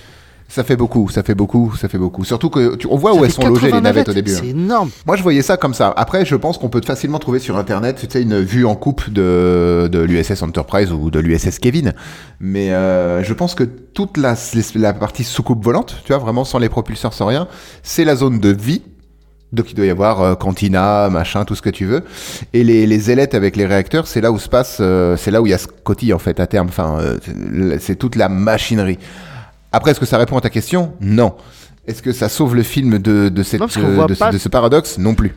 Ça 0.48 0.64
fait 0.64 0.74
beaucoup, 0.74 1.08
ça 1.08 1.22
fait 1.22 1.36
beaucoup, 1.36 1.72
ça 1.80 1.88
fait 1.88 1.98
beaucoup. 1.98 2.24
Surtout 2.24 2.50
que 2.50 2.74
tu, 2.74 2.88
on 2.90 2.96
voit 2.96 3.12
ça 3.12 3.20
où 3.20 3.24
elles 3.24 3.30
sont 3.30 3.46
logées 3.46 3.66
80 3.70 3.76
les 3.76 3.80
navettes 3.82 4.08
au 4.08 4.12
début. 4.12 4.32
hein. 4.34 4.38
C'est 4.42 4.48
énorme. 4.48 4.90
Moi, 5.06 5.14
je 5.14 5.22
voyais 5.22 5.42
ça 5.42 5.56
comme 5.56 5.72
ça. 5.72 5.94
Après, 5.96 6.24
je 6.24 6.34
pense 6.34 6.58
qu'on 6.58 6.68
peut 6.68 6.80
facilement 6.84 7.20
trouver 7.20 7.38
sur 7.38 7.56
Internet, 7.56 7.98
tu 8.00 8.06
sais, 8.10 8.20
une 8.22 8.40
vue 8.40 8.66
en 8.66 8.74
coupe 8.74 9.08
de, 9.08 9.88
de 9.92 10.00
l'USS 10.00 10.42
Enterprise 10.42 10.90
ou 10.90 11.12
de 11.12 11.20
l'USS 11.20 11.60
Kevin. 11.60 11.92
Mais 12.40 12.72
euh, 12.72 13.22
je 13.22 13.32
pense 13.34 13.54
que 13.54 13.62
toute 13.62 14.16
la, 14.16 14.34
la 14.74 14.92
partie 14.94 15.22
sous-coupe 15.22 15.64
volante, 15.64 15.98
tu 16.04 16.12
vois, 16.12 16.18
vraiment 16.20 16.44
sans 16.44 16.58
les 16.58 16.68
propulseurs, 16.68 17.12
sans 17.14 17.26
rien, 17.26 17.46
c'est 17.84 18.04
la 18.04 18.16
zone 18.16 18.40
de 18.40 18.48
vie 18.48 18.82
Donc 19.52 19.70
il 19.70 19.74
doit 19.74 19.86
y 19.86 19.90
avoir 19.90 20.20
euh, 20.22 20.34
cantina, 20.36 21.08
machin, 21.10 21.44
tout 21.44 21.54
ce 21.56 21.62
que 21.62 21.70
tu 21.70 21.84
veux. 21.84 22.04
Et 22.52 22.62
les, 22.62 22.86
les 22.86 23.10
ailettes 23.10 23.34
avec 23.34 23.56
les 23.56 23.66
réacteurs, 23.66 24.06
c'est 24.06 24.20
là 24.20 24.30
où 24.30 24.38
se 24.38 24.48
passe, 24.48 24.78
euh, 24.80 25.16
c'est 25.16 25.30
là 25.32 25.42
où 25.42 25.46
il 25.46 25.50
y 25.50 25.54
a 25.54 25.58
Scotty 25.58 26.12
en 26.12 26.18
fait 26.20 26.38
à 26.38 26.46
terme. 26.46 26.68
Enfin, 26.68 26.98
euh, 27.00 27.18
c'est- 27.80 27.96
toute 27.96 28.14
la 28.16 28.28
machinerie. 28.28 28.98
Après, 29.72 29.90
est-ce 29.90 30.00
que 30.00 30.06
ça 30.06 30.18
répond 30.18 30.36
à 30.38 30.40
ta 30.40 30.50
question? 30.50 30.92
Non. 31.00 31.34
Est-ce 31.86 32.02
que 32.02 32.12
ça 32.12 32.28
sauve 32.28 32.54
le 32.54 32.62
film 32.62 32.98
de, 32.98 33.28
de, 33.28 33.42
cette, 33.42 33.60
Non, 33.60 33.66
de, 33.66 33.72
ce- 33.72 34.18
pas- 34.18 34.30
de 34.30 34.38
ce 34.38 34.48
paradoxe? 34.48 34.98
Non 34.98 35.14
plus. 35.14 35.34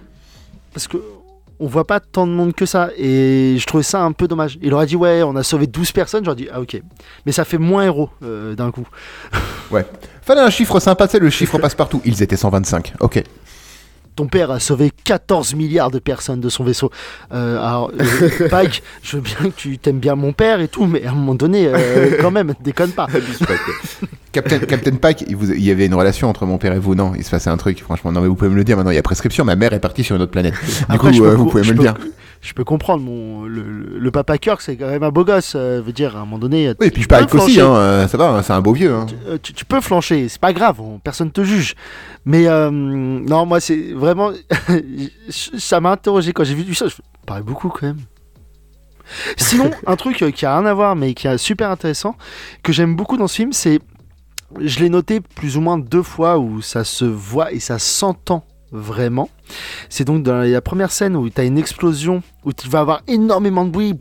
Parce 0.73 0.87
que 0.87 0.97
on 1.59 1.67
voit 1.67 1.85
pas 1.87 1.99
tant 1.99 2.27
de 2.27 2.31
monde 2.33 2.53
que 2.53 2.65
ça. 2.65 2.89
Et 2.97 3.55
je 3.57 3.65
trouvais 3.65 3.83
ça 3.83 4.01
un 4.03 4.11
peu 4.11 4.27
dommage. 4.27 4.57
Il 4.61 4.73
aurait 4.73 4.85
dit, 4.87 4.95
ouais, 4.95 5.23
on 5.23 5.35
a 5.35 5.43
sauvé 5.43 5.65
12 5.65 5.91
personnes. 5.91 6.25
J'aurais 6.25 6.35
dit, 6.35 6.47
ah 6.53 6.59
ok. 6.61 6.81
Mais 7.25 7.31
ça 7.31 7.45
fait 7.45 7.57
moins 7.59 7.85
héros 7.85 8.09
euh, 8.23 8.53
d'un 8.55 8.69
coup. 8.71 8.85
Fallait 10.21 10.41
un 10.41 10.49
chiffre 10.49 10.79
sympa, 10.79 11.07
c'est 11.07 11.19
le 11.19 11.29
chiffre 11.29 11.57
passe 11.57 11.75
partout. 11.75 12.01
Ils 12.05 12.21
étaient 12.23 12.37
125. 12.37 12.93
Ok. 12.99 13.23
Ton 14.15 14.27
père 14.27 14.51
a 14.51 14.59
sauvé 14.59 14.91
14 15.05 15.55
milliards 15.55 15.89
de 15.91 15.99
personnes 15.99 16.39
de 16.39 16.49
son 16.49 16.63
vaisseau. 16.63 16.91
Euh, 17.33 17.57
alors, 17.57 17.91
euh, 17.99 18.47
Pike, 18.49 18.83
je 19.01 19.17
veux 19.17 19.23
bien 19.23 19.35
que 19.49 19.55
tu 19.55 19.77
t'aimes 19.79 19.99
bien 19.99 20.15
mon 20.15 20.33
père 20.33 20.59
et 20.61 20.67
tout, 20.67 20.85
mais 20.85 21.03
à 21.05 21.11
un 21.11 21.15
moment 21.15 21.33
donné, 21.35 21.67
euh, 21.67 22.17
quand 22.21 22.29
même, 22.31 22.53
déconne 22.63 22.91
pas. 22.91 23.07
Captain, 24.31 24.59
Captain 24.59 24.95
Pike, 24.95 25.25
il, 25.27 25.35
vous- 25.35 25.51
il 25.51 25.63
y 25.63 25.71
avait 25.71 25.85
une 25.85 25.93
relation 25.95 26.29
entre 26.29 26.45
mon 26.45 26.57
père 26.57 26.73
et 26.73 26.79
vous, 26.79 26.95
non? 26.95 27.13
Il 27.15 27.23
se 27.23 27.29
passait 27.29 27.49
un 27.49 27.57
truc, 27.57 27.81
franchement. 27.81 28.11
Non, 28.11 28.21
mais 28.21 28.27
vous 28.27 28.35
pouvez 28.35 28.49
me 28.49 28.55
le 28.55 28.63
dire 28.63 28.77
maintenant, 28.77 28.91
il 28.91 28.95
y 28.95 28.99
a 28.99 29.03
prescription. 29.03 29.45
Ma 29.45 29.55
mère 29.55 29.73
est 29.73 29.79
partie 29.79 30.03
sur 30.03 30.15
une 30.15 30.21
autre 30.21 30.31
planète. 30.31 30.53
Du 30.53 30.85
Après, 30.89 31.11
coup, 31.11 31.23
euh, 31.25 31.35
vous 31.35 31.45
pouvez 31.47 31.63
me 31.63 31.73
le 31.73 31.79
dire. 31.79 31.93
Je 32.43 32.53
peux 32.53 32.65
comprendre, 32.65 33.01
mon, 33.01 33.43
le, 33.45 34.11
papa 34.11 34.37
Kirk, 34.37 34.61
c'est 34.61 34.75
quand 34.75 34.89
même 34.89 35.01
un 35.01 35.11
beau 35.11 35.23
gosse. 35.23 35.53
euh, 35.55 35.81
veut 35.83 35.93
dire, 35.93 36.17
à 36.17 36.19
un 36.19 36.25
moment 36.25 36.37
donné. 36.39 36.73
Oui, 36.79 36.87
et 36.87 36.91
puis 36.91 37.05
peux 37.07 37.15
Pike 37.15 37.33
aussi, 37.35 37.61
hein, 37.61 37.73
euh, 37.73 38.07
ça 38.09 38.17
va, 38.17 38.31
hein, 38.31 38.43
c'est 38.43 38.51
un 38.51 38.59
beau 38.59 38.73
vieux. 38.73 38.93
Hein. 38.93 39.05
Euh, 39.27 39.37
tu, 39.41 39.53
tu 39.53 39.63
peux 39.63 39.79
flancher, 39.79 40.27
c'est 40.27 40.41
pas 40.41 40.51
grave, 40.51 40.81
on- 40.81 40.99
personne 40.99 41.31
te 41.31 41.41
juge. 41.45 41.73
Mais 42.25 42.47
euh, 42.47 42.69
non, 42.69 43.45
moi 43.45 43.61
c'est 43.61 43.93
vraiment. 43.93 44.31
ça 45.29 45.79
m'a 45.79 45.91
interrogé 45.91 46.33
quand 46.33 46.43
j'ai 46.43 46.53
vu 46.53 46.73
ça. 46.75 46.87
Je 46.87 46.95
paraît 47.25 47.41
beaucoup 47.43 47.69
quand 47.69 47.83
même. 47.87 47.99
Sinon, 49.37 49.71
un 49.87 49.95
truc 49.95 50.21
euh, 50.21 50.31
qui 50.31 50.45
a 50.45 50.57
rien 50.57 50.65
à 50.65 50.73
voir, 50.73 50.97
mais 50.97 51.13
qui 51.13 51.27
est 51.27 51.37
super 51.37 51.69
intéressant, 51.71 52.15
que 52.61 52.73
j'aime 52.73 52.95
beaucoup 52.95 53.15
dans 53.17 53.27
ce 53.27 53.35
film, 53.35 53.53
c'est. 53.53 53.79
Je 54.59 54.79
l'ai 54.81 54.89
noté 54.89 55.19
plus 55.21 55.55
ou 55.57 55.61
moins 55.61 55.77
deux 55.79 56.03
fois 56.03 56.37
où 56.37 56.61
ça 56.61 56.83
se 56.83 57.05
voit 57.05 57.53
et 57.53 57.59
ça 57.59 57.79
s'entend 57.79 58.43
vraiment. 58.71 59.29
C'est 59.89 60.05
donc 60.05 60.23
dans 60.23 60.37
la 60.37 60.61
première 60.61 60.91
scène 60.91 61.15
où 61.15 61.29
tu 61.29 61.39
as 61.39 61.43
une 61.43 61.57
explosion, 61.57 62.23
où 62.43 62.53
tu 62.53 62.67
vas 62.69 62.79
avoir 62.79 63.01
énormément 63.07 63.65
de 63.65 63.71
bruit, 63.71 63.93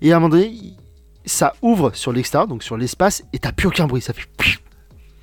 et 0.00 0.12
à 0.12 0.16
un 0.16 0.20
moment 0.20 0.30
donné, 0.30 0.52
ça 1.24 1.54
ouvre 1.62 1.92
sur 1.94 2.12
l'extérieur, 2.12 2.48
donc 2.48 2.62
sur 2.62 2.76
l'espace, 2.76 3.22
et 3.32 3.38
t'as 3.38 3.52
plus 3.52 3.68
aucun 3.68 3.86
bruit. 3.86 4.02
Ça 4.02 4.12
fait. 4.12 4.26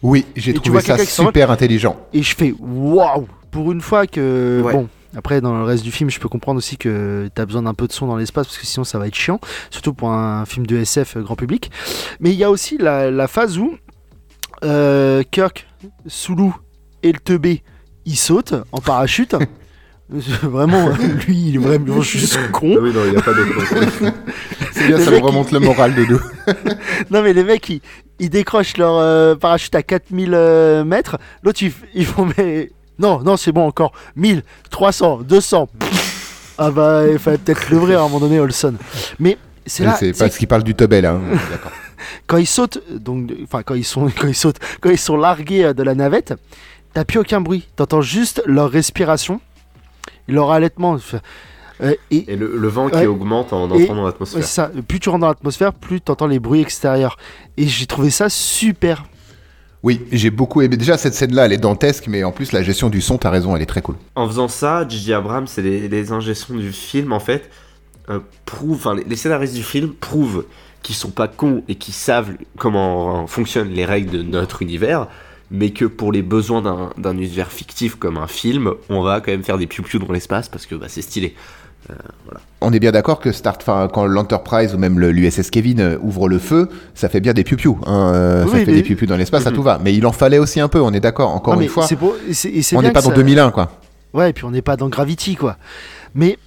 Oui, 0.02 0.26
j'ai 0.36 0.54
tu 0.54 0.62
trouvé 0.62 0.82
ça 0.82 0.98
super 0.98 1.52
intelligent. 1.52 1.98
Et 2.14 2.24
je 2.24 2.36
fais 2.36 2.54
waouh 2.60 3.28
Pour 3.52 3.72
une 3.72 3.82
fois 3.82 4.08
que. 4.08 4.62
Ouais. 4.64 4.74
Bon, 4.74 4.88
après, 5.16 5.42
dans 5.42 5.58
le 5.58 5.64
reste 5.64 5.84
du 5.84 5.92
film, 5.92 6.10
je 6.10 6.20
peux 6.20 6.30
comprendre 6.30 6.58
aussi 6.58 6.78
que 6.78 7.30
t'as 7.34 7.46
besoin 7.46 7.64
d'un 7.64 7.74
peu 7.74 7.88
de 7.88 7.92
son 7.92 8.08
dans 8.08 8.16
l'espace 8.16 8.48
parce 8.48 8.58
que 8.58 8.66
sinon 8.66 8.84
ça 8.84 9.00
va 9.00 9.08
être 9.08 9.16
chiant, 9.16 9.40
surtout 9.72 9.94
pour 9.94 10.12
un 10.12 10.46
film 10.46 10.66
de 10.66 10.78
SF 10.78 11.18
grand 11.18 11.36
public. 11.36 11.72
Mais 12.20 12.32
il 12.32 12.38
y 12.38 12.44
a 12.44 12.52
aussi 12.52 12.78
la, 12.78 13.10
la 13.12 13.28
phase 13.28 13.58
où 13.58 13.76
euh, 14.64 15.24
Kirk, 15.32 15.68
Sulu 16.06 16.52
et 17.04 17.12
le 17.12 17.20
teubé 17.20 17.64
ils 18.06 18.16
sautent 18.18 18.56
en 18.72 18.80
parachute. 18.80 19.36
vraiment, 20.42 20.90
lui, 21.28 21.50
il 21.50 21.56
est 21.56 21.60
vraiment 21.60 22.02
juste 22.02 22.40
con. 22.52 22.76
Ah 22.78 22.82
oui, 22.82 22.92
non, 22.94 23.02
il 23.06 23.12
n'y 23.12 23.18
a 23.18 23.22
pas 23.22 23.34
d'autre. 23.34 23.52
C'est 24.74 24.88
bien, 24.88 24.98
Les 24.98 25.04
ça 25.06 25.12
me 25.12 25.18
remonte 25.18 25.52
le 25.52 25.60
moral 25.60 25.94
de 25.96 26.06
deux. 26.06 26.22
Non, 27.12 27.22
mais 27.22 27.34
les 27.34 27.44
mecs, 27.44 27.70
ils, 27.70 27.82
ils 28.20 28.30
décrochent 28.30 28.78
leur 28.78 28.96
euh, 28.98 29.36
parachute 29.36 29.74
à 29.76 29.84
4000 29.84 30.32
euh, 30.34 30.84
mètres. 30.84 31.18
L'autre, 31.44 31.62
ils, 31.64 31.72
ils 31.94 32.06
font, 32.06 32.28
mais. 32.38 32.72
Non, 32.98 33.22
non, 33.24 33.38
c'est 33.38 33.52
bon, 33.52 33.66
encore. 33.68 33.94
1000, 34.16 34.44
300, 34.72 35.20
200. 35.24 35.70
Pff. 35.80 36.56
Ah 36.58 36.72
bah, 36.72 37.04
il 37.10 37.18
fallait 37.20 37.38
peut-être 37.38 37.70
l'ouvrir 37.70 38.00
à 38.02 38.04
un 38.04 38.10
moment 38.10 38.20
donné, 38.20 38.40
Olson. 38.40 38.74
Mais 39.20 39.38
c'est 39.66 39.86
là, 39.86 39.96
C'est 39.98 40.18
parce 40.18 40.38
qu'il 40.38 40.48
parle 40.48 40.64
du 40.64 40.76
teubé 40.76 41.00
là. 41.02 41.12
hein. 41.14 41.22
D'accord. 41.52 41.72
quand 42.28 42.38
ils 42.38 42.46
sautent, 42.48 42.80
donc, 42.92 43.28
de- 43.28 43.38
enfin, 43.44 43.64
quand 43.64 43.76
ils 43.76 43.86
sont, 43.86 44.10
quand 44.20 44.28
ils 44.28 44.36
sautent, 44.36 44.60
quand 44.82 44.90
ils 44.90 44.98
sont 44.98 45.16
largués 45.16 45.64
euh, 45.66 45.74
de 45.74 45.84
la 45.84 45.96
navette, 45.96 46.34
t'as 46.94 47.06
plus 47.06 47.20
aucun 47.20 47.42
bruit. 47.42 47.68
T'entends 47.76 48.02
juste 48.02 48.42
leur 48.46 48.70
respiration, 48.70 49.42
leur 50.28 50.52
allaitement. 50.52 50.98
Euh, 51.82 51.94
et, 52.12 52.34
Et 52.34 52.36
le, 52.36 52.58
le 52.58 52.68
vent 52.68 52.88
Ouais. 52.88 53.02
qui 53.02 53.08
augmente 53.08 53.54
en 53.54 53.70
Et- 53.70 53.84
entrant 53.84 53.96
dans 53.96 54.02
Ouais, 54.02 54.08
l'atmosphère. 54.08 54.44
c'est 54.44 54.50
ça. 54.50 54.72
Plus 54.88 55.00
tu 55.00 55.10
rentres 55.10 55.22
dans 55.22 55.28
l'atmosphère, 55.28 55.74
plus 55.74 56.02
tu 56.02 56.12
entends 56.12 56.28
les 56.28 56.40
bruits 56.40 56.60
extérieurs. 56.62 57.18
Et 57.58 57.68
j'ai 57.68 57.86
trouvé 57.86 58.10
ça 58.10 58.28
super. 58.30 59.06
Oui, 59.82 60.02
j'ai 60.12 60.30
beaucoup 60.30 60.62
aimé. 60.62 60.76
Déjà, 60.76 60.98
cette 60.98 61.14
scène-là, 61.14 61.46
elle 61.46 61.54
est 61.54 61.58
dantesque, 61.58 62.08
mais 62.08 62.26
en 62.26 62.34
plus, 62.34 62.52
la 62.52 62.64
gestion 62.64 62.90
du 62.90 63.00
son, 63.00 63.18
t'as 63.18 63.30
raison, 63.30 63.56
elle 63.56 63.62
est 63.62 63.66
très 63.66 63.82
cool. 63.82 63.96
En 64.16 64.28
faisant 64.28 64.50
ça, 64.50 64.86
J.J. 64.88 65.14
Abrams 65.14 65.48
et 65.58 65.62
les, 65.62 65.88
les 65.88 66.04
du 66.04 66.72
film, 66.74 67.14
en 67.14 67.22
fait, 67.22 67.50
euh, 68.10 68.20
prouvent, 68.46 68.76
enfin, 68.76 68.96
les, 68.96 69.06
les 69.06 69.16
scénaristes 69.16 69.54
du 69.56 69.64
film 69.64 69.94
prouvent 69.94 70.44
qu'ils 70.84 70.96
sont 70.96 71.12
pas 71.12 71.30
cons 71.30 71.64
et 71.70 71.76
qu'ils 71.76 71.94
savent 71.94 72.32
comment 72.58 73.24
euh, 73.24 73.28
fonctionnent 73.28 73.70
les 73.70 73.86
règles 73.86 74.12
de 74.12 74.22
notre 74.22 74.62
univers, 74.62 75.08
mais 75.52 75.72
que 75.72 75.86
pour 75.86 76.12
les 76.12 76.22
besoins 76.22 76.62
d'un 76.62 76.92
d'un 76.98 77.14
univers 77.18 77.52
fictif 77.52 77.96
comme 77.96 78.18
un 78.18 78.28
film, 78.28 78.72
on 78.90 79.02
va 79.02 79.20
quand 79.22 79.32
même 79.32 79.44
faire 79.44 79.58
des 79.58 79.68
piou-piou 79.68 80.00
dans 80.00 80.12
l'espace 80.14 80.50
parce 80.50 80.66
que 80.66 80.76
bah, 80.76 80.86
c'est 80.90 81.02
stylé. 81.02 81.36
On 82.62 82.72
est 82.72 82.80
bien 82.80 82.92
d'accord 82.92 83.20
que 83.20 83.32
Start, 83.32 83.64
quand 83.66 84.06
l'Enterprise 84.06 84.76
ou 84.76 84.78
même 84.78 85.00
le- 85.00 85.12
l'USS 85.12 85.50
Kevin 85.50 85.80
euh, 85.80 85.98
ouvre 86.02 86.28
le 86.30 86.38
feu, 86.38 86.70
ça 86.94 87.10
fait 87.10 87.20
bien 87.22 87.34
des 87.34 87.44
piou 87.44 87.80
hein, 87.86 88.12
euh, 88.14 88.44
Oui, 88.44 88.52
ça 88.52 88.58
fait 88.58 88.66
mais- 88.68 88.82
des 88.82 88.84
piou 88.96 89.08
dans 89.08 89.16
l'espace, 89.18 89.44
ça 89.44 89.50
Mhm. 89.50 89.56
tout 89.56 89.64
va. 89.64 89.80
Mais 89.84 89.94
il 89.96 90.06
en 90.06 90.12
fallait 90.12 90.38
aussi 90.38 90.60
un 90.60 90.68
peu, 90.68 90.80
on 90.82 90.92
est 90.94 91.00
d'accord. 91.00 91.32
Encore 91.34 91.56
Non, 91.56 91.62
une 91.62 91.66
mais 91.66 91.72
fois, 91.72 91.88
c'est 91.88 91.96
beau- 91.96 92.16
et 92.28 92.34
c'est- 92.34 92.50
et 92.50 92.62
c'est 92.62 92.76
on 92.76 92.82
n'est 92.82 92.92
pas 92.92 93.02
dans 93.02 93.10
ça- 93.10 93.16
2001, 93.16 93.50
quoi. 93.52 93.72
Ouais, 94.14 94.30
et 94.30 94.34
puis 94.34 94.44
on 94.46 94.52
n'est 94.52 94.62
pas 94.62 94.76
dans 94.76 94.90
Gravity, 94.90 95.36
quoi. 95.36 95.58
Mais 96.14 96.38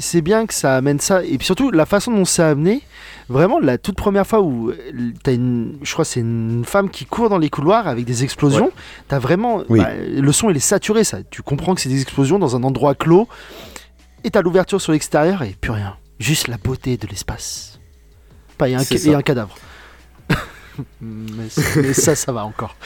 c'est 0.00 0.22
bien 0.22 0.46
que 0.46 0.54
ça 0.54 0.76
amène 0.76 0.98
ça. 1.00 1.22
Et 1.24 1.38
puis 1.38 1.44
surtout, 1.44 1.70
la 1.70 1.86
façon 1.86 2.12
dont 2.12 2.24
c'est 2.24 2.42
amené, 2.42 2.82
vraiment, 3.28 3.58
la 3.58 3.78
toute 3.78 3.96
première 3.96 4.26
fois 4.26 4.40
où 4.40 4.70
euh, 4.70 5.12
t'as 5.22 5.32
une. 5.32 5.78
Je 5.82 5.92
crois 5.92 6.04
que 6.04 6.10
c'est 6.10 6.20
une 6.20 6.64
femme 6.64 6.90
qui 6.90 7.06
court 7.06 7.28
dans 7.28 7.38
les 7.38 7.50
couloirs 7.50 7.86
avec 7.86 8.04
des 8.04 8.24
explosions. 8.24 8.72
T'as 9.08 9.18
vraiment. 9.18 9.62
Oui. 9.68 9.80
bah, 9.80 9.90
le 9.96 10.32
son, 10.32 10.50
il 10.50 10.56
est 10.56 10.60
saturé, 10.60 11.04
ça. 11.04 11.18
Tu 11.30 11.42
comprends 11.42 11.74
que 11.74 11.80
c'est 11.80 11.88
des 11.88 12.02
explosions 12.02 12.38
dans 12.38 12.56
un 12.56 12.62
endroit 12.62 12.94
clos. 12.94 13.28
Et 14.24 14.30
t'as 14.30 14.42
l'ouverture 14.42 14.80
sur 14.80 14.92
l'extérieur 14.92 15.42
et 15.42 15.56
plus 15.60 15.70
rien. 15.70 15.96
Juste 16.18 16.48
la 16.48 16.58
beauté 16.58 16.96
de 16.96 17.06
l'espace. 17.06 17.80
Pas, 18.58 18.68
il 18.68 18.72
y 18.72 18.74
a 18.74 18.78
un, 18.78 18.82
et 18.82 18.98
ça. 18.98 19.16
un 19.16 19.22
cadavre. 19.22 19.56
mais, 21.00 21.48
ça, 21.92 22.14
ça 22.14 22.32
va 22.32 22.44
encore. 22.44 22.76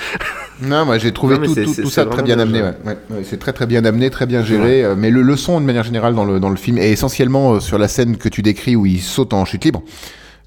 Non, 0.63 0.85
moi 0.85 0.99
j'ai 0.99 1.13
trouvé 1.13 1.37
Non, 1.37 1.53
tout, 1.53 1.91
ça 1.91 2.07
très 2.07 2.23
bien 2.23 2.39
amené. 2.39 2.61
bien 2.61 2.71
Ouais. 2.85 2.93
Ouais, 3.11 3.17
ouais, 3.17 3.25
c'est 3.25 3.39
très 3.39 3.53
très 3.53 3.67
bien 3.67 3.85
amené, 3.85 4.09
très 4.09 4.25
bien 4.25 4.45
géré. 4.45 4.85
euh, 4.85 4.95
Mais 4.97 5.11
le, 5.11 5.23
le 5.23 5.37
son, 5.37 5.61
de 5.61 5.67
manière 5.67 5.83
générale, 5.83 6.15
dans 6.15 6.25
le, 6.25 6.39
dans 6.39 6.49
le 6.51 6.55
film, 6.57 6.79
et 6.79 6.93
essentiellement 6.93 7.55
euh, 7.55 7.61
sur 7.61 7.77
la 7.77 7.89
scène 7.89 8.17
que 8.17 8.29
tu 8.29 8.41
décris 8.41 8.77
où 8.77 8.87
il 8.87 9.01
saute 9.01 9.33
en 9.33 9.45
chute 9.45 9.65
libre, 9.65 9.83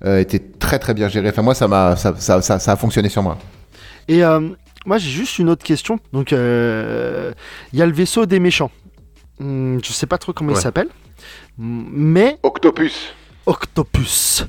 euh, 0.06 0.20
était 0.20 0.40
très 0.40 0.80
très 0.80 0.94
bien 0.94 1.10
géré. 1.10 1.28
Enfin, 1.30 1.42
moi, 1.42 1.54
ça, 1.56 1.68
m'a, 1.68 1.98
ça, 1.98 2.16
ça, 2.18 2.42
ça, 2.42 2.58
ça 2.58 2.72
a 2.72 2.76
fonctionné 2.78 3.10
sur 3.10 3.22
moi. 3.22 3.38
Et 4.08 4.24
euh, 4.24 4.40
moi, 4.86 4.98
j'ai 4.98 5.10
juste 5.10 5.40
une 5.40 5.50
autre 5.50 5.66
question. 5.66 6.00
Donc, 6.14 6.32
euh, 6.32 7.34
il 7.74 7.80
y 7.80 7.82
a 7.82 7.86
le 7.86 7.92
vaisseau 7.94 8.26
des 8.26 8.40
méchants. 8.40 8.72
Hum, 9.42 9.80
je 9.84 9.92
sais 9.92 10.08
pas 10.08 10.18
trop 10.18 10.32
comment 10.32 10.52
il 10.54 10.58
s'appelle. 10.58 10.88
Mais 11.58 12.38
Octopus. 12.44 13.14
Octopus. 13.46 14.46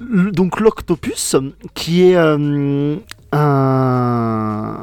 Donc, 0.00 0.60
l'Octopus, 0.60 1.36
qui 1.74 2.02
est 2.02 2.16
euh, 2.16 2.96
un. 3.32 4.74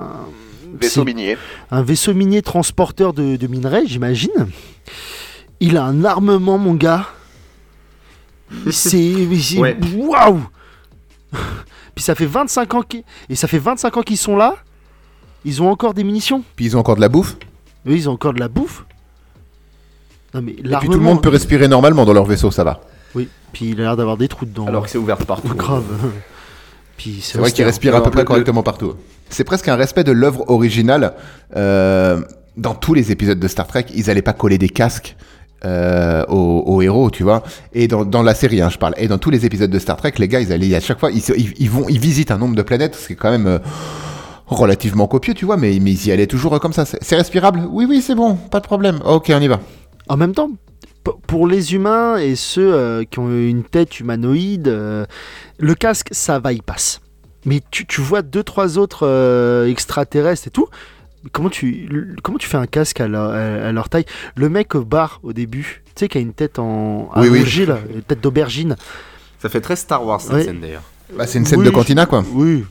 c'est 0.82 1.04
minier. 1.04 1.38
un 1.71 1.82
vaisseau 1.82 2.13
minier 2.13 2.41
transporteur 2.41 3.13
de, 3.13 3.36
de 3.38 3.47
minerais, 3.47 3.84
j'imagine. 3.86 4.47
Il 5.60 5.78
a 5.78 5.86
un 5.86 6.04
armement, 6.04 6.58
mon 6.58 6.73
gars. 6.73 7.08
C'est. 8.71 9.28
Waouh! 9.95 10.41
Puis 11.95 12.04
ça 12.04 12.13
fait 12.13 12.25
25 12.25 12.73
ans 12.73 12.82
qu'ils... 12.82 13.04
Et 13.30 13.36
ça 13.36 13.47
fait 13.47 13.58
25 13.58 13.97
ans 13.97 14.01
qu'ils 14.01 14.17
sont 14.17 14.36
là. 14.36 14.56
Ils 15.45 15.62
ont 15.62 15.69
encore 15.69 15.93
des 15.93 16.04
munitions. 16.04 16.43
Puis 16.56 16.65
ils 16.65 16.78
ont 16.78 16.82
encore 16.82 16.97
de 16.97 17.01
la 17.01 17.10
bouffe. 17.10 17.38
Eux, 17.88 17.95
ils 17.95 18.10
ont 18.10 18.13
encore 18.13 18.34
de 18.34 18.39
la 18.39 18.49
bouffe. 18.49 18.86
Non 20.34 20.41
mais 20.41 20.51
Et 20.51 20.62
puis 20.62 20.88
tout 20.88 20.93
le 20.93 20.99
monde 20.99 21.21
peut 21.21 21.30
respirer 21.30 21.69
normalement 21.69 22.04
dans 22.04 22.12
leur 22.12 22.25
vaisseau, 22.25 22.51
ça 22.51 22.65
va. 22.65 22.82
Oui, 23.15 23.28
puis 23.54 23.69
il 23.71 23.80
a 23.80 23.84
l'air 23.84 23.97
d'avoir 23.97 24.17
des 24.17 24.28
trous 24.28 24.45
dedans. 24.45 24.67
Alors 24.67 24.84
que 24.86 24.89
c'est 24.89 24.97
ouvert 24.97 25.17
partout. 25.17 25.54
grave. 25.56 25.84
Puis 26.97 27.19
C'est 27.21 27.38
vrai 27.38 27.47
qu'ils 27.49 27.54
austère. 27.56 27.65
respirent 27.67 27.95
à 27.97 28.04
peu 28.04 28.10
près 28.10 28.21
le- 28.21 28.25
correctement 28.25 28.63
partout. 28.63 28.93
C'est 29.30 29.43
presque 29.43 29.67
un 29.67 29.75
respect 29.75 30.04
de 30.06 30.13
l'œuvre 30.13 30.45
originale. 30.49 31.13
Euh, 31.56 32.21
dans 32.56 32.73
tous 32.73 32.93
les 32.93 33.12
épisodes 33.12 33.38
de 33.39 33.47
Star 33.49 33.67
Trek, 33.67 33.86
ils 33.93 34.10
allaient 34.10 34.21
pas 34.21 34.32
coller 34.32 34.58
des 34.58 34.69
casques 34.69 35.17
euh, 35.65 36.23
aux, 36.30 36.63
aux 36.65 36.82
héros, 36.82 37.12
tu 37.12 37.23
vois. 37.23 37.43
Et 37.73 37.89
dans, 37.89 38.06
dans 38.06 38.23
la 38.23 38.34
série, 38.34 38.62
hein, 38.62 38.69
je 38.69 38.78
parle. 38.78 38.93
Et 38.97 39.10
dans 39.10 39.17
tous 39.17 39.30
les 39.30 39.45
épisodes 39.45 39.69
de 39.69 39.80
Star 39.80 39.97
Trek, 39.97 40.13
les 40.19 40.30
gars, 40.30 40.39
ils 40.39 40.54
allaient 40.54 40.73
à 40.73 40.80
chaque 40.80 40.99
fois, 41.01 41.12
ils, 41.12 41.21
se- 41.21 41.34
ils, 41.34 41.54
ils 41.58 41.69
vont, 41.69 41.86
ils 41.89 41.99
visitent 41.99 42.32
un 42.32 42.38
nombre 42.38 42.56
de 42.56 42.62
planètes, 42.62 42.95
ce 42.95 43.08
qui 43.08 43.13
est 43.13 43.17
quand 43.17 43.32
même 43.32 43.47
euh, 43.47 43.60
relativement 44.47 45.08
copieux, 45.08 45.34
tu 45.34 45.43
vois. 45.45 45.58
Mais, 45.58 45.78
mais 45.82 45.91
ils 45.91 46.08
y 46.08 46.12
allaient 46.13 46.28
toujours 46.28 46.58
comme 46.62 46.73
ça. 46.73 46.86
C'est 46.86 47.15
respirable? 47.17 47.62
Oui, 47.69 47.86
oui, 47.89 48.01
c'est 48.01 48.15
bon, 48.15 48.36
pas 48.36 48.62
de 48.62 48.65
problème. 48.65 48.99
Ok, 49.06 49.32
on 49.36 49.41
y 49.41 49.47
va. 49.49 49.60
En 50.08 50.15
même 50.15 50.34
temps, 50.34 50.49
pour 51.28 51.48
les 51.48 51.74
humains 51.74 52.18
et 52.18 52.36
ceux 52.36 52.74
euh, 52.74 53.04
qui 53.04 53.20
ont 53.20 53.30
une 53.30 53.63
tête 53.63 54.00
humanoïde, 54.00 54.68
euh, 54.68 55.06
le 55.60 55.74
casque, 55.76 56.08
ça 56.12 56.39
va, 56.39 56.52
il 56.54 56.63
passe. 56.63 57.02
Mais 57.46 57.62
tu, 57.72 57.86
tu 57.86 58.02
vois 58.02 58.22
deux, 58.22 58.44
trois 58.44 58.78
autres 58.78 59.06
euh, 59.08 59.68
extraterrestres 59.68 60.48
et 60.48 60.52
tout, 60.52 60.68
comment 61.32 61.50
tu, 61.50 62.15
comment 62.24 62.38
tu 62.39 62.48
fais 62.48 62.58
un 62.58 62.65
casque 62.68 63.00
à 63.02 63.08
leur, 63.08 63.30
à- 63.32 63.68
à 63.68 63.72
leur 63.72 63.89
taille? 63.89 64.06
Le 64.36 64.50
mec 64.50 64.74
au 64.76 64.84
bar 64.84 65.20
au 65.24 65.32
début, 65.34 65.84
tu 65.86 65.91
sais, 66.02 66.08
qui 66.08 66.18
a 66.18 66.22
une 66.22 66.34
tête 66.34 66.58
en 66.60 67.10
Oui, 67.15 67.28
oui. 67.30 67.38
allongée, 67.39 67.65
là, 67.65 67.80
une 67.94 68.02
tête 68.02 68.22
d'aubergine. 68.22 68.76
Ça 69.39 69.50
fait 69.50 69.62
très 69.62 69.76
Star 69.76 70.04
Wars 70.06 70.22
cette 70.22 70.34
Ouais. 70.34 70.44
scène 70.44 70.60
d'ailleurs. 70.60 70.82
Bah, 71.15 71.28
c'est 71.28 71.38
une 71.38 71.46
scène 71.46 71.60
Oui, 71.60 71.65
de 71.65 71.70
cantina, 71.72 72.08
quoi. 72.08 72.24
Oui. 72.34 72.63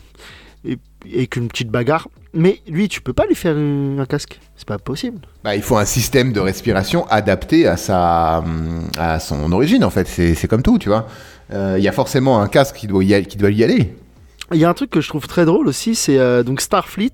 Et, 0.67 0.79
et 1.13 1.27
qu'une 1.27 1.49
petite 1.49 1.69
bagarre. 1.69 2.09
Mais 2.33 2.61
lui, 2.67 2.89
tu 2.89 3.01
peux 3.01 3.13
pas 3.13 3.27
lui 3.27 3.35
faire 3.35 3.57
une- 3.57 3.99
un 4.01 4.07
casque. 4.07 4.41
C'est 4.57 4.67
pas 4.67 4.79
possible. 4.79 5.19
Bah, 5.45 5.55
il 5.55 5.63
faut 5.63 5.77
un 5.77 5.85
système 5.85 6.33
de 6.33 6.41
respiration 6.41 7.07
adapté 7.09 7.67
à, 7.67 7.77
sa, 7.77 8.43
à 8.99 9.21
son 9.21 9.53
origine, 9.53 9.85
en 9.85 9.91
fait. 9.91 10.09
C'est 10.09 10.35
c'est 10.35 10.49
comme 10.49 10.63
tout, 10.63 10.79
tu 10.79 10.89
vois. 10.89 11.07
Euh, 11.53 11.75
Il 11.79 11.85
y 11.85 11.89
a 11.89 11.93
forcément 11.93 12.41
un 12.41 12.49
casque 12.49 12.77
qui 12.77 12.87
doit 12.87 13.05
y, 13.05 13.13
aller- 13.15 13.27
qui 13.27 13.37
doit 13.37 13.51
y 13.51 13.63
aller. 13.63 13.95
Il 14.53 14.59
y 14.59 14.65
a 14.65 14.69
un 14.71 14.75
truc 14.75 14.91
que 14.91 15.01
je 15.01 15.09
trouve 15.09 15.27
très 15.27 15.45
drôle 15.45 15.69
aussi, 15.69 15.95
c'est 15.95 16.19
euh, 16.19 16.43
donc 16.43 16.61
Starfleet. 16.61 17.13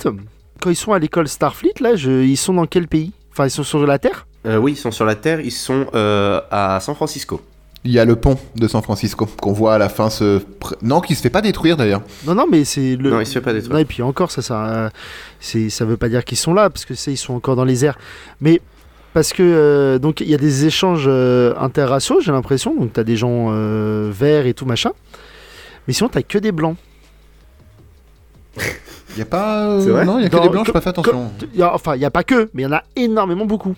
Quand 0.61 0.71
ils 0.71 0.77
sont 0.77 0.93
à 0.93 0.99
l'école 0.99 1.27
Starfleet, 1.29 1.75
là, 1.81 1.97
je- 1.97 2.23
ils 2.23 2.37
sont 2.37 2.55
dans 2.55 2.67
quel 2.67 2.87
pays? 2.89 3.13
Enfin, 3.33 3.47
ils 3.47 3.51
sont 3.51 3.63
sur 3.65 3.85
la 3.87 3.99
Terre? 3.99 4.27
Euh, 4.47 4.57
oui, 4.59 4.73
ils 4.73 4.77
sont 4.77 4.91
sur 4.91 5.05
la 5.05 5.15
Terre, 5.17 5.41
ils 5.41 5.51
sont 5.53 5.87
euh, 5.95 6.41
à 6.51 6.79
San 6.81 6.95
Francisco. 6.95 7.41
Il 7.85 7.93
y 7.93 7.99
a 7.99 8.05
le 8.05 8.15
pont 8.17 8.37
de 8.57 8.69
San 8.69 8.83
Francisco 8.83 9.27
qu'on 9.41 9.53
voit 9.53 9.75
à 9.75 9.79
la 9.79 9.89
fin 9.89 10.11
se... 10.11 10.39
pr- 10.39 10.75
Non, 10.83 11.01
qui 11.01 11.15
se 11.15 11.23
fait 11.23 11.31
pas 11.31 11.41
détruire, 11.41 11.79
d'ailleurs. 11.79 12.03
Non, 12.27 12.35
non, 12.35 12.47
mais 12.51 12.65
c'est 12.67 12.95
le. 12.97 13.09
Non, 13.11 13.21
il 13.21 13.27
se 13.27 13.33
fait 13.33 13.41
pas 13.41 13.55
détruire. 13.55 13.73
Non, 13.73 13.79
et 13.81 13.87
puis 13.87 14.03
encore, 14.03 14.31
ça, 14.31 14.43
ça, 14.43 14.91
c'est, 15.41 15.71
ça 15.71 15.87
veut 15.87 15.97
pas 15.97 16.11
dire 16.11 16.25
qu'ils 16.27 16.37
sont 16.37 16.53
là, 16.53 16.69
parce 16.69 16.85
que 16.85 16.95
c'est, 16.95 17.13
ils 17.13 17.17
sont 17.17 17.33
encore 17.33 17.57
dans 17.57 17.65
les 17.65 17.87
airs. 17.87 17.97
Mais 18.43 18.61
parce 19.15 19.33
que 19.33 19.43
euh, 19.43 19.99
donc 19.99 20.21
il 20.21 20.29
y 20.29 20.35
a 20.35 20.39
des 20.39 20.67
échanges 20.67 21.07
euh, 21.09 21.55
interraciaux, 21.59 22.21
j'ai 22.21 22.33
l'impression. 22.33 22.75
Donc 22.77 22.93
t'as 22.93 23.03
des 23.03 23.17
gens 23.17 23.47
euh, 23.51 24.11
verts 24.13 24.47
et 24.47 24.53
tout 24.53 24.67
machin. 24.67 24.91
Mais 25.89 25.95
sinon 25.95 26.11
t'as 26.11 26.23
que 26.23 26.37
des 26.37 26.53
blancs. 26.53 26.77
Il 28.57 29.19
y 29.19 29.23
a 29.23 29.25
pas... 29.25 29.67
euh, 29.71 29.81
C'est 29.83 29.91
vrai 29.91 30.05
Non, 30.05 30.19
il 30.19 30.23
y 30.23 30.27
a 30.27 30.29
que 30.29 30.37
Dans- 30.37 30.43
des 30.43 30.49
blancs, 30.51 30.67
comme- 30.67 30.73
pas 30.75 30.81
fait 30.81 30.91
attention. 30.91 31.31
Il 31.55 31.59
y 31.59 31.63
a- 31.63 31.75
enfin, 31.75 31.97
il 31.97 32.03
y 32.03 32.05
a 32.05 32.11
pas 32.11 32.23
que, 32.25 32.51
mais 32.55 32.63
il 32.63 32.67
y 32.67 32.69
en 32.69 32.73
a 32.73 32.83
énormément 32.95 33.47
beaucoup. 33.47 33.75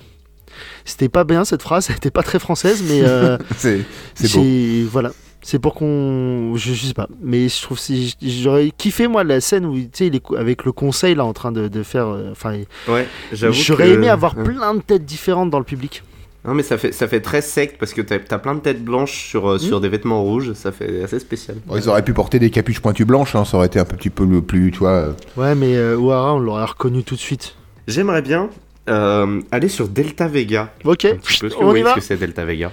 C'était 0.84 1.08
pas 1.08 1.24
bien 1.24 1.44
cette 1.44 1.62
phrase, 1.62 1.86
elle 1.90 1.96
était 1.96 2.10
pas 2.10 2.22
très 2.22 2.38
française, 2.38 2.82
mais 2.88 3.02
euh, 3.02 3.38
C'est 3.56 3.80
c'est 4.14 4.34
beau. 4.38 4.88
voilà. 4.90 5.10
C'est 5.44 5.58
pour 5.58 5.74
qu'on, 5.74 6.54
je, 6.54 6.72
je 6.72 6.86
sais 6.86 6.94
pas, 6.94 7.08
mais 7.20 7.48
je 7.48 7.62
trouve 7.62 7.76
que 7.76 7.92
j'aurais 8.22 8.70
kiffé 8.78 9.08
moi 9.08 9.24
la 9.24 9.40
scène 9.40 9.66
où 9.66 9.74
tu 9.76 9.88
sais 9.92 10.06
il 10.06 10.14
est 10.14 10.22
avec 10.38 10.64
le 10.64 10.70
conseil 10.70 11.16
là 11.16 11.24
en 11.24 11.32
train 11.32 11.50
de, 11.50 11.66
de 11.66 11.82
faire, 11.82 12.06
euh, 12.06 12.28
enfin 12.30 12.56
Ouais, 12.86 13.08
j'avoue. 13.32 13.52
J'aurais 13.52 13.88
que- 13.88 13.94
aimé 13.94 14.08
avoir 14.08 14.36
Ouais. 14.38 14.44
plein 14.44 14.72
de 14.74 14.80
têtes 14.80 15.04
différentes 15.04 15.50
dans 15.50 15.58
le 15.58 15.64
public. 15.64 16.04
Non, 16.46 16.54
mais 16.54 16.62
ça 16.62 16.78
fait, 16.78 16.92
ça 16.92 17.08
fait 17.08 17.20
très 17.20 17.40
secte 17.42 17.76
parce 17.78 17.92
que 17.92 18.00
t'as 18.02 18.16
as 18.30 18.38
plein 18.38 18.54
de 18.54 18.60
têtes 18.60 18.84
blanches 18.84 19.26
sur, 19.30 19.48
euh, 19.50 19.58
sur 19.58 19.80
des 19.80 19.88
vêtements 19.88 20.22
rouges, 20.22 20.52
ça 20.54 20.70
fait 20.70 21.02
assez 21.02 21.18
spécial. 21.18 21.56
Bon, 21.66 21.76
ils 21.76 21.88
auraient 21.88 22.04
pu 22.04 22.12
porter 22.12 22.38
des 22.38 22.50
capuches 22.50 22.80
pointues 22.80 23.04
blanches, 23.04 23.34
hein, 23.34 23.44
ça 23.44 23.56
aurait 23.56 23.66
été 23.66 23.80
un 23.80 23.84
petit 23.84 24.10
peu 24.10 24.24
le 24.24 24.42
plus, 24.42 24.70
tu 24.70 24.78
vois... 24.78 24.90
euh, 24.90 25.12
Ouais, 25.36 25.54
mais 25.56 25.74
euh, 25.76 25.96
Ouara, 25.96 26.34
on 26.34 26.38
l'aurait 26.38 26.64
reconnu 26.64 27.02
tout 27.02 27.14
de 27.16 27.20
suite. 27.20 27.54
J'aimerais 27.88 28.22
bien 28.22 28.48
euh, 28.88 29.40
aller 29.50 29.68
sur 29.68 29.88
Delta 29.88 30.28
Vega. 30.28 30.72
Ok, 30.84 31.04
Un 31.04 31.16
petit 31.16 31.38
peu. 31.38 31.46
Est-ce 31.46 31.54
que 31.54 31.62
vous 31.62 31.70
on 31.70 31.74
y 31.74 31.82
va. 31.82 31.90
ce 31.90 31.94
que 31.96 32.00
c'est 32.00 32.16
Delta 32.16 32.44
Vega 32.44 32.70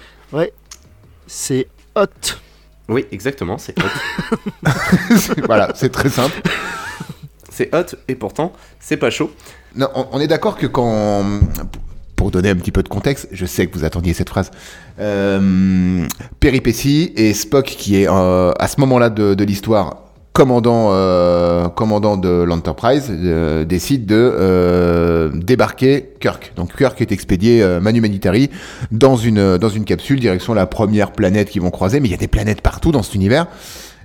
C'est 1.27 1.67
hot. 1.95 2.05
Oui, 2.87 3.05
exactement, 3.11 3.57
c'est 3.57 3.75
hot. 3.79 4.69
voilà, 5.45 5.71
c'est 5.75 5.89
très 5.91 6.09
simple. 6.09 6.41
c'est 7.51 7.73
hot 7.75 7.95
et 8.07 8.15
pourtant, 8.15 8.53
c'est 8.79 8.97
pas 8.97 9.09
chaud. 9.11 9.31
Non, 9.75 9.87
on, 9.93 10.07
on 10.13 10.19
est 10.19 10.27
d'accord 10.27 10.57
que 10.57 10.65
quand... 10.67 11.23
Pour 12.15 12.31
donner 12.31 12.49
un 12.49 12.55
petit 12.55 12.71
peu 12.73 12.83
de 12.83 12.89
contexte, 12.89 13.29
je 13.31 13.45
sais 13.45 13.67
que 13.67 13.77
vous 13.77 13.85
attendiez 13.85 14.13
cette 14.13 14.27
phrase. 14.27 14.51
Euh, 14.99 16.05
péripétie 16.41 17.13
et 17.15 17.33
Spock, 17.33 17.63
qui 17.65 18.01
est 18.01 18.09
euh, 18.09 18.51
à 18.59 18.67
ce 18.67 18.77
moment-là 18.81 19.09
de, 19.09 19.35
de 19.35 19.43
l'histoire 19.45 20.01
commandant, 20.33 20.89
euh, 20.91 21.67
commandant 21.69 22.17
de 22.17 22.29
l'Enterprise, 22.29 23.11
euh, 23.11 23.65
décide 23.65 24.05
de 24.05 24.15
euh, 24.15 25.29
débarquer 25.33 26.11
Kirk. 26.19 26.53
Donc 26.55 26.75
Kirk 26.77 27.01
est 27.01 27.11
expédié 27.11 27.61
euh, 27.61 27.79
manu 27.79 28.01
dans 28.91 29.15
une, 29.15 29.57
dans 29.57 29.69
une 29.69 29.85
capsule 29.85 30.19
direction 30.19 30.53
la 30.53 30.65
première 30.65 31.11
planète 31.11 31.49
qu'ils 31.49 31.61
vont 31.61 31.71
croiser. 31.71 31.99
Mais 31.99 32.07
il 32.07 32.11
y 32.11 32.15
a 32.15 32.17
des 32.17 32.27
planètes 32.27 32.61
partout 32.61 32.91
dans 32.91 33.03
cet 33.03 33.15
univers. 33.15 33.47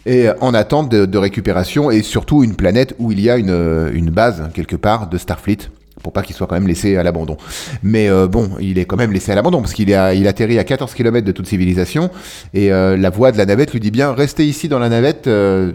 Et 0.07 0.29
euh, 0.29 0.35
en 0.41 0.55
attente 0.55 0.91
de, 0.91 1.07
de 1.07 1.19
récupération 1.19 1.91
et 1.91 2.03
surtout 2.03 2.43
une 2.43 2.57
planète 2.57 2.95
où 2.99 3.13
il 3.13 3.21
y 3.21 3.31
a 3.31 3.37
une, 3.37 3.51
euh, 3.51 3.91
une 3.93 4.11
base 4.11 4.51
quelque 4.55 4.77
part 4.77 5.09
de 5.09 5.19
Starfleet 5.19 5.71
pour 6.05 6.13
pas 6.13 6.23
qu'il 6.23 6.37
soit 6.37 6.47
quand 6.47 6.55
même 6.55 6.69
laissé 6.69 6.97
à 6.97 7.03
l'abandon. 7.03 7.37
Mais 7.83 8.09
euh, 8.09 8.29
bon, 8.29 8.51
il 8.61 8.79
est 8.79 8.85
quand 8.85 8.97
même 8.97 9.11
laissé 9.11 9.33
à 9.33 9.35
l'abandon 9.35 9.61
parce 9.61 9.73
qu'il 9.73 9.91
est 9.91 10.19
il 10.19 10.29
atterrit 10.29 10.59
à 10.59 10.65
14 10.65 10.95
km 10.95 11.27
de 11.27 11.33
toute 11.33 11.47
civilisation 11.47 12.11
et 12.53 12.73
euh, 12.73 12.97
la 12.97 13.11
voix 13.11 13.33
de 13.33 13.39
la 13.39 13.47
navette 13.47 13.73
lui 13.73 13.81
dit 13.81 13.91
bien 13.91 14.13
restez 14.13 14.45
ici 14.45 14.69
dans 14.69 14.79
la 14.79 14.91
navette 14.91 15.27
euh, 15.27 15.73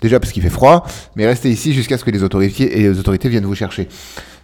déjà 0.00 0.20
parce 0.20 0.32
qu'il 0.32 0.42
fait 0.42 0.50
froid, 0.50 0.86
mais 1.14 1.26
restez 1.26 1.50
ici 1.50 1.72
jusqu'à 1.72 1.98
ce 1.98 2.04
que 2.04 2.10
les 2.10 2.22
autorités 2.22 2.78
et 2.78 2.82
les 2.82 2.98
autorités 2.98 3.28
viennent 3.28 3.46
vous 3.46 3.54
chercher. 3.54 3.88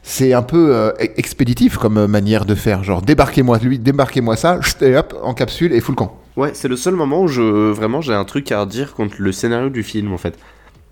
C'est 0.03 0.33
un 0.33 0.43
peu 0.43 0.75
euh, 0.75 0.91
e- 1.01 1.13
expéditif 1.17 1.77
comme 1.77 1.97
euh, 1.97 2.09
manière 2.09 2.45
de 2.45 2.55
faire, 2.55 2.83
genre 2.83 3.03
débarquez-moi 3.03 3.59
lui, 3.59 3.79
débarquez-moi 3.79 4.37
ça, 4.37 4.59
et 4.81 4.97
hop 4.97 5.15
en 5.23 5.35
capsule 5.35 5.73
et 5.73 5.81
full 5.81 5.95
camp. 5.95 6.19
Ouais, 6.37 6.53
c'est 6.55 6.69
le 6.69 6.77
seul 6.77 6.95
moment 6.95 7.23
où 7.23 7.29
je 7.29 7.43
vraiment 7.71 8.01
j'ai 8.01 8.15
un 8.15 8.25
truc 8.25 8.51
à 8.53 8.61
redire 8.61 8.95
contre 8.95 9.17
le 9.19 9.33
scénario 9.33 9.69
du 9.69 9.83
film 9.83 10.13
en 10.13 10.19
fait. 10.19 10.39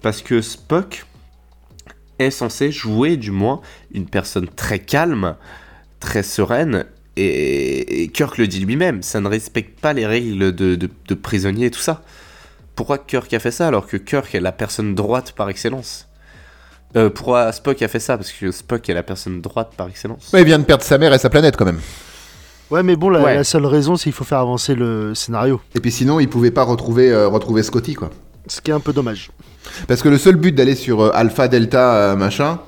Parce 0.03 0.23
que 0.23 0.41
Spock 0.41 1.07
est 2.19 2.31
censé 2.31 2.71
jouer 2.71 3.17
du 3.17 3.31
moins 3.31 3.61
une 3.93 4.07
personne 4.07 4.49
très 4.49 4.79
calme, 4.79 5.35
très 5.99 6.23
sereine, 6.23 6.85
et, 7.17 8.11
Kirk 8.15 8.39
le 8.39 8.47
dit 8.47 8.65
lui-même, 8.65 9.03
ça 9.03 9.21
ne 9.21 9.29
respecte 9.29 9.81
pas 9.81 9.93
les 9.93 10.07
règles 10.07 10.55
de, 10.55 10.75
de, 10.75 10.89
de 11.09 11.15
prisonnier 11.15 11.67
et 11.67 11.71
tout 11.71 11.81
ça. 11.81 12.03
Pourquoi 12.81 12.97
Kirk 12.97 13.31
a 13.35 13.39
fait 13.39 13.51
ça 13.51 13.67
alors 13.67 13.87
que 13.87 13.99
Kirk 13.99 14.35
est 14.35 14.41
la 14.41 14.53
personne 14.53 14.95
droite 14.95 15.33
par 15.33 15.51
excellence 15.51 16.09
euh, 16.97 17.11
Pourquoi 17.11 17.53
Spock 17.53 17.83
a 17.83 17.89
fait 17.89 17.99
ça 17.99 18.17
Parce 18.17 18.33
que 18.33 18.51
Spock 18.51 18.89
est 18.89 18.95
la 18.95 19.03
personne 19.03 19.43
droite 19.43 19.73
par 19.77 19.89
excellence. 19.89 20.31
Mais 20.33 20.41
il 20.41 20.47
vient 20.47 20.59
de 20.59 20.65
perdre 20.65 20.83
sa 20.83 20.97
mère 20.97 21.13
et 21.13 21.19
sa 21.19 21.29
planète 21.29 21.59
quand 21.59 21.67
même. 21.67 21.81
Ouais, 22.71 22.83
mais 22.83 22.97
bon, 22.97 23.11
la, 23.11 23.21
Ouais. 23.21 23.35
la 23.35 23.45
seule 23.45 23.67
raison, 23.67 23.97
c'est 23.97 24.05
qu'il 24.05 24.15
faut 24.15 24.25
faire 24.25 24.39
avancer 24.39 24.75
le 24.75 25.15
scénario. 25.15 25.61
Et 25.75 25.81
puis 25.81 25.91
sinon, 25.93 26.21
il 26.21 26.31
pouvait 26.31 26.53
pas 26.53 26.63
retrouver, 26.63 27.11
euh, 27.11 27.29
retrouver 27.29 27.63
Scotty 27.63 27.93
quoi. 27.93 28.09
Ce 28.47 28.63
qui 28.63 28.71
est 28.71 28.75
un 28.75 28.81
peu 28.81 28.95
dommage. 28.95 29.31
Parce 29.87 30.01
que 30.01 30.09
le 30.09 30.17
seul 30.17 30.37
but 30.37 30.53
d'aller 30.55 30.75
sur 30.75 31.03
euh, 31.03 31.11
Alpha, 31.13 31.49
Delta, 31.49 31.97
euh, 31.97 32.17
machin, 32.17 32.61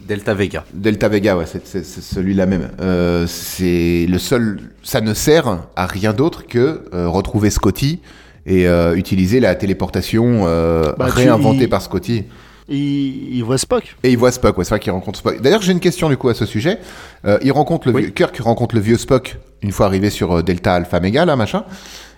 Delta 0.00 0.32
Vega. 0.32 0.64
Delta 0.72 1.08
Vega, 1.10 1.36
ouais, 1.36 1.44
c'est, 1.46 1.84
celui-là 1.84 2.46
même. 2.46 2.70
Euh, 2.80 3.26
c'est 3.26 4.06
le 4.08 4.18
seul. 4.18 4.60
Ça 4.82 5.02
ne 5.02 5.12
sert 5.12 5.58
à 5.76 5.84
rien 5.84 6.14
d'autre 6.14 6.46
que 6.46 6.84
euh, 6.94 7.06
retrouver 7.06 7.50
Scotty 7.50 8.00
et 8.48 8.66
euh, 8.66 8.96
utiliser 8.96 9.38
la 9.38 9.54
téléportation 9.54 10.42
euh, 10.46 10.92
Bah, 10.98 11.06
réinventée 11.06 11.68
par 11.68 11.82
Scotty. 11.82 12.24
Il, 12.70 13.36
il 13.36 13.42
voit 13.44 13.56
Spock. 13.58 13.96
Et 14.02 14.10
il 14.10 14.18
voit 14.18 14.30
Spock, 14.32 14.58
ouais, 14.58 14.64
c'est 14.64 14.70
vrai 14.70 14.80
qu'il 14.80 14.92
rencontre 14.92 15.18
Spock. 15.20 15.40
D'ailleurs, 15.40 15.62
j'ai 15.62 15.72
une 15.72 15.80
question 15.80 16.08
du 16.08 16.16
coup 16.16 16.28
à 16.28 16.34
ce 16.34 16.44
sujet. 16.46 16.78
Euh, 17.24 17.38
il 17.42 17.52
rencontre 17.52 17.88
le 17.88 17.94
Oui. 17.94 18.02
vieux, 18.02 18.10
Kirk 18.10 18.36
rencontre 18.40 18.74
le 18.74 18.80
vieux 18.80 18.98
Spock 18.98 19.38
une 19.62 19.72
fois 19.72 19.86
arrivé 19.86 20.10
sur 20.10 20.42
Delta 20.42 20.74
Alpha 20.74 20.98
Mega, 21.00 21.24
là, 21.24 21.34
machin. 21.36 21.64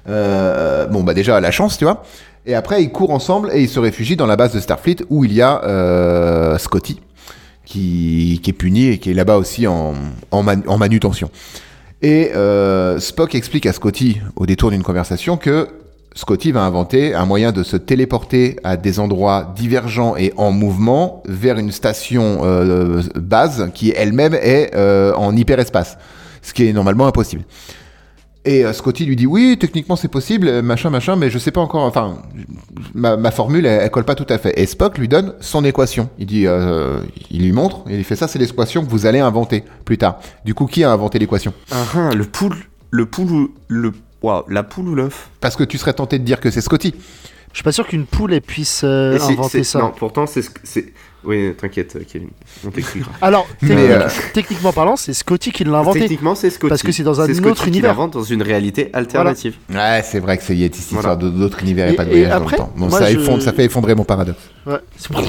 Euh, 0.09 0.87
bon, 0.87 1.03
bah 1.05 1.15
déjà, 1.15 1.41
la 1.41 1.51
chance, 1.51 1.79
tu 1.79 1.85
vois. 1.85 2.03
Et 2.47 2.55
après, 2.55 2.83
ils 2.83 2.91
courent 2.91 3.13
ensemble 3.13 3.51
et 3.53 3.63
ils 3.63 3.69
se 3.69 3.79
réfugient 3.79 4.17
dans 4.17 4.27
la 4.27 4.37
base 4.37 4.53
de 4.55 4.61
Starfleet 4.61 4.97
où 5.11 5.25
il 5.25 5.33
y 5.33 5.43
a 5.43 5.63
euh, 5.65 6.59
Scotty 6.59 7.01
qui, 7.65 8.41
qui 8.43 8.51
est 8.51 8.55
puni 8.55 8.89
et 8.89 8.99
qui 8.99 9.11
est 9.11 9.15
là-bas 9.15 9.37
aussi 9.37 9.67
en, 9.67 9.95
en, 10.31 10.43
man- 10.43 10.63
en 10.67 10.79
manutention. 10.79 11.31
Et 12.03 12.31
Spock 12.99 13.35
explique 13.35 13.67
à 13.67 13.73
Scotty, 13.73 14.21
au 14.37 14.47
détour 14.47 14.71
d'une 14.71 14.83
conversation, 14.83 15.37
que 15.37 15.69
Scotty 16.15 16.51
va 16.51 16.63
inventer 16.63 17.15
un 17.15 17.25
moyen 17.25 17.53
de 17.53 17.63
se 17.63 17.77
téléporter 17.77 18.57
à 18.65 18.77
des 18.77 18.99
endroits 18.99 19.53
divergents 19.55 20.17
et 20.17 20.33
en 20.37 20.51
mouvement 20.51 21.23
vers 21.27 21.57
une 21.57 21.71
station 21.71 22.41
euh, 22.43 23.03
base 23.15 23.71
qui 23.75 23.93
elle-même 23.95 24.35
est 24.35 24.75
euh, 24.75 25.15
en 25.15 25.37
hyperespace, 25.37 25.99
ce 26.43 26.53
qui 26.53 26.67
est 26.67 26.73
normalement 26.73 27.07
impossible. 27.07 27.45
Et 28.45 28.65
euh, 28.65 28.73
Scotty 28.73 29.05
lui 29.05 29.15
dit 29.15 29.27
oui, 29.27 29.57
techniquement 29.61 29.95
c'est 29.95 30.09
possible, 30.09 30.63
machin, 30.63 30.91
machin, 30.91 31.15
mais 31.15 31.31
je 31.31 31.39
sais 31.39 31.53
pas 31.53 31.61
encore. 31.61 31.85
Enfin, 31.85 32.17
ma, 32.95 33.31
formule, 33.31 33.65
elle, 33.65 33.83
elle 33.83 33.91
colle 33.91 34.05
pas 34.05 34.17
tout 34.17 34.27
à 34.31 34.39
fait. 34.39 34.59
Et 34.59 34.67
Spock 34.67 34.99
lui 34.99 35.07
donne 35.07 35.35
son 35.41 35.65
équation. 35.65 36.09
Il 36.19 36.27
dit, 36.27 36.47
il 37.31 37.43
lui 37.43 37.53
montre, 37.53 37.85
et 37.89 37.97
il 37.97 38.05
fait 38.05 38.17
ça, 38.17 38.27
c'est 38.27 38.39
l'équation 38.41 38.85
que 38.85 38.91
vous 38.91 39.07
allez 39.07 39.21
inventer 39.21 39.63
plus 39.85 39.99
tard. 39.99 40.19
Du 40.45 40.55
coup, 40.55 40.67
qui 40.67 40.83
a 40.83 40.91
inventé 40.91 41.21
l'équation? 41.21 41.53
Ah, 41.71 41.85
ah, 41.95 42.15
le 42.15 42.25
poule, 42.25 42.57
le 42.91 43.07
poule 43.07 43.31
ou 43.31 43.55
le, 43.69 43.93
waouh, 44.23 44.45
la 44.49 44.63
poule 44.63 44.89
ou 44.89 44.95
l'œuf 44.95 45.31
Parce 45.41 45.57
que 45.57 45.65
tu 45.65 45.79
serais 45.79 45.93
tenté 45.95 46.19
de 46.19 46.25
dire 46.25 46.41
que 46.41 46.51
c'est 46.51 46.61
Scotty. 46.61 46.95
Je 47.53 47.57
suis 47.57 47.65
pas 47.65 47.73
sûr 47.73 47.87
qu'une 47.87 48.07
poule 48.07 48.33
elle 48.33 48.43
puisse 48.43 48.83
euh, 48.85 49.19
inventer 49.21 49.65
ça. 49.65 49.81
Non, 49.81 49.93
pourtant 49.97 50.25
c'est, 50.27 50.45
oui, 51.25 51.53
t'inquiète, 51.61 51.99
Kevin, 52.07 52.29
on 52.65 52.71
t'expliquera. 52.71 53.11
Alors, 53.21 53.49
technique- 53.61 53.79
euh, 53.91 54.09
techniquement 54.33 54.73
parlant, 54.73 54.95
c'est 54.95 55.13
Scotty 55.13 55.51
qui 55.51 55.65
l'a 55.65 55.79
inventé. 55.79 55.99
Techniquement, 56.01 56.37
c'est 56.37 56.49
Scotty. 56.51 56.69
Parce 56.69 56.83
que 56.83 56.93
c'est 56.93 57.03
dans 57.03 57.21
un 57.21 57.27
Scotty 57.27 57.49
autre 57.51 57.63
qui 57.65 57.69
univers. 57.71 57.91
l'invente 57.91 58.13
dans 58.13 58.23
une 58.23 58.43
réalité 58.43 58.91
alternative. 58.93 59.57
Ouais, 59.69 60.01
c'est 60.05 60.21
vrai 60.21 60.39
que 60.39 60.45
c'est 60.45 60.57
y 60.57 60.63
a 60.63 60.67
cette 60.69 60.79
histoire 60.79 61.03
Voilà. 61.03 61.17
de- 61.17 61.31
d'autres 61.31 61.61
univers 61.63 61.89
et, 61.89 61.95
Et- 61.95 61.97
pas 61.97 62.05
de 62.05 62.11
et 62.11 62.25
voyage 62.25 62.33
après, 62.33 62.57
dans 62.57 62.71
le 62.77 62.89
temps. 62.91 62.97
Ça, 62.97 63.11
je- 63.13 63.19
effondre- 63.19 63.43
ça 63.43 63.53
fait 63.53 63.65
effondrer 63.65 63.97
mon 63.97 64.05
paradoxe. 64.05 64.39
Ouais. 64.65 64.75
Et 65.13 65.17
ouais, 65.17 65.23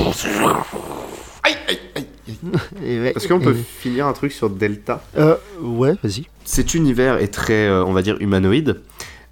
Est-ce 2.85 3.27
qu'on 3.27 3.39
peut 3.39 3.55
et- 3.55 3.63
finir 3.63 4.07
un 4.07 4.13
truc 4.13 4.31
sur 4.31 4.49
Delta 4.49 5.01
Euh, 5.17 5.35
ouais, 5.61 5.93
vas-y. 6.03 6.25
Cet 6.45 6.73
univers 6.73 7.17
est 7.17 7.27
très, 7.33 7.67
euh, 7.67 7.83
on 7.85 7.93
va 7.93 8.01
dire, 8.01 8.17
humanoïde. 8.19 8.81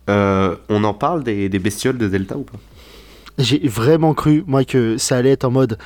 Euh, 0.10 0.56
on 0.70 0.84
en 0.84 0.94
parle 0.94 1.24
des, 1.24 1.50
des 1.50 1.60
bestioles 1.60 1.98
de 1.98 2.08
Delta 2.08 2.36
ou 2.38 2.44
pas? 2.44 2.58
J'ai 3.38 3.60
vraiment 3.68 4.14
cru, 4.14 4.44
moi, 4.48 4.64
que 4.66 4.98
ça 4.98 5.18
allait 5.18 5.32
être 5.32 5.46
en 5.46 5.52
mode. 5.52 5.78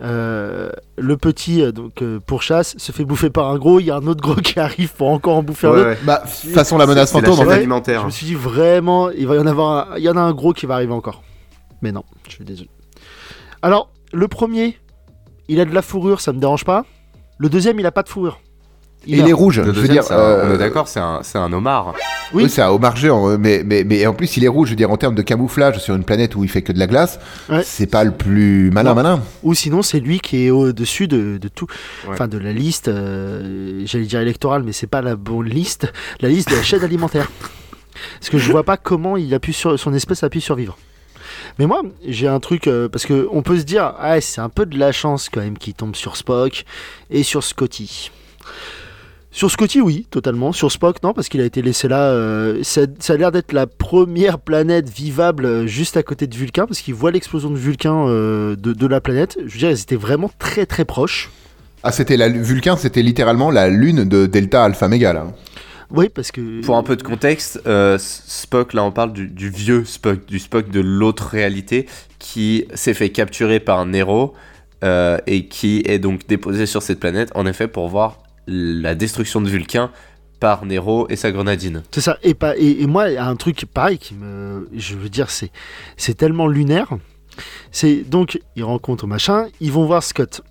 Euh, 0.00 0.70
le 0.96 1.16
petit, 1.18 1.70
donc 1.72 2.00
euh, 2.00 2.18
pourchasse, 2.18 2.74
se 2.78 2.92
fait 2.92 3.04
bouffer 3.04 3.28
par 3.28 3.50
un 3.50 3.58
gros. 3.58 3.78
Il 3.78 3.86
y 3.86 3.90
a 3.90 3.96
un 3.96 4.06
autre 4.06 4.22
gros 4.22 4.34
qui 4.36 4.58
arrive 4.58 4.92
pour 4.94 5.08
encore 5.10 5.36
en 5.36 5.42
bouffer 5.42 5.66
un 5.66 5.70
Ouais, 5.72 5.78
autre. 5.80 5.88
ouais. 5.90 5.98
Bah, 6.04 6.22
façon 6.26 6.78
la 6.78 6.86
menace 6.86 7.12
fantôme, 7.12 7.38
en 7.38 7.44
fait. 7.44 7.52
alimentaire. 7.52 8.00
Je 8.00 8.06
me 8.06 8.10
suis 8.10 8.26
dit 8.26 8.34
vraiment, 8.34 9.10
il 9.10 9.26
va 9.26 9.36
y 9.36 9.38
en 9.38 9.46
avoir, 9.46 9.92
un- 9.92 9.98
il 9.98 10.02
y 10.02 10.08
en 10.08 10.16
a 10.16 10.20
un 10.20 10.32
gros 10.32 10.54
qui 10.54 10.64
va 10.66 10.74
arriver 10.76 10.94
encore. 10.94 11.22
Mais 11.82 11.92
non, 11.92 12.04
je 12.26 12.32
suis 12.36 12.44
désolé. 12.44 12.70
Alors, 13.60 13.90
le 14.12 14.28
premier, 14.28 14.78
il 15.48 15.60
a 15.60 15.64
de 15.64 15.74
la 15.74 15.82
fourrure, 15.82 16.20
ça 16.20 16.32
me 16.32 16.38
dérange 16.40 16.64
pas. 16.64 16.84
Le 17.38 17.48
deuxième, 17.48 17.78
il 17.80 17.86
a 17.86 17.92
pas 17.92 18.02
de 18.02 18.08
fourrure. 18.08 18.40
Il 19.04 19.18
est 19.28 19.32
rouge. 19.32 19.58
Le 19.58 19.64
je 19.64 19.68
veux 19.70 19.74
deuxième, 19.74 19.94
dire, 19.94 20.04
c'est 20.04 20.14
un- 20.14 20.18
euh, 20.18 20.48
on 20.50 20.54
est 20.54 20.58
d'accord, 20.58 20.86
c'est 20.86 21.00
un, 21.00 21.20
c'est 21.24 21.36
un 21.38 21.52
homard. 21.52 21.92
Oui. 22.32 22.44
Oui, 22.44 22.48
c'est 22.50 22.62
un 22.62 22.68
homard 22.70 22.94
géant, 22.94 23.28
euh, 23.30 23.36
mais, 23.36 23.62
mais, 23.66 23.82
mais 23.82 24.06
en 24.06 24.14
plus 24.14 24.36
il 24.36 24.44
est 24.44 24.48
rouge, 24.48 24.68
je 24.68 24.72
veux 24.72 24.76
dire, 24.76 24.92
en 24.92 24.96
termes 24.96 25.16
de 25.16 25.22
camouflage 25.22 25.78
sur 25.80 25.96
une 25.96 26.04
planète 26.04 26.36
où 26.36 26.44
il 26.44 26.48
fait 26.50 26.62
que 26.62 26.72
de 26.72 26.78
la 26.78 26.86
glace, 26.86 27.18
Ouais. 27.50 27.62
c'est 27.64 27.88
pas 27.88 28.04
le 28.04 28.12
plus 28.12 28.70
malin 28.70 28.90
Non. 28.90 28.94
malin. 28.94 29.22
Ou 29.42 29.54
sinon, 29.54 29.82
c'est 29.82 29.98
lui 29.98 30.20
qui 30.20 30.46
est 30.46 30.50
au-dessus 30.50 31.08
de, 31.08 31.36
de 31.36 31.48
tout. 31.48 31.66
Ouais. 32.04 32.10
Enfin, 32.12 32.28
de 32.28 32.38
la 32.38 32.52
liste, 32.52 32.86
euh, 32.86 33.82
j'allais 33.86 34.04
dire 34.06 34.20
électorale, 34.20 34.62
mais 34.62 34.72
c'est 34.72 34.86
pas 34.86 35.02
la 35.02 35.16
bonne 35.16 35.48
liste. 35.48 35.92
La 36.20 36.28
liste 36.28 36.50
de 36.50 36.54
la 36.56 36.62
chaîne 36.62 36.84
alimentaire. 36.84 37.28
Parce 38.20 38.30
que 38.30 38.38
je 38.38 38.50
vois 38.52 38.62
pas 38.62 38.76
comment 38.76 39.16
il 39.16 39.34
a 39.34 39.40
pu 39.40 39.52
sur, 39.52 39.76
son 39.78 39.92
espèce 39.94 40.22
a 40.22 40.30
pu 40.30 40.40
survivre. 40.40 40.78
Mais 41.58 41.66
moi, 41.66 41.82
j'ai 42.06 42.28
un 42.28 42.40
truc, 42.40 42.66
euh, 42.66 42.88
parce 42.88 43.06
que 43.06 43.28
on 43.30 43.42
peut 43.42 43.58
se 43.58 43.64
dire, 43.64 43.94
ah, 43.98 44.20
c'est 44.20 44.40
un 44.40 44.48
peu 44.48 44.66
de 44.66 44.78
la 44.78 44.92
chance 44.92 45.28
quand 45.28 45.40
même 45.40 45.58
qui 45.58 45.74
tombe 45.74 45.96
sur 45.96 46.16
Spock 46.16 46.64
et 47.10 47.22
sur 47.22 47.44
Scotty. 47.44 48.10
Sur 49.30 49.50
Scotty, 49.50 49.80
oui, 49.80 50.06
totalement. 50.10 50.52
Sur 50.52 50.70
Spock, 50.70 51.02
non, 51.02 51.14
parce 51.14 51.28
qu'il 51.28 51.40
a 51.40 51.44
été 51.44 51.62
laissé 51.62 51.88
là. 51.88 52.10
euh, 52.10 52.62
ça, 52.62 52.82
a 53.08 53.16
l'air 53.16 53.32
d'être 53.32 53.52
la 53.52 53.66
première 53.66 54.38
planète 54.38 54.90
vivable 54.90 55.46
euh, 55.46 55.66
juste 55.66 55.96
à 55.96 56.02
côté 56.02 56.26
de 56.26 56.34
Vulcain, 56.34 56.66
parce 56.66 56.80
qu'il 56.80 56.94
voit 56.94 57.10
l'explosion 57.10 57.50
de 57.50 57.56
Vulcain 57.56 58.06
de, 58.06 58.86
la 58.86 59.00
planète. 59.00 59.38
Je 59.46 59.52
veux 59.52 59.58
dire, 59.58 59.70
ils 59.70 59.80
étaient 59.80 59.96
vraiment 59.96 60.30
très 60.38 60.66
très 60.66 60.84
proches. 60.84 61.30
Ah, 61.82 61.92
c'était 61.92 62.16
la 62.16 62.28
Vulcain, 62.28 62.76
c'était 62.76 63.02
littéralement 63.02 63.50
la 63.50 63.68
lune 63.68 64.04
de 64.04 64.26
Delta 64.26 64.64
Alpha 64.64 64.86
Méga 64.88 65.12
là. 65.12 65.26
Oui, 65.92 66.08
parce 66.08 66.32
que. 66.32 66.62
Pour 66.62 66.76
un 66.76 66.82
peu 66.82 66.96
de 66.96 67.02
contexte, 67.02 67.60
euh, 67.66 67.98
Spock, 67.98 68.72
là 68.72 68.82
on 68.84 68.90
parle 68.90 69.12
du, 69.12 69.28
du 69.28 69.50
vieux 69.50 69.84
Spock, 69.84 70.24
du 70.26 70.38
Spock 70.38 70.70
de 70.70 70.80
l'autre 70.80 71.26
réalité, 71.26 71.86
qui 72.18 72.66
s'est 72.74 72.94
fait 72.94 73.10
capturer 73.10 73.60
par 73.60 73.84
Nero 73.84 74.34
euh, 74.84 75.18
et 75.26 75.46
qui 75.46 75.82
est 75.86 75.98
donc 75.98 76.26
déposé 76.26 76.66
sur 76.66 76.82
cette 76.82 76.98
planète, 76.98 77.30
en 77.34 77.46
effet, 77.46 77.68
pour 77.68 77.88
voir 77.88 78.18
la 78.46 78.94
destruction 78.94 79.40
de 79.40 79.48
Vulcain 79.48 79.90
par 80.40 80.64
Nero 80.66 81.06
et 81.08 81.16
sa 81.16 81.30
grenadine. 81.30 81.82
C'est 81.92 82.00
ça. 82.00 82.18
Et, 82.22 82.34
pas, 82.34 82.56
et, 82.56 82.82
et 82.82 82.86
moi, 82.86 83.10
il 83.10 83.14
y 83.14 83.18
a 83.18 83.26
un 83.26 83.36
truc 83.36 83.66
pareil 83.66 83.98
qui 83.98 84.14
me. 84.14 84.68
Je 84.74 84.96
veux 84.96 85.08
dire, 85.08 85.30
c'est, 85.30 85.52
c'est 85.96 86.14
tellement 86.14 86.48
lunaire. 86.48 86.88
C'est 87.70 88.02
donc, 88.02 88.40
ils 88.56 88.64
rencontrent 88.64 89.06
machin, 89.06 89.46
ils 89.60 89.70
vont 89.72 89.86
voir 89.86 90.02
Scott. 90.02 90.42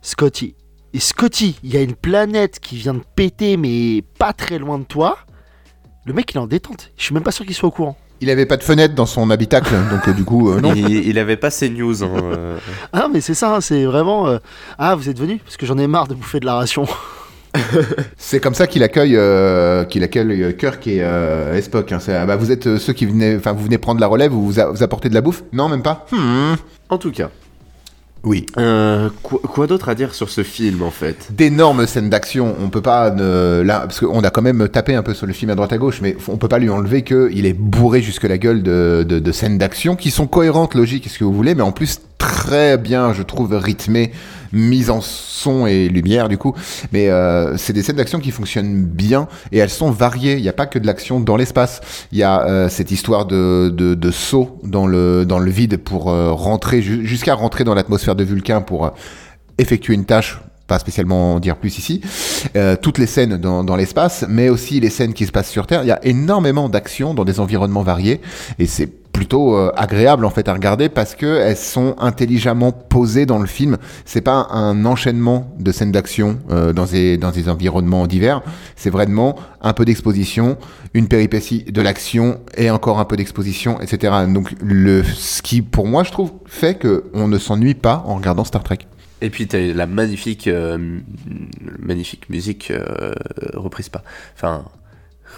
Scotty. 0.00 0.54
Et 0.94 1.00
Scotty, 1.00 1.58
il 1.64 1.74
y 1.74 1.76
a 1.76 1.82
une 1.82 1.94
planète 1.94 2.60
qui 2.60 2.76
vient 2.76 2.94
de 2.94 3.02
péter, 3.16 3.56
mais 3.56 4.02
pas 4.18 4.32
très 4.32 4.58
loin 4.58 4.78
de 4.78 4.84
toi. 4.84 5.18
Le 6.06 6.12
mec, 6.12 6.30
il 6.32 6.36
est 6.36 6.40
en 6.40 6.46
détente. 6.46 6.92
Je 6.96 7.02
suis 7.04 7.14
même 7.14 7.22
pas 7.24 7.32
sûr 7.32 7.44
qu'il 7.44 7.54
soit 7.54 7.68
au 7.68 7.72
courant. 7.72 7.96
Il 8.20 8.30
avait 8.30 8.46
pas 8.46 8.56
de 8.56 8.62
fenêtre 8.62 8.94
dans 8.94 9.06
son 9.06 9.28
habitacle, 9.30 9.74
donc 9.90 10.06
euh, 10.06 10.12
du 10.12 10.24
coup, 10.24 10.50
euh, 10.52 10.60
non. 10.60 10.72
Il, 10.72 10.88
il 11.08 11.18
avait 11.18 11.36
pas 11.36 11.50
ses 11.50 11.68
news. 11.68 12.04
hein, 12.04 12.10
euh. 12.22 12.58
Ah, 12.92 13.08
mais 13.12 13.20
c'est 13.20 13.34
ça, 13.34 13.56
hein, 13.56 13.60
c'est 13.60 13.84
vraiment. 13.84 14.28
euh, 14.28 14.38
Ah, 14.78 14.94
vous 14.94 15.08
êtes 15.08 15.18
venu 15.18 15.38
Parce 15.44 15.56
que 15.56 15.66
j'en 15.66 15.78
ai 15.78 15.88
marre 15.88 16.06
de 16.06 16.14
bouffer 16.14 16.38
de 16.38 16.46
la 16.46 16.54
ration. 16.54 16.86
C'est 18.16 18.40
comme 18.40 18.54
ça 18.54 18.66
qu'il 18.66 18.82
accueille, 18.82 19.14
euh, 19.16 19.84
qu'il 19.84 20.02
accueille 20.02 20.56
Kirk 20.56 20.84
et, 20.88 21.02
euh, 21.04 21.60
Spock. 21.62 21.92
hein. 21.92 21.98
Ah, 22.08 22.26
bah, 22.26 22.34
vous 22.34 22.50
êtes 22.50 22.78
ceux 22.78 22.92
qui 22.92 23.06
venaient, 23.06 23.36
enfin, 23.36 23.52
vous 23.52 23.62
venez 23.64 23.78
prendre 23.78 24.00
la 24.00 24.08
relève, 24.08 24.32
vous 24.32 24.44
vous, 24.44 24.58
a- 24.58 24.70
vous 24.72 24.82
apportez 24.82 25.08
de 25.08 25.14
la 25.14 25.20
bouffe? 25.20 25.44
Non, 25.52 25.68
même 25.68 25.82
pas. 25.82 26.04
Hmm. 26.10 26.54
En 26.88 26.98
tout 26.98 27.12
cas, 27.12 27.30
Oui. 28.24 28.46
euh, 28.58 29.08
quoi, 29.22 29.38
quoi 29.42 29.66
d'autre 29.66 29.88
à 29.88 29.94
dire 29.94 30.14
sur 30.14 30.30
ce 30.30 30.42
film 30.42 30.82
en 30.82 30.90
fait? 30.90 31.28
D'énormes 31.30 31.86
scènes 31.86 32.10
d'action. 32.10 32.54
On 32.62 32.68
peut 32.68 32.80
pas 32.80 33.10
ne, 33.10 33.62
là 33.62 33.80
parce 33.80 34.00
qu'on 34.00 34.22
a 34.24 34.30
quand 34.30 34.42
même 34.42 34.68
tapé 34.68 34.94
un 34.94 35.02
peu 35.02 35.14
sur 35.14 35.26
le 35.26 35.32
film 35.32 35.50
à 35.50 35.54
droite 35.54 35.72
à 35.72 35.78
gauche, 35.78 36.00
mais 36.00 36.16
on 36.28 36.36
peut 36.36 36.48
pas 36.48 36.58
lui 36.58 36.70
enlever 36.70 37.02
que 37.02 37.30
il 37.32 37.46
est 37.46 37.52
bourré 37.52 38.02
jusque 38.02 38.24
la 38.24 38.38
gueule 38.38 38.62
de, 38.62 39.04
de, 39.08 39.18
de 39.18 39.32
scènes 39.32 39.58
d'action 39.58 39.96
qui 39.96 40.10
sont 40.10 40.26
cohérentes, 40.26 40.74
logiques, 40.74 41.08
ce 41.08 41.18
que 41.18 41.24
vous 41.24 41.32
voulez, 41.34 41.54
mais 41.54 41.62
en 41.62 41.72
plus 41.72 42.00
très 42.28 42.78
bien, 42.78 43.12
je 43.12 43.22
trouve 43.22 43.54
rythmées, 43.54 44.12
mises 44.52 44.90
en 44.90 45.00
son 45.00 45.66
et 45.66 45.88
lumière 45.88 46.28
du 46.28 46.38
coup. 46.38 46.54
Mais 46.92 47.08
euh, 47.10 47.56
c'est 47.56 47.72
des 47.72 47.82
scènes 47.82 47.96
d'action 47.96 48.18
qui 48.20 48.30
fonctionnent 48.30 48.84
bien 48.84 49.28
et 49.52 49.58
elles 49.58 49.70
sont 49.70 49.90
variées. 49.90 50.36
Il 50.36 50.42
n'y 50.42 50.48
a 50.48 50.52
pas 50.54 50.66
que 50.66 50.78
de 50.78 50.86
l'action 50.86 51.20
dans 51.20 51.36
l'espace. 51.36 51.80
Il 52.12 52.18
y 52.18 52.22
a 52.22 52.46
euh, 52.46 52.68
cette 52.68 52.90
histoire 52.90 53.26
de, 53.26 53.68
de, 53.68 54.10
saut 54.10 54.60
dans 54.62 54.86
le 54.86 55.24
dans 55.26 55.38
le 55.38 55.50
vide 55.50 55.76
pour 55.78 56.10
euh, 56.10 56.32
rentrer 56.32 56.82
ju- 56.82 57.06
jusqu'à 57.06 57.34
rentrer 57.34 57.64
dans 57.64 57.74
l'atmosphère 57.74 58.14
de 58.16 58.24
Vulcain 58.24 58.60
pour 58.60 58.92
effectuer 59.58 59.94
une 59.94 60.04
tâche, 60.04 60.40
pas 60.66 60.78
spécialement 60.78 61.34
en 61.34 61.40
dire 61.40 61.56
plus 61.56 61.78
ici, 61.78 62.00
euh, 62.56 62.76
toutes 62.80 62.98
les 62.98 63.06
scènes 63.06 63.36
dans, 63.36 63.64
dans 63.64 63.76
l'espace, 63.76 64.24
mais 64.28 64.48
aussi 64.48 64.80
les 64.80 64.90
scènes 64.90 65.12
qui 65.12 65.26
se 65.26 65.32
passent 65.32 65.50
sur 65.50 65.66
Terre. 65.66 65.82
Il 65.82 65.88
y 65.88 65.92
a 65.92 66.04
énormément 66.04 66.68
d'actions 66.68 67.14
dans 67.14 67.24
des 67.24 67.40
environnements 67.40 67.82
variés, 67.82 68.20
et 68.58 68.66
c'est 68.66 68.90
plutôt 69.14 69.56
euh, 69.56 69.70
agréable 69.76 70.26
en 70.26 70.30
fait 70.30 70.48
à 70.48 70.52
regarder 70.52 70.88
parce 70.90 71.14
que 71.14 71.38
elles 71.38 71.56
sont 71.56 71.94
intelligemment 71.98 72.72
posées 72.72 73.24
dans 73.24 73.38
le 73.38 73.46
film. 73.46 73.78
C'est 74.04 74.20
pas 74.20 74.48
un 74.50 74.84
enchaînement 74.84 75.54
de 75.58 75.72
scènes 75.72 75.92
d'action 75.92 76.40
euh, 76.50 76.72
dans 76.72 76.84
des 76.84 77.16
dans 77.16 77.30
des 77.30 77.48
environnements 77.48 78.06
divers. 78.06 78.42
C'est 78.76 78.90
vraiment 78.90 79.36
un 79.62 79.72
peu 79.72 79.84
d'exposition, 79.84 80.58
une 80.92 81.06
péripétie 81.06 81.62
de 81.62 81.80
l'action 81.80 82.40
et 82.56 82.70
encore 82.70 82.98
un 82.98 83.04
peu 83.04 83.16
d'exposition, 83.16 83.80
etc. 83.80 84.12
Donc 84.28 84.52
le 84.60 85.04
ce 85.04 85.40
qui 85.40 85.62
pour 85.62 85.86
moi 85.86 86.02
je 86.02 86.10
trouve 86.10 86.32
fait 86.44 86.74
que 86.74 87.04
on 87.14 87.28
ne 87.28 87.38
s'ennuie 87.38 87.74
pas 87.74 88.02
en 88.06 88.16
regardant 88.16 88.44
Star 88.44 88.64
Trek. 88.64 88.80
Et 89.24 89.30
puis 89.30 89.46
t'as 89.46 89.72
la 89.72 89.86
magnifique, 89.86 90.48
euh, 90.48 90.76
magnifique 91.78 92.28
musique 92.28 92.70
euh, 92.70 93.12
reprise 93.54 93.88
pas. 93.88 94.04
Enfin, 94.36 94.66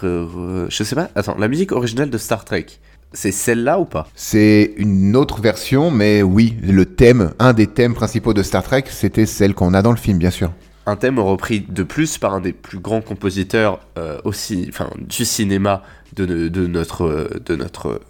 re- 0.03 0.27
re- 0.27 0.67
je 0.69 0.83
sais 0.83 0.97
pas. 0.97 1.09
Attends, 1.15 1.37
la 1.39 1.47
musique 1.47 1.71
originale 1.71 2.11
de 2.11 2.19
Star 2.19 2.45
Trek, 2.45 2.67
c'est 3.13 3.31
celle-là 3.31 3.79
ou 3.79 3.85
pas? 3.85 4.09
C'est 4.17 4.75
une 4.77 5.15
autre 5.15 5.41
version, 5.41 5.93
mais 5.93 6.23
oui, 6.23 6.57
le 6.63 6.85
thème, 6.85 7.31
un 7.39 7.53
des 7.53 7.69
thèmes 7.69 7.95
principaux 7.95 8.35
de 8.35 8.43
Star 8.43 8.65
Trek, 8.65 8.85
c'était 8.91 9.25
celle 9.25 9.55
qu'on 9.55 9.73
a 9.73 9.83
dans 9.83 9.93
le 9.93 9.97
film, 9.97 10.19
bien 10.19 10.31
sûr. 10.31 10.51
Un 10.87 10.97
thème 10.97 11.21
repris 11.21 11.61
de 11.61 11.85
plus 11.85 12.19
par 12.19 12.35
un 12.35 12.41
des 12.41 12.53
plus 12.53 12.79
grands 12.81 13.03
compositeurs 13.03 13.79
euh, 13.99 14.19
aussi, 14.25 14.67
enfin, 14.69 14.91
du 14.99 15.25
cinéma 15.25 15.85
de, 16.17 16.27
ne- 16.27 16.49
de 16.49 16.67
notre, 16.67 17.31
de 17.47 17.55
notre, 17.55 18.01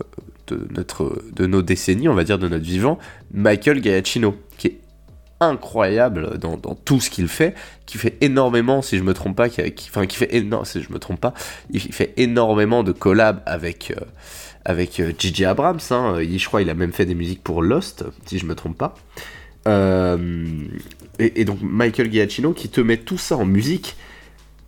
de 0.47 0.67
notre, 0.75 1.23
de 1.35 1.47
nos 1.47 1.61
décennies, 1.61 2.09
on 2.09 2.15
va 2.15 2.25
dire, 2.25 2.39
de 2.39 2.49
notre 2.49 2.65
vivant, 2.65 2.99
Michael 3.35 3.83
Giacchino, 3.83 4.35
incroyable 5.41 6.39
dans, 6.39 6.57
tout 6.57 7.01
ce 7.01 7.11
qu'il 7.11 7.29
fait, 7.29 7.55
qui 7.85 7.99
fait 7.99 8.17
énormément, 8.21 8.83
si 8.83 8.99
je 8.99 9.03
me 9.03 9.15
trompe 9.15 9.37
pas, 9.37 9.49
qui, 9.49 9.61
enfin 9.89 10.07
qui 10.07 10.17
fait 10.17 10.31
si 10.65 10.83
je 10.83 10.93
me 10.93 10.99
trompe 10.99 11.21
pas, 11.21 11.35
il 11.71 11.81
fait 11.81 12.15
énormément 12.17 12.83
de 12.83 12.93
collabs 12.93 13.43
avec 13.47 13.91
euh, 13.91 14.05
avec 14.67 14.99
euh, 15.01 15.13
J.J. 15.17 15.45
Abrams. 15.45 15.79
Hein. 15.91 16.17
Je 16.21 16.47
crois 16.47 16.61
il 16.61 16.69
a 16.71 16.75
même 16.75 16.93
fait 16.93 17.07
des 17.07 17.15
musiques 17.15 17.43
pour 17.43 17.63
Lost, 17.63 18.05
si 18.27 18.39
je 18.39 18.47
me 18.47 18.55
trompe 18.55 18.77
pas. 18.77 18.95
Euh, 19.67 20.45
et, 21.19 21.45
donc 21.45 21.59
Michael 21.63 22.13
Giacchino 22.13 22.53
qui 22.53 22.69
te 22.69 22.81
met 22.81 22.99
tout 22.99 23.19
ça 23.19 23.37
en 23.37 23.45
musique, 23.45 23.97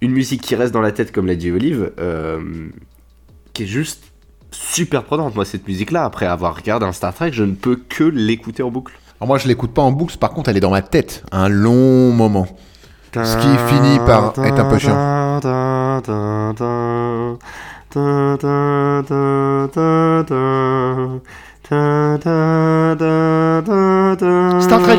une 0.00 0.12
musique 0.12 0.42
qui 0.42 0.54
reste 0.54 0.72
dans 0.72 0.80
la 0.80 0.92
tête 0.92 1.12
comme 1.12 1.26
l'a 1.26 1.36
dit 1.36 1.50
Olive, 1.50 1.92
euh, 1.98 2.68
qui 3.52 3.64
est 3.64 3.66
juste 3.66 4.04
super 4.50 5.04
prenante. 5.04 5.34
Moi 5.34 5.44
cette 5.44 5.66
musique-là, 5.66 6.04
après 6.04 6.26
avoir 6.26 6.56
regardé 6.56 6.86
un 6.86 6.92
Star 6.92 7.14
Trek, 7.14 7.30
je 7.32 7.44
ne 7.44 7.54
peux 7.54 7.76
que 7.76 8.04
l'écouter 8.04 8.62
en 8.62 8.70
boucle. 8.70 8.94
Alors 9.20 9.28
moi, 9.28 9.38
je 9.38 9.48
l'écoute 9.48 9.72
pas 9.72 9.82
en 9.82 9.90
boucle, 9.92 10.16
par 10.18 10.30
contre, 10.30 10.48
elle 10.50 10.56
est 10.56 10.60
dans 10.60 10.70
ma 10.70 10.82
tête 10.82 11.24
un 11.32 11.48
long 11.48 12.12
moment. 12.12 12.46
Ce 13.14 13.36
qui 13.38 13.74
finit 13.74 13.98
par 14.06 14.32
être 14.44 14.60
un 14.60 14.64
peu 14.70 14.78
chiant. 14.78 14.94
Star 24.60 24.82
Trek. 24.82 24.98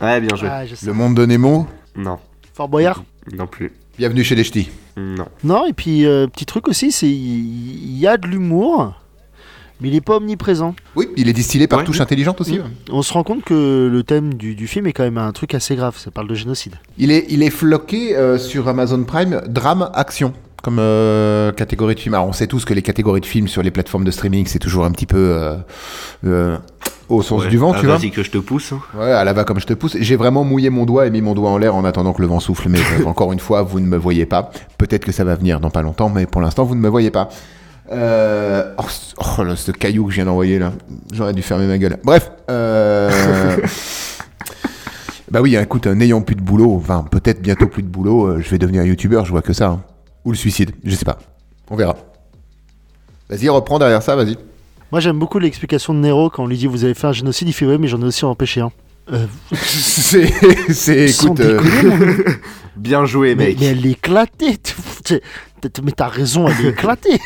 Ouais, 0.00 0.20
bien 0.20 0.36
joué. 0.36 0.48
Ah, 0.50 0.66
je 0.66 0.74
sais. 0.74 0.86
Le 0.86 0.92
monde 0.92 1.14
de 1.14 1.24
Nemo, 1.24 1.66
Non, 1.96 2.18
Fort 2.52 2.68
Boyard. 2.68 3.02
non 3.32 3.46
plus. 3.46 3.72
bienvenue 3.98 4.22
chez 4.24 4.34
les 4.34 4.44
ch'tis. 4.44 4.68
Non. 4.96 5.26
Non, 5.44 5.64
et 5.66 5.72
puis, 5.72 6.04
euh, 6.06 6.26
petit 6.26 6.44
truc 6.44 6.68
aussi, 6.68 6.92
c'est 6.92 7.08
il 7.08 7.96
y 7.98 8.06
a 8.06 8.16
de 8.16 8.26
l'humour, 8.26 8.94
mais 9.80 9.88
il 9.88 9.94
est 9.94 10.00
pas 10.00 10.16
omniprésent. 10.16 10.74
Oui, 10.96 11.08
il 11.16 11.28
est 11.28 11.32
distillé 11.32 11.66
par 11.66 11.80
Ouais. 11.80 11.84
touche 11.84 12.00
intelligente 12.00 12.40
aussi. 12.40 12.58
Mm. 12.58 12.62
ouais. 12.62 12.68
On 12.90 13.02
se 13.02 13.12
rend 13.12 13.22
compte 13.24 13.44
que 13.44 13.88
le 13.90 14.02
thème 14.02 14.34
du, 14.34 14.54
du 14.54 14.66
film 14.66 14.86
est 14.86 14.92
quand 14.92 15.04
même 15.04 15.18
un 15.18 15.32
truc 15.32 15.54
assez 15.54 15.76
grave. 15.76 15.96
Ça 15.98 16.10
parle 16.10 16.28
de 16.28 16.34
génocide. 16.34 16.74
Il 16.98 17.10
est, 17.10 17.26
il 17.28 17.42
est 17.42 17.50
floqué 17.50 18.16
euh, 18.16 18.38
sur 18.38 18.68
Amazon 18.68 19.02
Prime, 19.04 19.42
drame, 19.48 19.90
action, 19.94 20.32
comme 20.62 20.78
euh, 20.80 21.52
catégorie 21.52 21.94
de 21.94 22.00
film. 22.00 22.14
Alors 22.14 22.26
on 22.28 22.32
sait 22.32 22.46
tous 22.46 22.64
que 22.64 22.74
les 22.74 22.82
catégories 22.82 23.20
de 23.20 23.26
films 23.26 23.48
sur 23.48 23.62
les 23.62 23.70
plateformes 23.70 24.04
de 24.04 24.10
streaming, 24.10 24.46
c'est 24.46 24.58
toujours 24.58 24.84
un 24.84 24.90
petit 24.90 25.06
peu 25.06 25.16
euh, 25.18 25.56
euh, 26.26 26.56
au 27.08 27.22
sens 27.22 27.44
Ouais. 27.44 27.48
du 27.48 27.56
vent, 27.56 27.72
Ah, 27.74 27.78
tu 27.80 27.86
vois. 27.86 27.96
Vas-y 27.96 28.10
que 28.10 28.22
je 28.22 28.30
te 28.30 28.38
pousse. 28.38 28.72
hein. 28.72 28.80
Ouais, 28.98 29.12
à 29.12 29.24
la 29.24 29.32
va 29.32 29.44
comme 29.44 29.60
je 29.60 29.66
te 29.66 29.72
pousse. 29.74 29.96
J'ai 30.00 30.16
vraiment 30.16 30.44
mouillé 30.44 30.68
mon 30.70 30.84
doigt 30.84 31.06
et 31.06 31.10
mis 31.10 31.22
mon 31.22 31.34
doigt 31.34 31.50
en 31.50 31.56
l'air 31.58 31.74
en 31.76 31.84
attendant 31.84 32.12
que 32.12 32.20
le 32.20 32.26
vent 32.28 32.40
souffle. 32.40 32.68
Mais 32.68 32.80
euh, 32.80 33.04
encore 33.06 33.32
une 33.32 33.38
fois, 33.40 33.62
vous 33.62 33.80
ne 33.80 33.86
me 33.86 33.96
voyez 33.96 34.26
pas. 34.26 34.50
Peut-être 34.76 35.04
que 35.04 35.12
ça 35.12 35.24
va 35.24 35.34
venir 35.36 35.60
dans 35.60 35.70
pas 35.70 35.82
longtemps, 35.82 36.10
mais 36.10 36.26
pour 36.26 36.40
l'instant, 36.40 36.64
vous 36.64 36.74
ne 36.74 36.80
me 36.80 36.88
voyez 36.88 37.10
pas. 37.10 37.28
Euh... 37.90 38.74
Oh, 38.78 38.84
oh 39.38 39.44
là, 39.44 39.56
ce 39.56 39.70
caillou 39.72 40.04
que 40.04 40.10
je 40.10 40.16
viens 40.16 40.26
d'envoyer 40.26 40.58
là. 40.58 40.72
J'aurais 41.12 41.32
dû 41.32 41.42
fermer 41.42 41.66
ma 41.66 41.78
gueule. 41.78 41.98
Bref. 42.04 42.30
Euh... 42.50 43.56
Bah 45.30 45.42
oui, 45.42 45.56
écoute, 45.56 45.86
n'ayant 45.86 46.22
plus 46.22 46.36
de 46.36 46.40
boulot, 46.40 46.74
enfin 46.74 47.04
peut-être 47.10 47.42
bientôt 47.42 47.66
plus 47.66 47.82
de 47.82 47.88
boulot, 47.88 48.26
euh, 48.28 48.40
je 48.40 48.48
vais 48.48 48.56
devenir 48.56 48.82
youtubeur, 48.84 49.26
je 49.26 49.30
vois 49.30 49.42
que 49.42 49.52
ça. 49.52 49.66
hein. 49.68 49.82
Ou 50.24 50.30
le 50.30 50.36
suicide, 50.38 50.70
je 50.84 50.94
sais 50.94 51.04
pas. 51.04 51.18
On 51.70 51.76
verra. 51.76 51.96
Vas-y, 53.28 53.48
reprends 53.50 53.78
derrière 53.78 54.02
ça, 54.02 54.16
vas-y. 54.16 54.38
Moi, 54.90 55.00
j'aime 55.00 55.18
beaucoup 55.18 55.38
l'explication 55.38 55.92
de 55.92 55.98
Nero 55.98 56.30
quand 56.30 56.44
on 56.44 56.46
lui 56.46 56.56
dit 56.56 56.66
Vous 56.66 56.84
avez 56.84 56.94
fait 56.94 57.08
un 57.08 57.12
génocide. 57.12 57.46
Il 57.46 57.52
fait 57.52 57.66
Oui, 57.66 57.76
mais 57.78 57.88
j'en 57.88 58.00
ai 58.00 58.04
aussi 58.04 58.24
empêché 58.24 58.62
un. 58.62 58.72
Euh, 59.12 59.26
c'est, 59.54 61.10
écoute, 61.10 61.40
euh, 61.40 61.60
déconner. 61.62 62.24
Bien 62.76 63.04
joué, 63.04 63.34
mais, 63.34 63.48
mec. 63.48 63.56
mais 63.60 63.66
elle 63.66 63.86
est 63.86 63.90
éclatée. 63.90 64.58
Mais 65.82 65.92
t'as 65.92 66.08
raison, 66.08 66.48
elle 66.48 66.66
est 66.66 66.70
éclatée. 66.70 67.20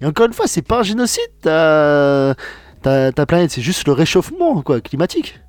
Et 0.00 0.06
encore 0.06 0.26
une 0.26 0.32
fois, 0.32 0.46
c'est 0.46 0.62
pas 0.62 0.80
un 0.80 0.82
génocide. 0.82 1.30
Ta, 1.42 2.34
ta, 2.82 3.26
planète, 3.26 3.50
c'est 3.50 3.62
juste 3.62 3.86
le 3.86 3.92
réchauffement 3.92 4.62
quoi, 4.62 4.80
climatique. 4.80 5.40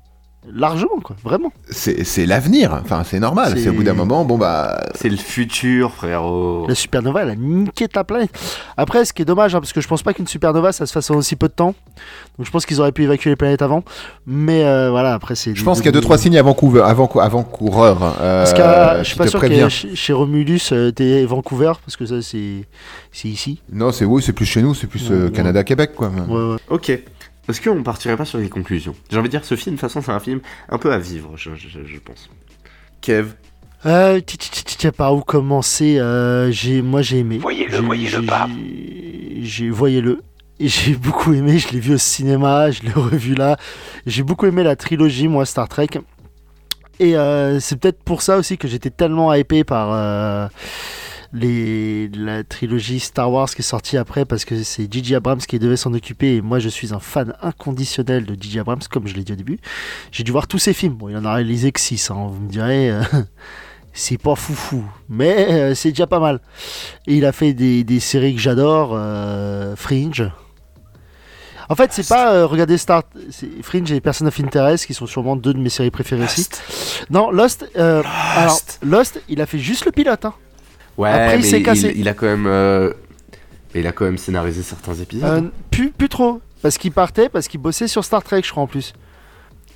Largement, 0.50 1.00
quoi, 1.04 1.16
vraiment. 1.22 1.52
c'est, 1.68 2.02
c'est 2.02 2.24
l'avenir. 2.24 2.72
Enfin, 2.82 3.02
c'est 3.04 3.20
normal. 3.20 3.52
C'est- 3.58 3.68
au 3.68 3.74
bout 3.74 3.82
d'un 3.82 3.92
moment, 3.92 4.24
bon 4.24 4.38
bah. 4.38 4.80
C'est 4.94 5.10
le 5.10 5.18
futur, 5.18 5.92
frérot. 5.92 6.66
La 6.66 6.74
supernova, 6.74 7.22
elle 7.22 7.28
a 7.30 7.34
niqué 7.36 7.86
ta 7.88 8.04
planète. 8.04 8.30
Après, 8.78 9.04
ce 9.04 9.12
qui 9.12 9.20
est 9.20 9.26
dommage, 9.26 9.54
hein, 9.54 9.60
parce 9.60 9.74
que 9.74 9.82
je 9.82 9.86
pense 9.86 10.02
pas 10.02 10.14
qu'une 10.14 10.26
supernova, 10.26 10.72
ça 10.72 10.86
se 10.86 10.92
fasse 10.92 11.10
en 11.10 11.16
aussi 11.16 11.36
peu 11.36 11.48
de 11.48 11.52
temps. 11.52 11.74
Donc 12.38 12.46
je 12.46 12.50
pense 12.50 12.64
qu'ils 12.64 12.80
auraient 12.80 12.90
pu 12.90 13.02
évacuer 13.04 13.28
les 13.28 13.36
planètes 13.36 13.60
avant. 13.60 13.84
Mais 14.26 14.64
euh, 14.64 14.90
voilà, 14.90 15.12
après, 15.12 15.34
c'est. 15.34 15.54
Je 15.54 15.62
pense 15.62 15.78
qu'il 15.78 15.86
y 15.86 15.88
a 15.90 15.92
deux 15.92 16.00
trois 16.00 16.16
signes 16.16 16.38
avant 16.38 16.54
coureur, 16.54 16.86
avant, 16.86 17.06
avant 17.20 17.42
coureur. 17.42 17.98
euh, 18.20 18.40
Parce 18.44 18.54
que 18.54 18.62
euh, 18.62 18.98
je 19.04 19.08
suis 19.08 19.16
pas 19.18 19.26
sûr 19.26 19.40
que 19.40 19.68
chez, 19.68 19.94
chez 19.94 20.12
Romulus, 20.14 20.70
euh, 20.72 20.90
t'es 20.90 21.24
Vancouver, 21.26 21.72
parce 21.84 21.96
que 21.98 22.06
ça, 22.06 22.22
c'est 22.22 22.66
c'est 23.12 23.28
ici. 23.28 23.60
Non, 23.70 23.92
c'est 23.92 24.06
oui, 24.06 24.22
c'est 24.24 24.32
plus 24.32 24.46
chez 24.46 24.62
nous, 24.62 24.74
c'est 24.74 24.86
plus 24.86 25.10
Ouais, 25.10 25.16
euh, 25.16 25.24
ouais. 25.26 25.32
Canada-Québec, 25.32 25.90
quoi. 25.94 26.08
Ouais, 26.08 26.52
ouais. 26.52 26.56
Ok. 26.70 26.98
Est-ce 27.50 27.60
qu'on 27.60 27.82
partirait 27.82 28.16
pas 28.16 28.24
sur 28.24 28.38
les 28.38 28.48
conclusions 28.48 28.94
J'ai 29.10 29.18
envie 29.18 29.28
de 29.28 29.32
dire, 29.32 29.44
ce 29.44 29.54
film, 29.56 29.76
de 29.76 29.80
toute 29.80 29.88
façon, 29.88 30.02
c'est 30.02 30.12
un 30.12 30.20
film 30.20 30.40
un 30.68 30.78
peu 30.78 30.92
à 30.92 30.98
vivre, 30.98 31.32
je, 31.36 31.50
je- 31.54 31.84
je 31.84 31.98
pense. 31.98 32.30
Kev 33.00 33.28
Euh, 33.86 34.20
par 34.96 35.14
où 35.14 35.20
commencer 35.22 35.98
euh, 35.98 36.50
j'ai, 36.50 36.82
Moi, 36.82 37.02
j'ai 37.02 37.18
aimé. 37.18 37.38
Voyez-le, 37.38 37.76
J'ai- 37.76 37.82
voyez-le 37.82 38.20
j'ai- 38.20 38.26
pas. 38.26 38.48
j'ai- 39.42 39.70
voyez-le. 39.70 40.22
J'ai 40.60 40.94
beaucoup 40.96 41.32
aimé, 41.32 41.58
je 41.58 41.68
l'ai 41.72 41.80
vu 41.80 41.94
au 41.94 41.98
cinéma, 41.98 42.70
je 42.70 42.82
l'ai 42.82 42.92
revu 42.94 43.34
là. 43.34 43.56
J'ai 44.06 44.22
beaucoup 44.22 44.46
aimé 44.46 44.62
la 44.62 44.76
trilogie, 44.76 45.28
moi, 45.28 45.46
Star 45.46 45.68
Trek. 45.68 45.88
Et 46.98 47.16
euh, 47.16 47.58
c'est 47.60 47.80
peut-être 47.80 48.02
pour 48.02 48.20
ça 48.20 48.36
aussi 48.36 48.58
que 48.58 48.68
j'étais 48.68 48.90
tellement 48.90 49.32
hypé 49.32 49.64
par 49.64 49.88
euh, 49.92 50.48
les, 51.32 52.08
la 52.08 52.42
trilogie 52.44 52.98
Star 53.00 53.30
Wars 53.30 53.48
qui 53.48 53.60
est 53.60 53.62
sortie 53.62 53.96
après, 53.96 54.24
parce 54.24 54.44
que 54.44 54.62
c'est 54.62 54.92
J.J. 54.92 55.14
Abrams 55.14 55.38
qui 55.40 55.58
devait 55.58 55.76
s'en 55.76 55.92
occuper. 55.94 56.36
Et 56.36 56.40
moi, 56.40 56.58
je 56.58 56.68
suis 56.68 56.92
un 56.92 57.00
fan 57.00 57.34
inconditionnel 57.42 58.24
de 58.26 58.34
J.J. 58.40 58.60
Abrams, 58.60 58.80
comme 58.90 59.06
je 59.06 59.14
l'ai 59.14 59.22
dit 59.24 59.32
au 59.32 59.36
début. 59.36 59.58
J'ai 60.12 60.24
dû 60.24 60.32
voir 60.32 60.46
tous 60.46 60.58
ses 60.58 60.72
films. 60.72 60.94
Bon, 60.94 61.08
il 61.08 61.16
en 61.16 61.24
a 61.24 61.34
réalisé 61.34 61.70
que 61.72 61.80
6, 61.80 62.10
vous 62.10 62.40
me 62.40 62.48
direz. 62.48 62.90
euh, 62.90 63.02
c'est 63.92 64.18
pas 64.18 64.34
foufou, 64.36 64.84
mais 65.08 65.46
euh, 65.50 65.74
c'est 65.74 65.90
déjà 65.90 66.06
pas 66.06 66.20
mal. 66.20 66.40
Et 67.06 67.16
il 67.16 67.24
a 67.24 67.32
fait 67.32 67.52
des, 67.52 67.82
des 67.84 68.00
séries 68.00 68.34
que 68.34 68.40
j'adore, 68.40 68.90
euh, 68.94 69.74
Fringe. 69.76 70.30
En 71.68 71.76
fait, 71.76 71.92
c'est 71.92 72.08
pas 72.08 72.32
euh, 72.34 72.46
regarder 72.46 72.76
Star 72.78 73.04
Fringe 73.62 73.92
et 73.92 74.00
Person 74.00 74.26
of 74.26 74.40
Interest 74.40 74.86
qui 74.86 74.94
sont 74.94 75.06
sûrement 75.06 75.36
deux 75.36 75.54
de 75.54 75.58
mes 75.60 75.68
séries 75.68 75.92
préférées 75.92 76.24
aussi. 76.24 76.48
Non, 77.10 77.30
Lost. 77.30 77.64
euh, 77.76 78.02
Alors, 78.36 78.60
Lost, 78.82 79.22
il 79.28 79.40
a 79.40 79.46
fait 79.46 79.60
juste 79.60 79.84
le 79.86 79.92
pilote. 79.92 80.24
Hein. 80.24 80.34
Ouais, 81.00 81.10
Après, 81.10 81.36
il 81.38 81.42
mais 81.42 81.48
s'est 81.48 81.62
cassé. 81.62 81.92
il 81.96 82.08
a 82.08 82.14
quand 82.14 82.26
même... 82.26 82.46
euh, 82.46 82.92
Il 83.74 83.86
a 83.86 83.92
quand 83.92 84.04
même 84.04 84.18
scénarisé 84.18 84.62
certains 84.62 84.94
épisodes. 84.94 85.44
Euh, 85.44 85.48
plus, 85.70 85.90
plus 85.90 86.08
trop, 86.08 86.40
parce 86.62 86.76
qu'il 86.78 86.92
partait, 86.92 87.28
parce 87.28 87.48
qu'il 87.48 87.60
bossait 87.60 87.88
sur 87.88 88.04
Star 88.04 88.22
Trek, 88.22 88.42
je 88.44 88.50
crois 88.50 88.62
en 88.64 88.66
plus. 88.66 88.92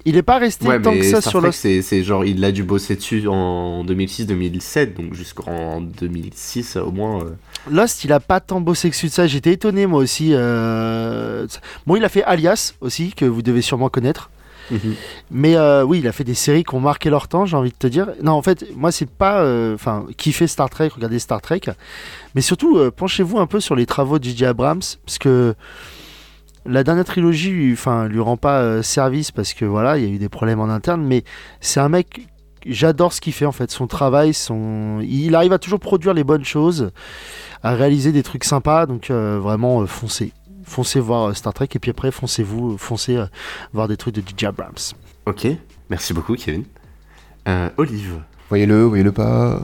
Il 0.06 0.18
est 0.18 0.22
pas 0.22 0.36
resté 0.38 0.66
ouais, 0.68 0.82
tant 0.82 0.92
mais 0.92 0.98
que 0.98 1.04
ça 1.06 1.20
Star 1.22 1.30
sur 1.30 1.38
Trek, 1.40 1.48
Lost. 1.48 1.60
c'est 1.60 1.80
c'est 1.80 2.02
genre, 2.04 2.26
il 2.26 2.44
a 2.44 2.52
dû 2.52 2.62
bosser 2.62 2.94
dessus 2.94 3.26
en 3.26 3.84
2006-2007, 3.86 4.92
donc 4.94 5.14
jusqu'en 5.14 5.80
2006 5.80 6.76
au 6.76 6.90
moins. 6.92 7.22
euh. 7.24 7.30
Lost, 7.70 8.04
il 8.04 8.12
a 8.12 8.20
pas 8.20 8.40
tant 8.40 8.60
bossé 8.60 8.90
que 8.90 8.96
ça. 8.96 9.26
J'étais 9.26 9.52
étonné 9.52 9.86
moi 9.86 10.00
aussi. 10.00 10.30
euh, 10.34 11.46
Bon, 11.86 11.96
il 11.96 12.04
a 12.04 12.10
fait 12.10 12.22
Alias 12.24 12.74
aussi, 12.82 13.14
que 13.14 13.24
vous 13.24 13.40
devez 13.40 13.62
sûrement 13.62 13.88
connaître. 13.88 14.28
Mais 15.30 15.56
euh, 15.56 15.82
oui, 15.84 15.98
il 16.00 16.08
a 16.08 16.12
fait 16.12 16.24
des 16.24 16.34
séries 16.34 16.64
qui 16.64 16.74
ont 16.74 16.80
marqué 16.80 17.10
leur 17.10 17.28
temps, 17.28 17.46
j'ai 17.46 17.56
envie 17.56 17.70
de 17.70 17.76
te 17.76 17.86
dire. 17.86 18.08
Non, 18.22 18.32
en 18.32 18.42
fait, 18.42 18.64
moi, 18.74 18.92
c'est 18.92 19.08
pas. 19.10 19.40
euh, 19.42 19.74
Enfin, 19.74 20.06
kiffer 20.16 20.46
Star 20.46 20.70
Trek, 20.70 20.88
regarder 20.94 21.18
Star 21.18 21.40
Trek. 21.40 21.60
Mais 22.34 22.40
surtout, 22.40 22.78
euh, 22.78 22.90
penchez-vous 22.90 23.38
un 23.38 23.46
peu 23.46 23.60
sur 23.60 23.74
les 23.76 23.86
travaux 23.86 24.18
de 24.18 24.24
J.J. 24.24 24.46
Abrams, 24.46 24.82
parce 25.04 25.18
que 25.18 25.54
la 26.66 26.82
dernière 26.82 27.04
trilogie, 27.04 27.70
enfin, 27.72 28.08
lui 28.08 28.20
rend 28.20 28.36
pas 28.36 28.60
euh, 28.60 28.82
service 28.82 29.30
parce 29.30 29.52
que 29.52 29.64
voilà, 29.66 29.98
il 29.98 30.04
y 30.04 30.06
a 30.06 30.10
eu 30.10 30.18
des 30.18 30.28
problèmes 30.30 30.60
en 30.60 30.68
interne. 30.70 31.02
Mais 31.04 31.24
c'est 31.60 31.80
un 31.80 31.88
mec. 31.88 32.26
J'adore 32.66 33.12
ce 33.12 33.20
qu'il 33.20 33.34
fait 33.34 33.44
en 33.44 33.52
fait, 33.52 33.70
son 33.70 33.86
travail, 33.86 34.32
son, 34.32 35.00
il 35.02 35.34
arrive 35.34 35.52
à 35.52 35.58
toujours 35.58 35.80
produire 35.80 36.14
les 36.14 36.24
bonnes 36.24 36.46
choses, 36.46 36.92
à 37.62 37.74
réaliser 37.74 38.10
des 38.10 38.22
trucs 38.22 38.44
sympas. 38.44 38.86
Donc 38.86 39.10
euh, 39.10 39.38
vraiment, 39.38 39.82
euh, 39.82 39.86
foncez, 39.86 40.32
foncez 40.64 41.00
voir 41.00 41.28
euh, 41.28 41.34
Star 41.34 41.52
Trek 41.54 41.68
et 41.74 41.78
puis 41.78 41.90
après 41.90 42.10
foncez-vous, 42.10 42.72
euh, 42.72 42.76
foncez 42.76 43.16
euh, 43.16 43.26
voir 43.72 43.88
des 43.88 43.96
trucs 43.96 44.14
de 44.14 44.22
J.J. 44.26 44.46
Abrams. 44.46 44.72
Ok, 45.26 45.46
merci 45.90 46.12
beaucoup 46.12 46.34
Kevin. 46.34 46.64
Euh, 47.48 47.68
Olive. 47.76 48.20
Voyez-le, 48.50 48.82
voyez-le 48.84 49.10
pas. 49.10 49.62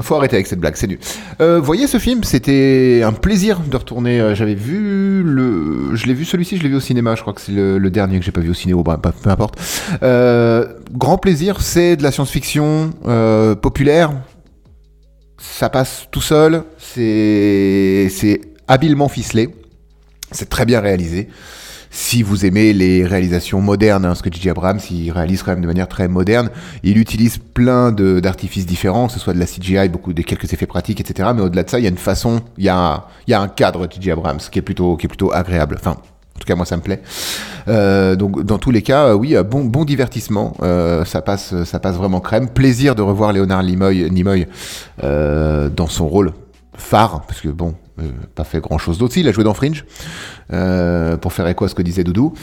Faut 0.00 0.16
arrêter 0.16 0.34
avec 0.34 0.48
cette 0.48 0.58
blague, 0.58 0.74
c'est 0.74 0.88
nul. 0.88 0.98
Euh, 1.40 1.60
voyez 1.60 1.86
ce 1.86 1.98
film, 1.98 2.24
c'était 2.24 3.02
un 3.04 3.12
plaisir 3.12 3.60
de 3.60 3.76
retourner. 3.76 4.34
J'avais 4.34 4.56
vu 4.56 5.22
le, 5.22 5.94
je 5.94 6.06
l'ai 6.06 6.12
vu 6.12 6.24
celui-ci, 6.24 6.56
je 6.56 6.62
l'ai 6.64 6.68
vu 6.68 6.74
au 6.74 6.80
cinéma. 6.80 7.14
Je 7.14 7.20
crois 7.22 7.32
que 7.32 7.40
c'est 7.40 7.52
le, 7.52 7.78
le 7.78 7.90
dernier 7.90 8.18
que 8.18 8.24
j'ai 8.24 8.32
pas 8.32 8.40
vu 8.40 8.50
au 8.50 8.54
cinéma. 8.54 8.82
Bah, 8.82 8.98
peu, 9.00 9.12
peu 9.12 9.30
importe. 9.30 9.58
Euh, 10.02 10.66
grand 10.90 11.18
plaisir, 11.18 11.60
c'est 11.62 11.96
de 11.96 12.02
la 12.02 12.10
science-fiction 12.10 12.90
euh, 13.06 13.54
populaire. 13.54 14.12
Ça 15.38 15.68
passe 15.70 16.08
tout 16.10 16.20
seul. 16.20 16.64
C'est, 16.78 18.08
c'est 18.10 18.40
habilement 18.66 19.08
ficelé. 19.08 19.54
C'est 20.32 20.48
très 20.48 20.64
bien 20.66 20.80
réalisé. 20.80 21.28
Si 21.90 22.22
vous 22.22 22.44
aimez 22.44 22.72
les 22.72 23.06
réalisations 23.06 23.60
modernes, 23.60 24.04
hein, 24.04 24.14
ce 24.14 24.22
que 24.22 24.30
J.J. 24.30 24.50
Abrams, 24.50 24.80
il 24.90 25.10
réalise 25.12 25.42
quand 25.42 25.52
même 25.52 25.62
de 25.62 25.66
manière 25.66 25.88
très 25.88 26.08
moderne. 26.08 26.50
Il 26.82 26.98
utilise 26.98 27.38
plein 27.38 27.90
de- 27.92 28.20
d'artifices 28.20 28.66
différents, 28.66 29.06
que 29.06 29.14
ce 29.14 29.20
soit 29.20 29.32
de 29.32 29.38
la 29.38 29.46
CGI, 29.46 29.88
beaucoup 29.88 30.12
des 30.12 30.24
quelques 30.24 30.52
effets 30.52 30.66
pratiques, 30.66 31.00
etc. 31.00 31.30
Mais 31.34 31.42
au-delà 31.42 31.62
de 31.62 31.70
ça, 31.70 31.78
il 31.78 31.84
y 31.84 31.86
a 31.86 31.90
une 31.90 31.96
façon, 31.96 32.40
il 32.58 32.64
y 32.64 32.68
a 32.68 32.76
un, 32.76 33.04
il 33.26 33.30
y 33.30 33.34
a 33.34 33.40
un 33.40 33.48
cadre 33.48 33.86
J.J. 33.90 34.10
Abrams 34.10 34.40
qui 34.50 34.58
est 34.58 34.62
plutôt, 34.62 34.96
qui 34.96 35.06
est 35.06 35.08
plutôt 35.08 35.32
agréable. 35.32 35.76
Enfin, 35.78 35.92
en 35.92 36.38
tout 36.38 36.46
cas, 36.46 36.56
moi, 36.56 36.66
ça 36.66 36.76
me 36.76 36.82
plaît. 36.82 37.00
Euh, 37.68 38.14
donc, 38.14 38.42
dans 38.44 38.58
tous 38.58 38.72
les 38.72 38.82
cas, 38.82 39.06
euh, 39.06 39.14
oui, 39.14 39.34
euh, 39.34 39.42
bon, 39.42 39.64
bon 39.64 39.84
divertissement. 39.86 40.54
Ça 41.06 41.22
passe, 41.22 41.62
ça 41.64 41.78
passe 41.78 41.96
vraiment 41.96 42.20
crème. 42.20 42.50
Plaisir 42.50 42.94
de 42.94 43.00
revoir 43.00 43.32
Léonard 43.32 43.62
Nimoy, 43.62 44.10
Nimoy 44.10 44.46
dans 45.02 45.86
son 45.88 46.08
rôle 46.08 46.32
phare, 46.76 47.22
parce 47.26 47.40
que 47.40 47.48
bon, 47.48 47.74
pas 48.34 48.44
fait 48.44 48.60
grand 48.60 48.78
chose 48.78 48.98
d'autre. 48.98 49.14
Si, 49.14 49.20
il 49.20 49.28
a 49.28 49.32
joué 49.32 49.44
dans 49.44 49.54
Fringe, 49.54 49.84
euh, 50.52 51.16
pour 51.16 51.32
faire 51.32 51.46
écho 51.48 51.64
à 51.64 51.68
ce 51.68 51.74
que 51.74 51.82
disait 51.82 52.04
Doudou. 52.04 52.34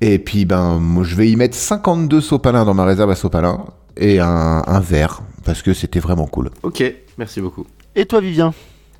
Et 0.00 0.18
puis, 0.18 0.44
ben, 0.44 0.78
moi, 0.78 1.04
je 1.04 1.14
vais 1.16 1.30
y 1.30 1.36
mettre 1.36 1.56
52 1.56 2.20
sopalins 2.20 2.64
dans 2.64 2.74
ma 2.74 2.84
réserve 2.84 3.10
à 3.10 3.14
sopalins 3.16 3.64
et 3.96 4.20
un, 4.20 4.62
un 4.66 4.80
verre, 4.80 5.22
parce 5.44 5.62
que 5.62 5.74
c'était 5.74 6.00
vraiment 6.00 6.26
cool. 6.26 6.50
Ok, 6.62 6.82
merci 7.18 7.40
beaucoup. 7.40 7.66
Et 7.96 8.06
toi, 8.06 8.20
Vivien? 8.20 8.52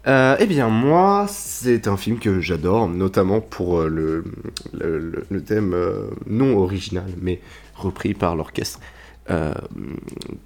Euh, 0.06 0.34
eh 0.40 0.46
bien, 0.46 0.68
moi, 0.68 1.26
c'est 1.28 1.86
un 1.86 1.98
film 1.98 2.18
que 2.18 2.40
j'adore, 2.40 2.88
notamment 2.88 3.40
pour 3.42 3.80
euh, 3.80 3.88
le, 3.88 4.24
le, 4.72 4.98
le- 4.98 5.24
le 5.28 5.42
thème 5.42 5.72
euh, 5.74 6.08
non 6.26 6.56
original, 6.56 7.04
mais 7.20 7.40
repris 7.76 8.14
par 8.14 8.34
l'orchestre 8.34 8.80
euh, 9.30 9.52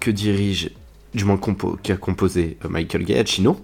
que 0.01 0.11
dirige, 0.11 0.71
du 1.13 1.23
moins 1.23 1.37
compo, 1.37 1.77
qui 1.81 1.93
a 1.93 1.97
composé 1.97 2.57
euh, 2.65 2.69
Michael 2.69 3.07
Giacchino, 3.07 3.51
euh, 3.51 3.55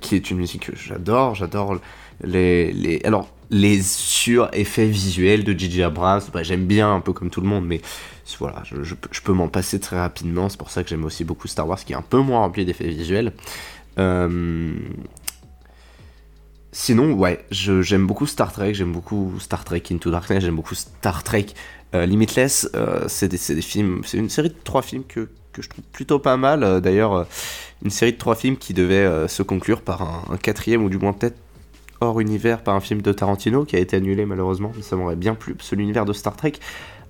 qui 0.00 0.14
est 0.16 0.30
une 0.30 0.38
musique 0.38 0.66
que 0.70 0.76
j'adore. 0.76 1.34
J'adore 1.34 1.78
les, 2.22 2.72
les, 2.72 3.00
alors, 3.04 3.28
les 3.50 3.82
sur-effets 3.82 4.86
visuels 4.86 5.44
de 5.44 5.58
J.J. 5.58 5.82
Abrams. 5.82 6.22
Bah, 6.32 6.42
j'aime 6.42 6.66
bien, 6.66 6.94
un 6.94 7.00
peu 7.00 7.12
comme 7.12 7.30
tout 7.30 7.40
le 7.40 7.48
monde, 7.48 7.66
mais 7.66 7.80
voilà, 8.38 8.62
je, 8.64 8.82
je 8.84 8.94
peux- 9.22 9.32
m'en 9.32 9.48
passer 9.48 9.80
très 9.80 9.98
rapidement. 9.98 10.48
C'est 10.48 10.58
pour 10.58 10.70
ça 10.70 10.82
que 10.82 10.88
j'aime 10.88 11.04
aussi 11.04 11.24
beaucoup 11.24 11.48
Star 11.48 11.66
Wars, 11.66 11.78
qui 11.84 11.92
est 11.92 11.96
un 11.96 12.02
peu 12.02 12.18
moins 12.18 12.40
rempli 12.40 12.64
d'effets 12.64 12.88
visuels. 12.88 13.32
Euh, 13.98 14.72
Sinon, 16.72 17.14
ouais, 17.14 17.44
j'aime 17.50 18.06
beaucoup 18.06 18.26
Star 18.26 18.52
Trek, 18.52 18.74
j'aime 18.74 18.92
beaucoup 18.92 19.32
Star 19.40 19.64
Trek 19.64 19.82
Into 19.90 20.08
Darkness, 20.12 20.44
j'aime 20.44 20.54
beaucoup 20.54 20.76
Star 20.76 21.24
Trek 21.24 21.46
euh, 21.96 22.06
Limitless. 22.06 22.70
Euh, 22.76 23.06
c'est 23.08 23.26
des, 23.26 23.54
des 23.56 23.60
films, 23.62 24.02
c'est 24.04 24.18
une 24.18 24.30
série 24.30 24.50
de 24.50 24.54
trois 24.62 24.82
films 24.82 25.02
que, 25.02 25.28
que 25.52 25.62
je 25.62 25.68
trouve 25.68 25.84
plutôt 25.90 26.20
pas 26.20 26.36
mal. 26.36 26.62
Euh, 26.62 26.78
D'ailleurs, 26.78 27.12
euh, 27.14 27.24
une 27.82 27.90
série 27.90 28.12
de 28.12 28.18
trois 28.18 28.34
films 28.34 28.56
qui 28.56 28.74
devait 28.74 28.96
euh, 28.96 29.28
se 29.28 29.42
conclure 29.42 29.82
par 29.82 30.02
un, 30.30 30.36
quatrième 30.36 30.84
ou 30.84 30.90
du 30.90 30.98
moins 30.98 31.12
peut-être 31.12 31.38
hors 32.00 32.20
univers 32.20 32.62
par 32.62 32.74
un 32.74 32.80
film 32.80 33.02
de 33.02 33.12
Tarantino 33.12 33.64
qui 33.64 33.76
a 33.76 33.78
été 33.78 33.96
annulé 33.96 34.26
malheureusement, 34.26 34.72
mais 34.74 34.82
ça 34.82 34.96
m'aurait 34.96 35.16
bien 35.16 35.34
plu 35.34 35.54
parce 35.54 35.70
que 35.70 35.76
l'univers 35.76 36.04
de 36.04 36.12
Star 36.12 36.36
Trek 36.36 36.54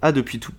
a 0.02 0.12
depuis 0.12 0.40
tout, 0.40 0.52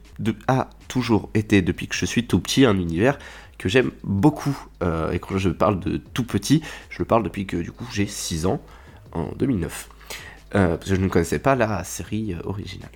a 0.48 0.70
toujours 0.88 1.30
été 1.34 1.62
depuis 1.62 1.88
que 1.88 1.96
je 1.96 2.06
suis 2.06 2.28
tout 2.28 2.40
petit 2.40 2.66
un 2.66 2.78
univers 2.78 3.18
que 3.58 3.70
j'aime 3.70 3.92
beaucoup. 4.04 4.58
Euh, 4.84 5.12
et 5.12 5.20
quand 5.20 5.38
je 5.38 5.50
parle 5.50 5.80
de 5.80 5.98
tout 5.98 6.24
petit, 6.24 6.62
je 6.90 7.00
le 7.00 7.06
parle 7.06 7.24
depuis 7.24 7.46
que 7.46 7.58
du 7.58 7.72
coup 7.72 7.86
j'ai 7.92 8.08
6 8.08 8.46
ans 8.46 8.62
en 9.12 9.32
2009. 9.36 9.90
Euh, 10.54 10.78
parce 10.78 10.90
que 10.90 10.96
je 10.96 11.02
ne 11.02 11.08
connaissais 11.08 11.40
pas 11.40 11.56
la 11.56 11.84
série 11.84 12.36
originale. 12.44 12.92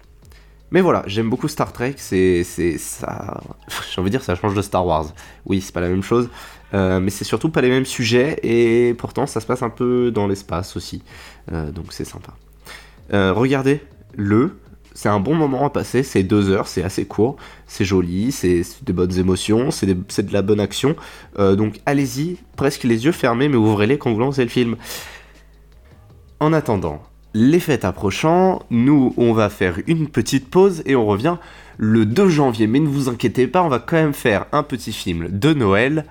Mais 0.71 0.81
voilà, 0.81 1.03
j'aime 1.07 1.29
beaucoup 1.29 1.47
Star 1.47 1.71
Trek, 1.71 1.95
c'est 1.97 2.43
ça 2.43 3.41
j'ai 3.93 4.01
envie 4.01 4.09
de 4.09 4.17
dire 4.17 4.23
ça 4.23 4.35
change 4.35 4.55
de 4.55 4.61
Star 4.61 4.85
Wars. 4.85 5.13
Oui, 5.45 5.61
c'est 5.61 5.73
pas 5.73 5.81
la 5.81 5.89
même 5.89 6.03
chose, 6.03 6.29
euh, 6.73 6.99
mais 6.99 7.09
c'est 7.09 7.23
surtout 7.23 7.49
pas 7.49 7.61
les 7.61 7.69
mêmes 7.69 7.85
sujets 7.85 8.39
et 8.43 8.93
pourtant 8.95 9.27
ça 9.27 9.39
se 9.39 9.45
passe 9.45 9.63
un 9.63 9.69
peu 9.69 10.11
dans 10.11 10.27
l'espace 10.27 10.75
aussi. 10.75 11.03
Euh, 11.51 11.71
donc 11.71 11.87
c'est 11.91 12.05
sympa. 12.05 12.33
Euh, 13.13 13.33
regardez 13.33 13.81
le 14.15 14.57
c'est 14.93 15.09
un 15.09 15.19
bon 15.19 15.35
moment 15.35 15.65
à 15.65 15.69
passer, 15.69 16.03
c'est 16.03 16.23
deux 16.23 16.49
heures, 16.49 16.67
c'est 16.69 16.81
assez 16.81 17.05
court, 17.05 17.35
c'est 17.67 17.83
joli, 17.83 18.31
c'est 18.31 18.61
des 18.83 18.93
bonnes 18.93 19.17
émotions, 19.19 19.69
c'est 19.69 19.87
de 19.87 20.33
la 20.33 20.41
bonne 20.41 20.61
action. 20.61 20.95
Donc 21.37 21.81
allez-y, 21.85 22.37
presque 22.55 22.83
les 22.83 23.03
yeux 23.03 23.11
fermés, 23.11 23.49
mais 23.49 23.57
ouvrez-les 23.57 23.97
quand 23.97 24.13
vous 24.13 24.21
lancez 24.21 24.43
le 24.43 24.49
film. 24.49 24.77
En 26.39 26.53
attendant, 26.53 27.03
les 27.33 27.59
fêtes 27.59 27.83
approchant, 27.83 28.63
nous 28.69 29.13
on 29.17 29.33
va 29.33 29.49
faire 29.49 29.79
une 29.87 30.07
petite 30.07 30.49
pause 30.49 30.81
et 30.85 30.95
on 30.95 31.05
revient 31.05 31.35
le 31.77 32.05
2 32.05 32.29
janvier. 32.29 32.65
Mais 32.65 32.79
ne 32.79 32.87
vous 32.87 33.09
inquiétez 33.09 33.47
pas, 33.47 33.63
on 33.63 33.67
va 33.67 33.79
quand 33.79 33.97
même 33.97 34.13
faire 34.13 34.45
un 34.53 34.63
petit 34.63 34.93
film 34.93 35.27
de 35.29 35.53
Noël, 35.53 36.05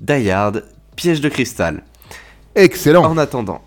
Die 0.00 0.30
Hard, 0.30 0.64
Piège 0.96 1.20
de 1.20 1.28
cristal. 1.28 1.82
Excellent. 2.54 3.04
En 3.04 3.18
attendant, 3.18 3.62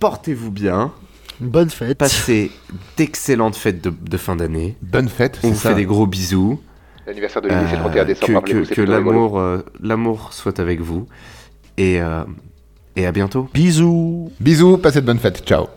portez-vous 0.00 0.50
bien, 0.50 0.92
Bonne 1.40 1.70
fête. 1.70 1.96
passez 1.98 2.50
d'excellentes 2.96 3.56
fêtes 3.56 3.80
de, 3.82 3.90
de 3.90 4.16
fin 4.16 4.36
d'année. 4.36 4.76
Bonne 4.82 5.08
fête. 5.08 5.38
On 5.42 5.48
vous 5.50 5.54
ça. 5.54 5.70
fait 5.70 5.76
des 5.76 5.84
gros 5.86 6.06
bisous. 6.06 6.60
L'anniversaire 7.06 7.40
de 7.40 7.48
Lily, 7.48 7.60
c'est 7.70 7.76
le 7.76 7.78
Euh, 7.78 7.82
31 7.84 8.04
décembre. 8.04 8.42
que 8.44 8.74
que- 8.74 8.80
l'amour 8.82 9.38
euh, 9.38 9.64
l'amour 9.82 10.32
soit 10.34 10.60
avec 10.60 10.80
vous. 10.80 11.06
Et, 11.78 12.00
euh, 12.02 12.24
et 12.96 13.06
à 13.06 13.12
bientôt. 13.12 13.48
Bisous. 13.54 14.30
Bisous, 14.40 14.76
passez 14.78 15.00
de 15.00 15.06
bonnes 15.06 15.18
fêtes. 15.20 15.42
Ciao. 15.46 15.68